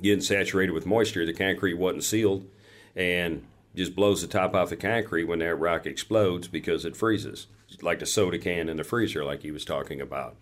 getting 0.00 0.22
saturated 0.22 0.72
with 0.72 0.86
moisture. 0.86 1.26
The 1.26 1.34
concrete 1.34 1.74
wasn't 1.74 2.04
sealed 2.04 2.48
and 2.96 3.44
just 3.74 3.94
blows 3.94 4.22
the 4.22 4.28
top 4.28 4.54
off 4.54 4.70
the 4.70 4.76
concrete 4.76 5.24
when 5.24 5.38
that 5.40 5.54
rock 5.54 5.86
explodes 5.86 6.48
because 6.48 6.84
it 6.84 6.96
freezes, 6.96 7.46
like 7.80 7.98
the 7.98 8.06
soda 8.06 8.38
can 8.38 8.68
in 8.68 8.76
the 8.76 8.84
freezer, 8.84 9.24
like 9.24 9.42
he 9.42 9.50
was 9.50 9.64
talking 9.64 10.00
about. 10.00 10.36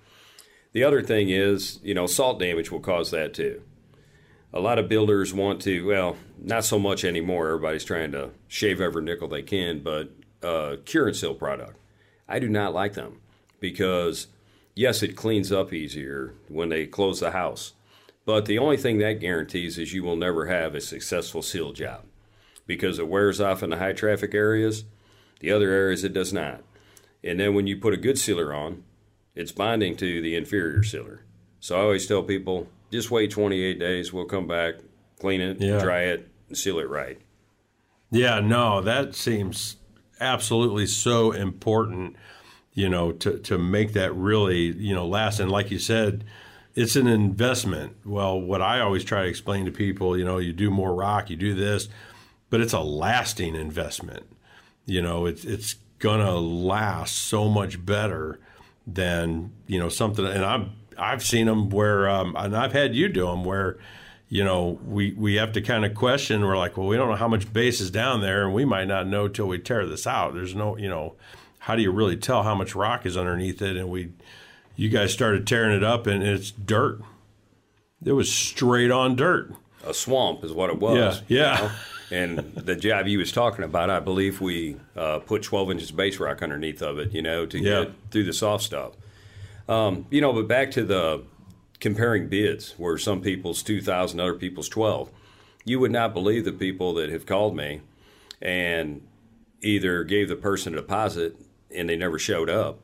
The 0.73 0.85
other 0.85 1.03
thing 1.03 1.31
is, 1.31 1.81
you 1.83 1.95
know, 1.95 2.07
salt 2.07 2.39
damage 2.39 2.71
will 2.71 2.81
cause 2.81 3.11
that 3.11 3.35
too. 3.35 3.63
A 4.53 4.61
lot 4.61 4.79
of 4.79 4.89
builders 4.89 5.33
want 5.33 5.63
to, 5.63 5.87
well, 5.87 6.17
not 6.39 6.65
so 6.65 6.79
much 6.79 7.05
anymore. 7.05 7.49
Everybody's 7.49 7.85
trying 7.85 8.13
to 8.13 8.31
shave 8.49 8.81
every 8.81 9.03
nickel 9.03 9.29
they 9.29 9.43
can, 9.43 9.81
but 9.81 10.11
uh, 10.43 10.77
cure 10.85 11.07
and 11.07 11.17
seal 11.17 11.35
product. 11.35 11.77
I 12.29 12.39
do 12.39 12.49
not 12.49 12.75
like 12.75 12.95
them 12.95 13.21
because 13.61 14.27
yes, 14.75 15.03
it 15.03 15.17
cleans 15.17 15.53
up 15.53 15.73
easier 15.73 16.35
when 16.49 16.69
they 16.69 16.87
close 16.87 17.21
the 17.21 17.31
house. 17.31 17.75
But 18.25 18.47
the 18.47 18.59
only 18.59 18.77
thing 18.77 18.99
that 18.99 19.21
guarantees 19.21 19.79
is 19.79 19.93
you 19.93 20.03
will 20.03 20.17
never 20.17 20.47
have 20.47 20.75
a 20.75 20.81
successful 20.81 21.43
seal 21.43 21.73
job 21.73 22.05
because 22.67 22.99
it 22.99 23.09
wears 23.09 23.41
off 23.41 23.63
in 23.63 23.71
the 23.71 23.79
high 23.79 23.93
traffic 23.93 24.35
areas. 24.35 24.85
The 25.41 25.51
other 25.51 25.71
areas 25.71 26.05
it 26.05 26.13
does 26.13 26.33
not. 26.33 26.63
And 27.25 27.41
then 27.41 27.55
when 27.55 27.67
you 27.67 27.77
put 27.77 27.95
a 27.95 27.99
good 27.99 28.19
sealer 28.19 28.55
on, 28.55 28.85
it's 29.35 29.53
bonding 29.53 29.97
to 29.97 30.21
the 30.21 30.37
inferior 30.37 30.83
sealer. 30.83 31.23
So 31.61 31.77
I 31.77 31.81
always 31.83 32.07
tell 32.07 32.23
people 32.23 32.69
just 32.91 33.11
wait 33.11 33.31
28 33.31 33.79
days, 33.79 34.13
we'll 34.13 34.25
come 34.25 34.47
back, 34.47 34.75
clean 35.19 35.41
it, 35.41 35.61
yeah. 35.61 35.79
dry 35.79 36.03
it, 36.03 36.29
and 36.49 36.57
seal 36.57 36.79
it 36.79 36.89
right. 36.89 37.21
Yeah, 38.11 38.41
no, 38.41 38.81
that 38.81 39.15
seems 39.15 39.77
absolutely 40.21 40.87
so 40.87 41.33
important 41.33 42.17
you 42.75 42.89
know, 42.89 43.13
to, 43.13 43.39
to 43.39 43.59
make 43.59 43.93
that 43.95 44.15
really, 44.15 44.73
you 44.77 44.95
know, 44.95 45.07
last. 45.07 45.41
And 45.41 45.51
like 45.51 45.71
you 45.71 45.79
said, 45.79 46.25
it's 46.75 46.97
an 46.97 47.07
investment. 47.07 47.97
Well, 48.05 48.41
what 48.41 48.63
I 48.63 48.81
always 48.81 49.05
try 49.05 49.23
to 49.23 49.29
explain 49.29 49.65
to 49.67 49.73
people, 49.73 50.17
you 50.17 50.25
know, 50.25 50.39
you 50.39 50.53
do 50.53 50.71
more 50.71 50.95
rock, 50.95 51.31
you 51.31 51.37
do 51.37 51.55
this, 51.55 51.89
but 52.49 52.61
it's 52.61 52.73
a 52.73 52.81
lasting 52.81 53.55
investment. 53.55 54.25
You 54.87 55.03
know, 55.03 55.27
it's 55.27 55.45
it's 55.45 55.75
gonna 55.99 56.37
last 56.37 57.17
so 57.17 57.49
much 57.49 57.85
better 57.85 58.41
than 58.87 59.53
you 59.67 59.79
know 59.79 59.89
something. 59.89 60.25
And 60.25 60.45
I've 60.45 60.69
I've 61.01 61.25
seen 61.25 61.47
them 61.47 61.71
where, 61.71 62.09
um, 62.09 62.37
and 62.37 62.57
I've 62.57 62.73
had 62.73 62.95
you 62.95 63.09
do 63.09 63.27
them 63.27 63.45
where, 63.45 63.79
you 64.29 64.45
know, 64.45 64.79
we 64.85 65.13
we 65.15 65.35
have 65.35 65.53
to 65.53 65.61
kind 65.61 65.85
of 65.85 65.95
question. 65.95 66.45
We're 66.45 66.57
like, 66.57 66.77
well, 66.77 66.87
we 66.87 66.97
don't 66.97 67.09
know 67.09 67.17
how 67.17 67.27
much 67.27 67.53
base 67.53 67.81
is 67.81 67.91
down 67.91 68.21
there, 68.21 68.45
and 68.45 68.55
we 68.55 68.65
might 68.65 68.87
not 68.87 69.09
know 69.09 69.27
till 69.27 69.49
we 69.49 69.59
tear 69.59 69.87
this 69.87 70.07
out. 70.07 70.35
There's 70.35 70.55
no, 70.55 70.77
you 70.77 70.89
know 70.89 71.15
how 71.61 71.77
do 71.77 71.83
you 71.83 71.93
really 71.93 72.17
tell 72.17 72.43
how 72.43 72.55
much 72.55 72.75
rock 72.75 73.07
is 73.07 73.17
underneath 73.17 73.63
it? 73.63 73.77
And 73.77 73.89
we, 73.91 74.13
you 74.77 74.89
guys 74.89 75.13
started 75.13 75.47
tearing 75.47 75.77
it 75.77 75.85
up, 75.85 76.07
and 76.07 76.23
it's 76.23 76.51
dirt. 76.51 77.01
It 78.05 78.13
was 78.13 78.33
straight 78.33 78.91
on 78.91 79.15
dirt. 79.15 79.53
A 79.87 79.95
swamp 79.95 80.43
is 80.43 80.53
what 80.53 80.71
it 80.71 80.79
was. 80.79 81.23
Yeah, 81.29 81.39
yeah. 81.39 81.57
You 81.57 81.69
know? 81.69 81.75
and 82.11 82.55
the 82.55 82.75
job 82.77 83.07
you 83.07 83.19
was 83.19 83.31
talking 83.31 83.65
about, 83.65 83.91
I 83.91 84.01
believe 84.01 84.41
we 84.41 84.77
uh, 84.97 85.19
put 85.21 85.43
12 85.43 85.71
inches 85.71 85.91
base 85.91 86.19
rock 86.19 86.43
underneath 86.43 86.83
of 86.83 86.99
it, 86.99 87.13
you 87.13 87.23
know, 87.23 87.47
to 87.47 87.59
yeah. 87.59 87.85
get 87.85 87.93
through 88.11 88.25
the 88.25 88.33
soft 88.33 88.65
stuff. 88.65 88.95
Um, 89.71 90.07
you 90.11 90.21
know, 90.21 90.33
but 90.33 90.49
back 90.49 90.73
to 90.73 90.85
the 90.85 91.23
comparing 91.79 92.29
bids, 92.29 92.75
where 92.77 92.99
some 92.99 93.21
people's 93.21 93.63
2,000, 93.63 94.21
other 94.21 94.35
people's 94.35 94.69
12. 94.69 95.11
You 95.65 95.79
would 95.81 95.93
not 95.93 96.13
believe 96.13 96.45
the 96.45 96.53
people 96.53 96.95
that 96.95 97.11
have 97.11 97.25
called 97.25 97.57
me 97.57 97.81
and 98.43 99.01
either 99.63 100.05
gave 100.05 100.29
the 100.29 100.37
person 100.37 100.75
a 100.75 100.77
deposit 100.77 101.37
and 101.75 101.89
they 101.89 101.97
never 101.97 102.19
showed 102.19 102.51
up, 102.51 102.81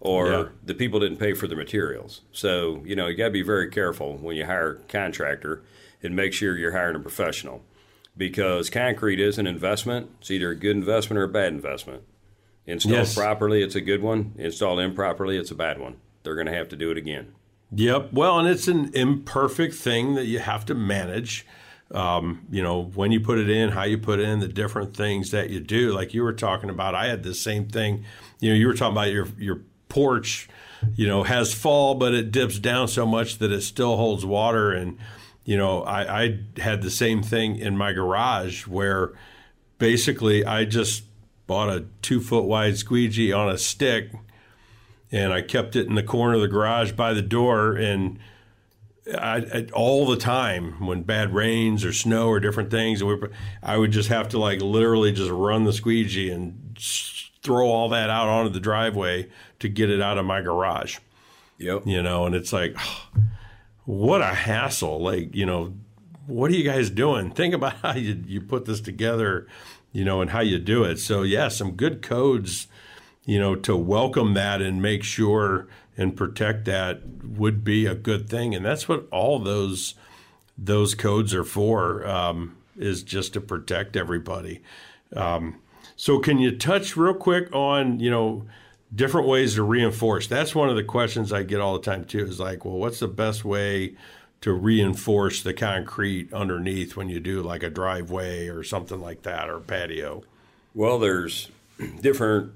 or 0.00 0.30
yeah. 0.30 0.44
the 0.62 0.74
people 0.74 1.00
didn't 1.00 1.18
pay 1.18 1.32
for 1.32 1.46
the 1.46 1.56
materials. 1.56 2.20
So 2.32 2.82
you 2.84 2.94
know 2.96 3.06
you 3.06 3.16
got 3.16 3.26
to 3.26 3.30
be 3.30 3.42
very 3.42 3.70
careful 3.70 4.16
when 4.18 4.36
you 4.36 4.44
hire 4.44 4.72
a 4.72 4.92
contractor 4.92 5.62
and 6.02 6.14
make 6.14 6.32
sure 6.32 6.58
you're 6.58 6.72
hiring 6.72 6.96
a 6.96 7.00
professional 7.00 7.64
because 8.16 8.68
concrete 8.68 9.20
is 9.20 9.38
an 9.38 9.46
investment. 9.46 10.10
It's 10.20 10.30
either 10.30 10.50
a 10.50 10.56
good 10.56 10.76
investment 10.76 11.18
or 11.18 11.24
a 11.24 11.28
bad 11.28 11.52
investment. 11.52 12.02
Installed 12.66 12.96
yes. 12.96 13.14
properly, 13.14 13.62
it's 13.62 13.76
a 13.76 13.80
good 13.80 14.02
one. 14.02 14.34
Installed 14.36 14.80
improperly, 14.80 15.36
it's 15.38 15.52
a 15.52 15.54
bad 15.54 15.78
one. 15.78 15.96
They're 16.26 16.34
going 16.34 16.48
to 16.48 16.54
have 16.54 16.68
to 16.68 16.76
do 16.76 16.90
it 16.90 16.98
again. 16.98 17.32
Yep. 17.72 18.12
Well, 18.12 18.38
and 18.38 18.46
it's 18.46 18.68
an 18.68 18.90
imperfect 18.94 19.74
thing 19.74 20.14
that 20.14 20.26
you 20.26 20.38
have 20.38 20.66
to 20.66 20.74
manage. 20.74 21.46
Um, 21.90 22.46
you 22.50 22.62
know, 22.62 22.82
when 22.82 23.12
you 23.12 23.20
put 23.20 23.38
it 23.38 23.48
in, 23.48 23.70
how 23.70 23.84
you 23.84 23.96
put 23.96 24.18
it 24.18 24.28
in, 24.28 24.40
the 24.40 24.48
different 24.48 24.94
things 24.94 25.30
that 25.30 25.50
you 25.50 25.60
do. 25.60 25.92
Like 25.92 26.12
you 26.12 26.22
were 26.22 26.32
talking 26.32 26.68
about, 26.68 26.94
I 26.94 27.06
had 27.06 27.22
the 27.22 27.34
same 27.34 27.68
thing 27.68 28.04
you 28.40 28.50
know, 28.50 28.56
you 28.56 28.66
were 28.66 28.74
talking 28.74 28.92
about 28.92 29.10
your 29.10 29.28
your 29.38 29.60
porch, 29.88 30.48
you 30.94 31.06
know, 31.06 31.22
has 31.22 31.54
fall, 31.54 31.94
but 31.94 32.14
it 32.14 32.30
dips 32.30 32.58
down 32.58 32.88
so 32.88 33.06
much 33.06 33.38
that 33.38 33.52
it 33.52 33.62
still 33.62 33.96
holds 33.96 34.24
water. 34.24 34.72
And 34.72 34.98
you 35.44 35.56
know, 35.56 35.82
I, 35.82 36.22
I 36.22 36.40
had 36.58 36.82
the 36.82 36.90
same 36.90 37.22
thing 37.22 37.56
in 37.56 37.76
my 37.76 37.92
garage 37.92 38.66
where 38.66 39.12
basically 39.78 40.44
I 40.44 40.64
just 40.64 41.04
bought 41.46 41.68
a 41.68 41.86
two 42.02 42.20
foot 42.20 42.44
wide 42.44 42.76
squeegee 42.76 43.32
on 43.32 43.48
a 43.48 43.56
stick, 43.56 44.10
and 45.12 45.32
I 45.32 45.42
kept 45.42 45.76
it 45.76 45.86
in 45.86 45.94
the 45.94 46.02
corner 46.02 46.34
of 46.34 46.40
the 46.40 46.48
garage 46.48 46.92
by 46.92 47.12
the 47.12 47.22
door 47.22 47.74
and. 47.74 48.18
I, 49.08 49.36
I, 49.36 49.66
all 49.72 50.04
the 50.04 50.16
time 50.16 50.84
when 50.84 51.04
bad 51.04 51.32
rains 51.32 51.84
or 51.84 51.92
snow 51.92 52.26
or 52.26 52.40
different 52.40 52.72
things, 52.72 53.04
I 53.62 53.76
would 53.76 53.92
just 53.92 54.08
have 54.08 54.28
to 54.30 54.38
like 54.40 54.60
literally 54.60 55.12
just 55.12 55.30
run 55.30 55.62
the 55.62 55.72
squeegee 55.72 56.28
and 56.28 56.76
throw 57.46 57.68
all 57.68 57.88
that 57.90 58.10
out 58.10 58.28
onto 58.28 58.52
the 58.52 58.58
driveway 58.58 59.28
to 59.60 59.68
get 59.68 59.90
it 59.90 60.02
out 60.02 60.18
of 60.18 60.26
my 60.26 60.40
garage. 60.40 60.98
Yep. 61.58 61.86
You 61.86 62.02
know, 62.02 62.26
and 62.26 62.34
it's 62.34 62.52
like, 62.52 62.74
oh, 62.78 63.06
what 63.84 64.20
a 64.20 64.34
hassle. 64.34 65.00
Like, 65.00 65.34
you 65.34 65.46
know, 65.46 65.74
what 66.26 66.50
are 66.50 66.54
you 66.54 66.64
guys 66.64 66.90
doing? 66.90 67.30
Think 67.30 67.54
about 67.54 67.74
how 67.82 67.94
you, 67.94 68.22
you 68.26 68.40
put 68.40 68.64
this 68.64 68.80
together, 68.80 69.46
you 69.92 70.04
know, 70.04 70.20
and 70.20 70.30
how 70.30 70.40
you 70.40 70.58
do 70.58 70.84
it. 70.84 70.98
So, 70.98 71.22
yeah, 71.22 71.48
some 71.48 71.72
good 71.72 72.02
codes, 72.02 72.66
you 73.26 73.38
know, 73.38 73.54
to 73.54 73.76
welcome 73.76 74.32
that 74.34 74.62
and 74.62 74.80
make 74.80 75.02
sure 75.02 75.66
and 75.96 76.16
protect 76.16 76.64
that 76.66 77.02
would 77.24 77.64
be 77.64 77.84
a 77.84 77.94
good 77.94 78.28
thing. 78.30 78.54
And 78.54 78.64
that's 78.64 78.88
what 78.88 79.06
all 79.10 79.38
those 79.38 79.94
those 80.56 80.94
codes 80.94 81.34
are 81.34 81.44
for, 81.44 82.06
um, 82.06 82.56
is 82.78 83.02
just 83.02 83.34
to 83.34 83.42
protect 83.42 83.94
everybody. 83.94 84.62
Um, 85.14 85.56
so, 85.96 86.18
can 86.18 86.38
you 86.38 86.56
touch 86.56 86.96
real 86.96 87.14
quick 87.14 87.54
on, 87.54 88.00
you 88.00 88.10
know, 88.10 88.46
different 88.94 89.28
ways 89.28 89.54
to 89.56 89.62
reinforce? 89.62 90.26
That's 90.26 90.54
one 90.54 90.70
of 90.70 90.76
the 90.76 90.84
questions 90.84 91.32
I 91.32 91.42
get 91.42 91.60
all 91.60 91.74
the 91.74 91.84
time 91.84 92.04
too. 92.04 92.24
Is 92.24 92.40
like, 92.40 92.64
well, 92.64 92.76
what's 92.76 93.00
the 93.00 93.08
best 93.08 93.44
way 93.44 93.96
to 94.42 94.52
reinforce 94.52 95.42
the 95.42 95.54
concrete 95.54 96.32
underneath 96.32 96.96
when 96.96 97.08
you 97.08 97.18
do 97.20 97.42
like 97.42 97.62
a 97.62 97.70
driveway 97.70 98.48
or 98.48 98.62
something 98.62 99.00
like 99.00 99.22
that 99.22 99.50
or 99.50 99.58
patio? 99.60 100.22
Well, 100.74 100.98
there's 100.98 101.50
different 102.00 102.52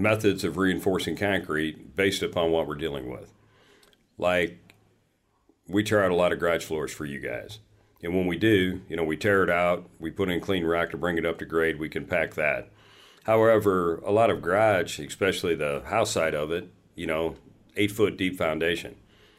methods 0.00 0.44
of 0.44 0.56
reinforcing 0.56 1.16
concrete 1.16 1.96
based 1.96 2.22
upon 2.22 2.50
what 2.50 2.66
we're 2.66 2.74
dealing 2.74 3.10
with. 3.10 3.32
Like, 4.18 4.74
we 5.68 5.82
tear 5.82 6.04
out 6.04 6.10
a 6.10 6.16
lot 6.16 6.32
of 6.32 6.40
garage 6.40 6.64
floors 6.64 6.92
for 6.92 7.04
you 7.04 7.18
guys. 7.18 7.58
And 8.02 8.14
when 8.14 8.26
we 8.26 8.36
do, 8.36 8.82
you 8.88 8.96
know, 8.96 9.04
we 9.04 9.16
tear 9.16 9.42
it 9.42 9.50
out, 9.50 9.88
we 9.98 10.10
put 10.10 10.28
in 10.28 10.40
clean 10.40 10.64
rock 10.64 10.90
to 10.90 10.96
bring 10.96 11.18
it 11.18 11.26
up 11.26 11.38
to 11.38 11.44
grade, 11.44 11.78
we 11.78 11.88
can 11.88 12.04
pack 12.04 12.34
that. 12.34 12.70
However, 13.24 13.96
a 14.06 14.12
lot 14.12 14.30
of 14.30 14.42
garage, 14.42 15.00
especially 15.00 15.54
the 15.54 15.82
house 15.86 16.12
side 16.12 16.34
of 16.34 16.52
it, 16.52 16.70
you 16.94 17.06
know, 17.06 17.36
eight 17.76 17.90
foot 17.90 18.16
deep 18.16 18.36
foundation, 18.36 18.96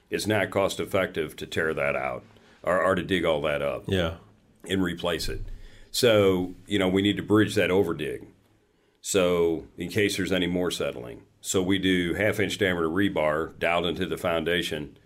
it's 0.09 0.27
not 0.27 0.51
cost 0.51 0.79
effective 0.79 1.35
to 1.37 1.45
tear 1.45 1.73
that 1.73 1.95
out 1.95 2.23
or, 2.63 2.81
or 2.83 2.95
to 2.95 3.03
dig 3.03 3.23
all 3.23 3.41
that 3.41 3.61
up. 3.61 3.85
Yeah. 3.87 4.15
And 4.67 4.83
replace 4.83 5.29
it. 5.29 5.41
So, 5.91 6.55
you 6.65 6.77
know, 6.77 6.89
we 6.89 7.01
need 7.01 7.15
to 7.17 7.23
bridge 7.23 7.55
that 7.55 7.71
over 7.71 7.93
dig. 7.93 8.27
So, 9.09 9.67
in 9.77 9.87
case 9.87 10.17
there's 10.17 10.33
any 10.33 10.47
more 10.47 10.69
settling. 10.69 11.21
So, 11.39 11.63
we 11.63 11.79
do 11.79 12.15
half 12.15 12.41
inch 12.41 12.57
diameter 12.57 12.89
rebar 12.89 13.57
doweled 13.57 13.85
into 13.85 14.05
the 14.05 14.17
foundation 14.17 14.97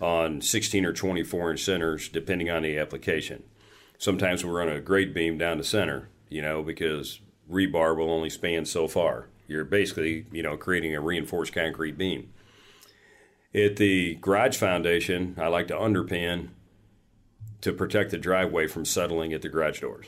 on 0.00 0.40
16 0.40 0.86
or 0.86 0.94
24 0.94 1.50
inch 1.50 1.62
centers, 1.62 2.08
depending 2.08 2.48
on 2.48 2.62
the 2.62 2.78
application. 2.78 3.42
Sometimes 3.98 4.42
we 4.42 4.50
run 4.50 4.70
a 4.70 4.80
grade 4.80 5.12
beam 5.12 5.36
down 5.36 5.58
the 5.58 5.64
center, 5.64 6.08
you 6.30 6.40
know, 6.40 6.62
because 6.62 7.20
rebar 7.50 7.94
will 7.94 8.10
only 8.10 8.30
span 8.30 8.64
so 8.64 8.88
far. 8.88 9.28
You're 9.46 9.66
basically, 9.66 10.24
you 10.32 10.42
know, 10.42 10.56
creating 10.56 10.94
a 10.94 11.00
reinforced 11.02 11.52
concrete 11.52 11.98
beam. 11.98 12.32
At 13.54 13.76
the 13.76 14.14
garage 14.22 14.56
foundation, 14.56 15.34
I 15.38 15.48
like 15.48 15.68
to 15.68 15.74
underpin 15.74 16.48
to 17.60 17.74
protect 17.74 18.10
the 18.10 18.16
driveway 18.16 18.68
from 18.68 18.86
settling 18.86 19.34
at 19.34 19.42
the 19.42 19.50
garage 19.50 19.82
doors. 19.82 20.06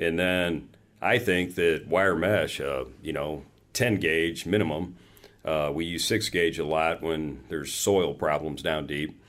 And 0.00 0.18
then 0.18 0.70
I 1.06 1.18
think 1.20 1.54
that 1.54 1.86
wire 1.86 2.16
mesh, 2.16 2.60
uh, 2.60 2.84
you 3.00 3.12
know, 3.12 3.44
10 3.74 3.96
gauge 3.96 4.44
minimum, 4.44 4.96
uh, 5.44 5.70
we 5.72 5.84
use 5.84 6.04
six 6.04 6.28
gauge 6.28 6.58
a 6.58 6.64
lot 6.64 7.00
when 7.00 7.44
there's 7.48 7.72
soil 7.72 8.12
problems 8.12 8.60
down 8.60 8.88
deep. 8.88 9.22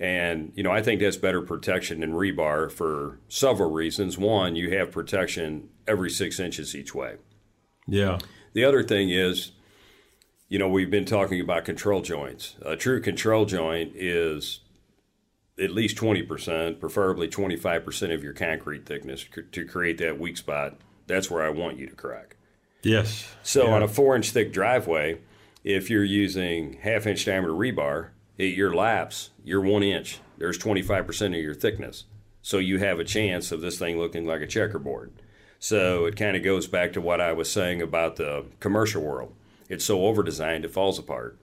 And, 0.00 0.52
you 0.56 0.64
know, 0.64 0.72
I 0.72 0.82
think 0.82 1.00
that's 1.00 1.16
better 1.16 1.40
protection 1.40 2.00
than 2.00 2.12
rebar 2.12 2.70
for 2.70 3.20
several 3.28 3.70
reasons. 3.70 4.18
One, 4.18 4.56
you 4.56 4.76
have 4.76 4.90
protection 4.90 5.68
every 5.86 6.10
six 6.10 6.40
inches 6.40 6.74
each 6.74 6.94
way. 6.96 7.14
Yeah. 7.86 8.18
The 8.54 8.64
other 8.64 8.82
thing 8.82 9.10
is, 9.10 9.52
you 10.48 10.58
know, 10.58 10.68
we've 10.68 10.90
been 10.90 11.04
talking 11.04 11.40
about 11.40 11.64
control 11.64 12.02
joints. 12.02 12.56
A 12.62 12.74
true 12.74 13.00
control 13.00 13.44
joint 13.44 13.92
is 13.94 14.60
at 15.60 15.70
least 15.70 15.96
20%, 15.96 16.80
preferably 16.80 17.28
25% 17.28 18.12
of 18.12 18.24
your 18.24 18.32
concrete 18.32 18.84
thickness 18.84 19.24
to 19.52 19.64
create 19.64 19.98
that 19.98 20.18
weak 20.18 20.36
spot. 20.36 20.76
That's 21.06 21.30
where 21.30 21.42
I 21.42 21.50
want 21.50 21.78
you 21.78 21.86
to 21.88 21.94
crack. 21.94 22.36
Yes. 22.82 23.26
So 23.42 23.64
yeah. 23.64 23.74
on 23.74 23.82
a 23.82 23.88
four 23.88 24.14
inch 24.16 24.30
thick 24.30 24.52
driveway, 24.52 25.20
if 25.62 25.90
you're 25.90 26.04
using 26.04 26.74
half 26.74 27.06
inch 27.06 27.24
diameter 27.24 27.52
rebar, 27.52 28.10
at 28.38 28.48
your 28.48 28.74
laps, 28.74 29.30
you're 29.44 29.60
one 29.60 29.82
inch. 29.82 30.20
There's 30.38 30.58
25% 30.58 31.26
of 31.28 31.34
your 31.34 31.54
thickness. 31.54 32.04
So 32.42 32.58
you 32.58 32.78
have 32.78 32.98
a 32.98 33.04
chance 33.04 33.52
of 33.52 33.60
this 33.60 33.78
thing 33.78 33.98
looking 33.98 34.26
like 34.26 34.42
a 34.42 34.46
checkerboard. 34.46 35.12
So 35.58 36.04
it 36.04 36.16
kind 36.16 36.36
of 36.36 36.42
goes 36.42 36.66
back 36.66 36.92
to 36.92 37.00
what 37.00 37.20
I 37.20 37.32
was 37.32 37.50
saying 37.50 37.80
about 37.80 38.16
the 38.16 38.44
commercial 38.60 39.02
world. 39.02 39.34
It's 39.68 39.84
so 39.84 40.04
over 40.04 40.22
designed, 40.22 40.64
it 40.64 40.72
falls 40.72 40.98
apart. 40.98 41.38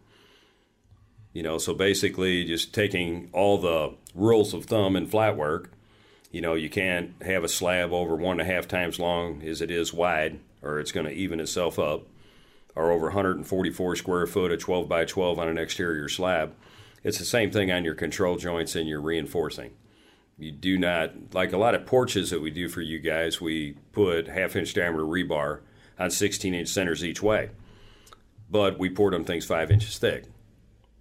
You 1.33 1.41
know, 1.41 1.57
so 1.57 1.73
basically 1.73 2.43
just 2.43 2.73
taking 2.73 3.29
all 3.33 3.57
the 3.57 3.95
rules 4.13 4.53
of 4.53 4.65
thumb 4.65 4.95
in 4.95 5.07
flat 5.07 5.37
work, 5.37 5.71
you 6.31 6.41
know, 6.41 6.53
you 6.53 6.69
can't 6.69 7.11
have 7.21 7.43
a 7.43 7.49
slab 7.49 7.91
over 7.91 8.15
one 8.15 8.39
and 8.39 8.49
a 8.49 8.53
half 8.53 8.67
times 8.67 8.99
long 8.99 9.41
as 9.43 9.61
it 9.61 9.69
is 9.69 9.93
wide, 9.93 10.39
or 10.61 10.79
it's 10.79 10.91
going 10.91 11.05
to 11.05 11.11
even 11.11 11.39
itself 11.39 11.77
up, 11.77 12.07
or 12.75 12.91
over 12.91 13.07
144 13.07 13.95
square 13.97 14.25
foot, 14.25 14.51
a 14.51 14.57
12 14.57 14.87
by 14.87 15.03
12 15.03 15.37
on 15.37 15.49
an 15.49 15.57
exterior 15.57 16.07
slab. 16.07 16.55
It's 17.03 17.17
the 17.17 17.25
same 17.25 17.51
thing 17.51 17.71
on 17.71 17.83
your 17.83 17.95
control 17.95 18.37
joints 18.37 18.75
and 18.75 18.87
your 18.87 19.01
reinforcing. 19.01 19.71
You 20.37 20.51
do 20.51 20.77
not, 20.77 21.33
like 21.33 21.51
a 21.51 21.57
lot 21.57 21.75
of 21.75 21.85
porches 21.85 22.29
that 22.29 22.41
we 22.41 22.49
do 22.49 22.69
for 22.69 22.81
you 22.81 22.99
guys, 22.99 23.41
we 23.41 23.73
put 23.91 24.27
half 24.27 24.55
inch 24.55 24.73
diameter 24.73 25.03
rebar 25.03 25.59
on 25.99 26.09
16 26.09 26.53
inch 26.53 26.67
centers 26.69 27.03
each 27.03 27.21
way. 27.21 27.49
But 28.49 28.79
we 28.79 28.89
poured 28.89 29.13
them 29.13 29.25
things 29.25 29.45
five 29.45 29.69
inches 29.69 29.97
thick. 29.97 30.25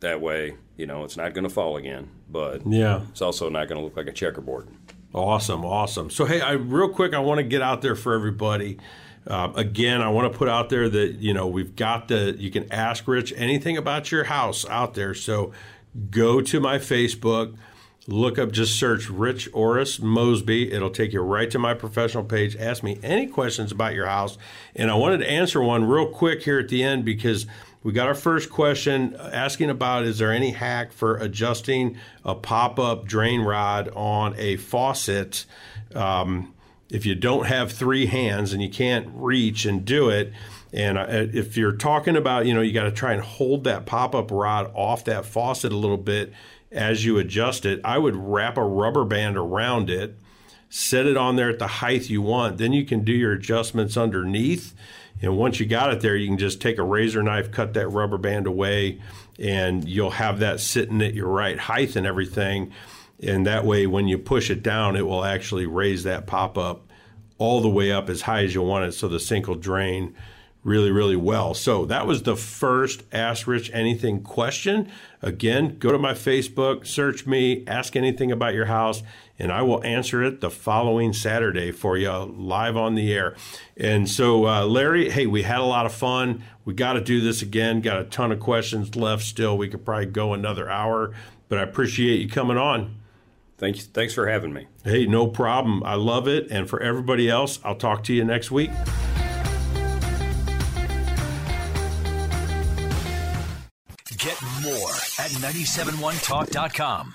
That 0.00 0.20
way, 0.20 0.56
you 0.76 0.86
know, 0.86 1.04
it's 1.04 1.16
not 1.16 1.34
going 1.34 1.44
to 1.44 1.50
fall 1.50 1.76
again, 1.76 2.10
but 2.28 2.66
yeah, 2.66 3.02
it's 3.10 3.20
also 3.20 3.50
not 3.50 3.68
going 3.68 3.78
to 3.78 3.84
look 3.84 3.96
like 3.96 4.06
a 4.06 4.12
checkerboard. 4.12 4.68
Awesome, 5.12 5.64
awesome. 5.64 6.08
So, 6.10 6.24
hey, 6.24 6.40
I 6.40 6.52
real 6.52 6.88
quick, 6.88 7.14
I 7.14 7.18
want 7.18 7.38
to 7.38 7.44
get 7.44 7.62
out 7.62 7.82
there 7.82 7.96
for 7.96 8.14
everybody. 8.14 8.78
Uh, 9.26 9.52
again, 9.54 10.00
I 10.00 10.08
want 10.08 10.32
to 10.32 10.38
put 10.38 10.48
out 10.48 10.70
there 10.70 10.88
that 10.88 11.16
you 11.16 11.34
know 11.34 11.46
we've 11.46 11.74
got 11.74 12.08
the 12.08 12.36
you 12.38 12.50
can 12.50 12.70
ask 12.72 13.06
Rich 13.06 13.32
anything 13.36 13.76
about 13.76 14.12
your 14.12 14.24
house 14.24 14.66
out 14.68 14.94
there. 14.94 15.14
So 15.14 15.52
go 16.10 16.40
to 16.40 16.60
my 16.60 16.78
Facebook, 16.78 17.56
look 18.06 18.38
up, 18.38 18.52
just 18.52 18.78
search 18.78 19.10
Rich 19.10 19.48
Orris 19.52 20.00
Mosby. 20.00 20.72
It'll 20.72 20.90
take 20.90 21.12
you 21.12 21.20
right 21.20 21.50
to 21.50 21.58
my 21.58 21.74
professional 21.74 22.24
page. 22.24 22.56
Ask 22.56 22.82
me 22.82 22.98
any 23.02 23.26
questions 23.26 23.72
about 23.72 23.94
your 23.94 24.06
house. 24.06 24.38
And 24.76 24.90
I 24.90 24.94
wanted 24.94 25.18
to 25.18 25.30
answer 25.30 25.60
one 25.60 25.84
real 25.84 26.08
quick 26.08 26.44
here 26.44 26.60
at 26.60 26.68
the 26.68 26.84
end 26.84 27.04
because 27.04 27.46
we 27.82 27.92
got 27.92 28.08
our 28.08 28.14
first 28.14 28.50
question 28.50 29.16
asking 29.16 29.70
about 29.70 30.04
is 30.04 30.18
there 30.18 30.32
any 30.32 30.50
hack 30.50 30.92
for 30.92 31.16
adjusting 31.16 31.96
a 32.24 32.34
pop 32.34 32.78
up 32.78 33.06
drain 33.06 33.40
rod 33.40 33.88
on 33.94 34.34
a 34.36 34.56
faucet? 34.56 35.46
Um, 35.94 36.54
if 36.90 37.06
you 37.06 37.14
don't 37.14 37.46
have 37.46 37.72
three 37.72 38.06
hands 38.06 38.52
and 38.52 38.62
you 38.62 38.68
can't 38.68 39.08
reach 39.14 39.64
and 39.64 39.84
do 39.84 40.10
it, 40.10 40.32
and 40.72 40.98
if 41.34 41.56
you're 41.56 41.72
talking 41.72 42.16
about, 42.16 42.46
you 42.46 42.54
know, 42.54 42.60
you 42.60 42.72
got 42.72 42.84
to 42.84 42.92
try 42.92 43.12
and 43.12 43.22
hold 43.22 43.64
that 43.64 43.86
pop 43.86 44.14
up 44.14 44.30
rod 44.30 44.70
off 44.74 45.04
that 45.04 45.24
faucet 45.24 45.72
a 45.72 45.76
little 45.76 45.96
bit 45.96 46.32
as 46.70 47.04
you 47.04 47.18
adjust 47.18 47.66
it, 47.66 47.80
I 47.84 47.98
would 47.98 48.14
wrap 48.14 48.56
a 48.56 48.62
rubber 48.62 49.04
band 49.04 49.36
around 49.36 49.90
it, 49.90 50.16
set 50.68 51.06
it 51.06 51.16
on 51.16 51.36
there 51.36 51.50
at 51.50 51.58
the 51.58 51.66
height 51.66 52.08
you 52.08 52.22
want. 52.22 52.58
Then 52.58 52.72
you 52.72 52.84
can 52.84 53.02
do 53.02 53.12
your 53.12 53.32
adjustments 53.32 53.96
underneath. 53.96 54.74
And 55.22 55.36
once 55.36 55.60
you 55.60 55.66
got 55.66 55.92
it 55.92 56.00
there, 56.00 56.16
you 56.16 56.28
can 56.28 56.38
just 56.38 56.60
take 56.60 56.78
a 56.78 56.82
razor 56.82 57.22
knife, 57.22 57.50
cut 57.50 57.74
that 57.74 57.88
rubber 57.88 58.18
band 58.18 58.46
away, 58.46 59.00
and 59.38 59.86
you'll 59.88 60.10
have 60.10 60.38
that 60.40 60.60
sitting 60.60 61.02
at 61.02 61.14
your 61.14 61.28
right 61.28 61.58
height 61.58 61.96
and 61.96 62.06
everything. 62.06 62.72
And 63.22 63.46
that 63.46 63.64
way, 63.64 63.86
when 63.86 64.08
you 64.08 64.16
push 64.16 64.50
it 64.50 64.62
down, 64.62 64.96
it 64.96 65.06
will 65.06 65.24
actually 65.24 65.66
raise 65.66 66.04
that 66.04 66.26
pop 66.26 66.56
up 66.56 66.90
all 67.36 67.60
the 67.60 67.68
way 67.68 67.92
up 67.92 68.08
as 68.08 68.22
high 68.22 68.44
as 68.44 68.54
you 68.54 68.62
want 68.62 68.84
it 68.84 68.92
so 68.92 69.08
the 69.08 69.20
sink 69.20 69.46
will 69.46 69.54
drain 69.54 70.14
really, 70.62 70.90
really 70.90 71.16
well. 71.16 71.54
So 71.54 71.86
that 71.86 72.06
was 72.06 72.22
the 72.22 72.36
first 72.36 73.02
Ask 73.12 73.46
Rich 73.46 73.70
Anything 73.72 74.22
question. 74.22 74.90
Again, 75.22 75.78
go 75.78 75.90
to 75.90 75.98
my 75.98 76.12
Facebook, 76.12 76.86
search 76.86 77.26
me, 77.26 77.64
ask 77.66 77.96
anything 77.96 78.30
about 78.30 78.54
your 78.54 78.66
house, 78.66 79.02
and 79.40 79.50
I 79.50 79.62
will 79.62 79.82
answer 79.82 80.22
it 80.22 80.40
the 80.40 80.50
following 80.50 81.12
Saturday 81.12 81.72
for 81.72 81.96
you 81.96 82.10
live 82.10 82.76
on 82.76 82.94
the 82.94 83.12
air. 83.12 83.34
And 83.76 84.08
so, 84.08 84.46
uh, 84.46 84.66
Larry, 84.66 85.10
hey, 85.10 85.26
we 85.26 85.42
had 85.42 85.60
a 85.60 85.64
lot 85.64 85.86
of 85.86 85.94
fun. 85.94 86.44
We 86.64 86.74
got 86.74 86.92
to 86.92 87.00
do 87.00 87.20
this 87.20 87.40
again. 87.40 87.80
Got 87.80 88.00
a 88.00 88.04
ton 88.04 88.30
of 88.32 88.38
questions 88.40 88.94
left 88.94 89.22
still. 89.22 89.56
We 89.56 89.68
could 89.68 89.84
probably 89.84 90.06
go 90.06 90.34
another 90.34 90.68
hour, 90.68 91.14
but 91.48 91.58
I 91.58 91.62
appreciate 91.62 92.20
you 92.20 92.28
coming 92.28 92.58
on. 92.58 92.96
Thanks, 93.56 93.86
thanks 93.86 94.14
for 94.14 94.28
having 94.28 94.52
me. 94.52 94.66
Hey, 94.84 95.06
no 95.06 95.26
problem. 95.26 95.82
I 95.84 95.94
love 95.94 96.28
it. 96.28 96.50
And 96.50 96.68
for 96.68 96.80
everybody 96.80 97.28
else, 97.28 97.58
I'll 97.64 97.74
talk 97.74 98.04
to 98.04 98.14
you 98.14 98.24
next 98.24 98.50
week. 98.50 98.70
Get 104.16 104.40
more 104.62 104.92
at 105.18 105.30
971talk.com. 105.40 107.14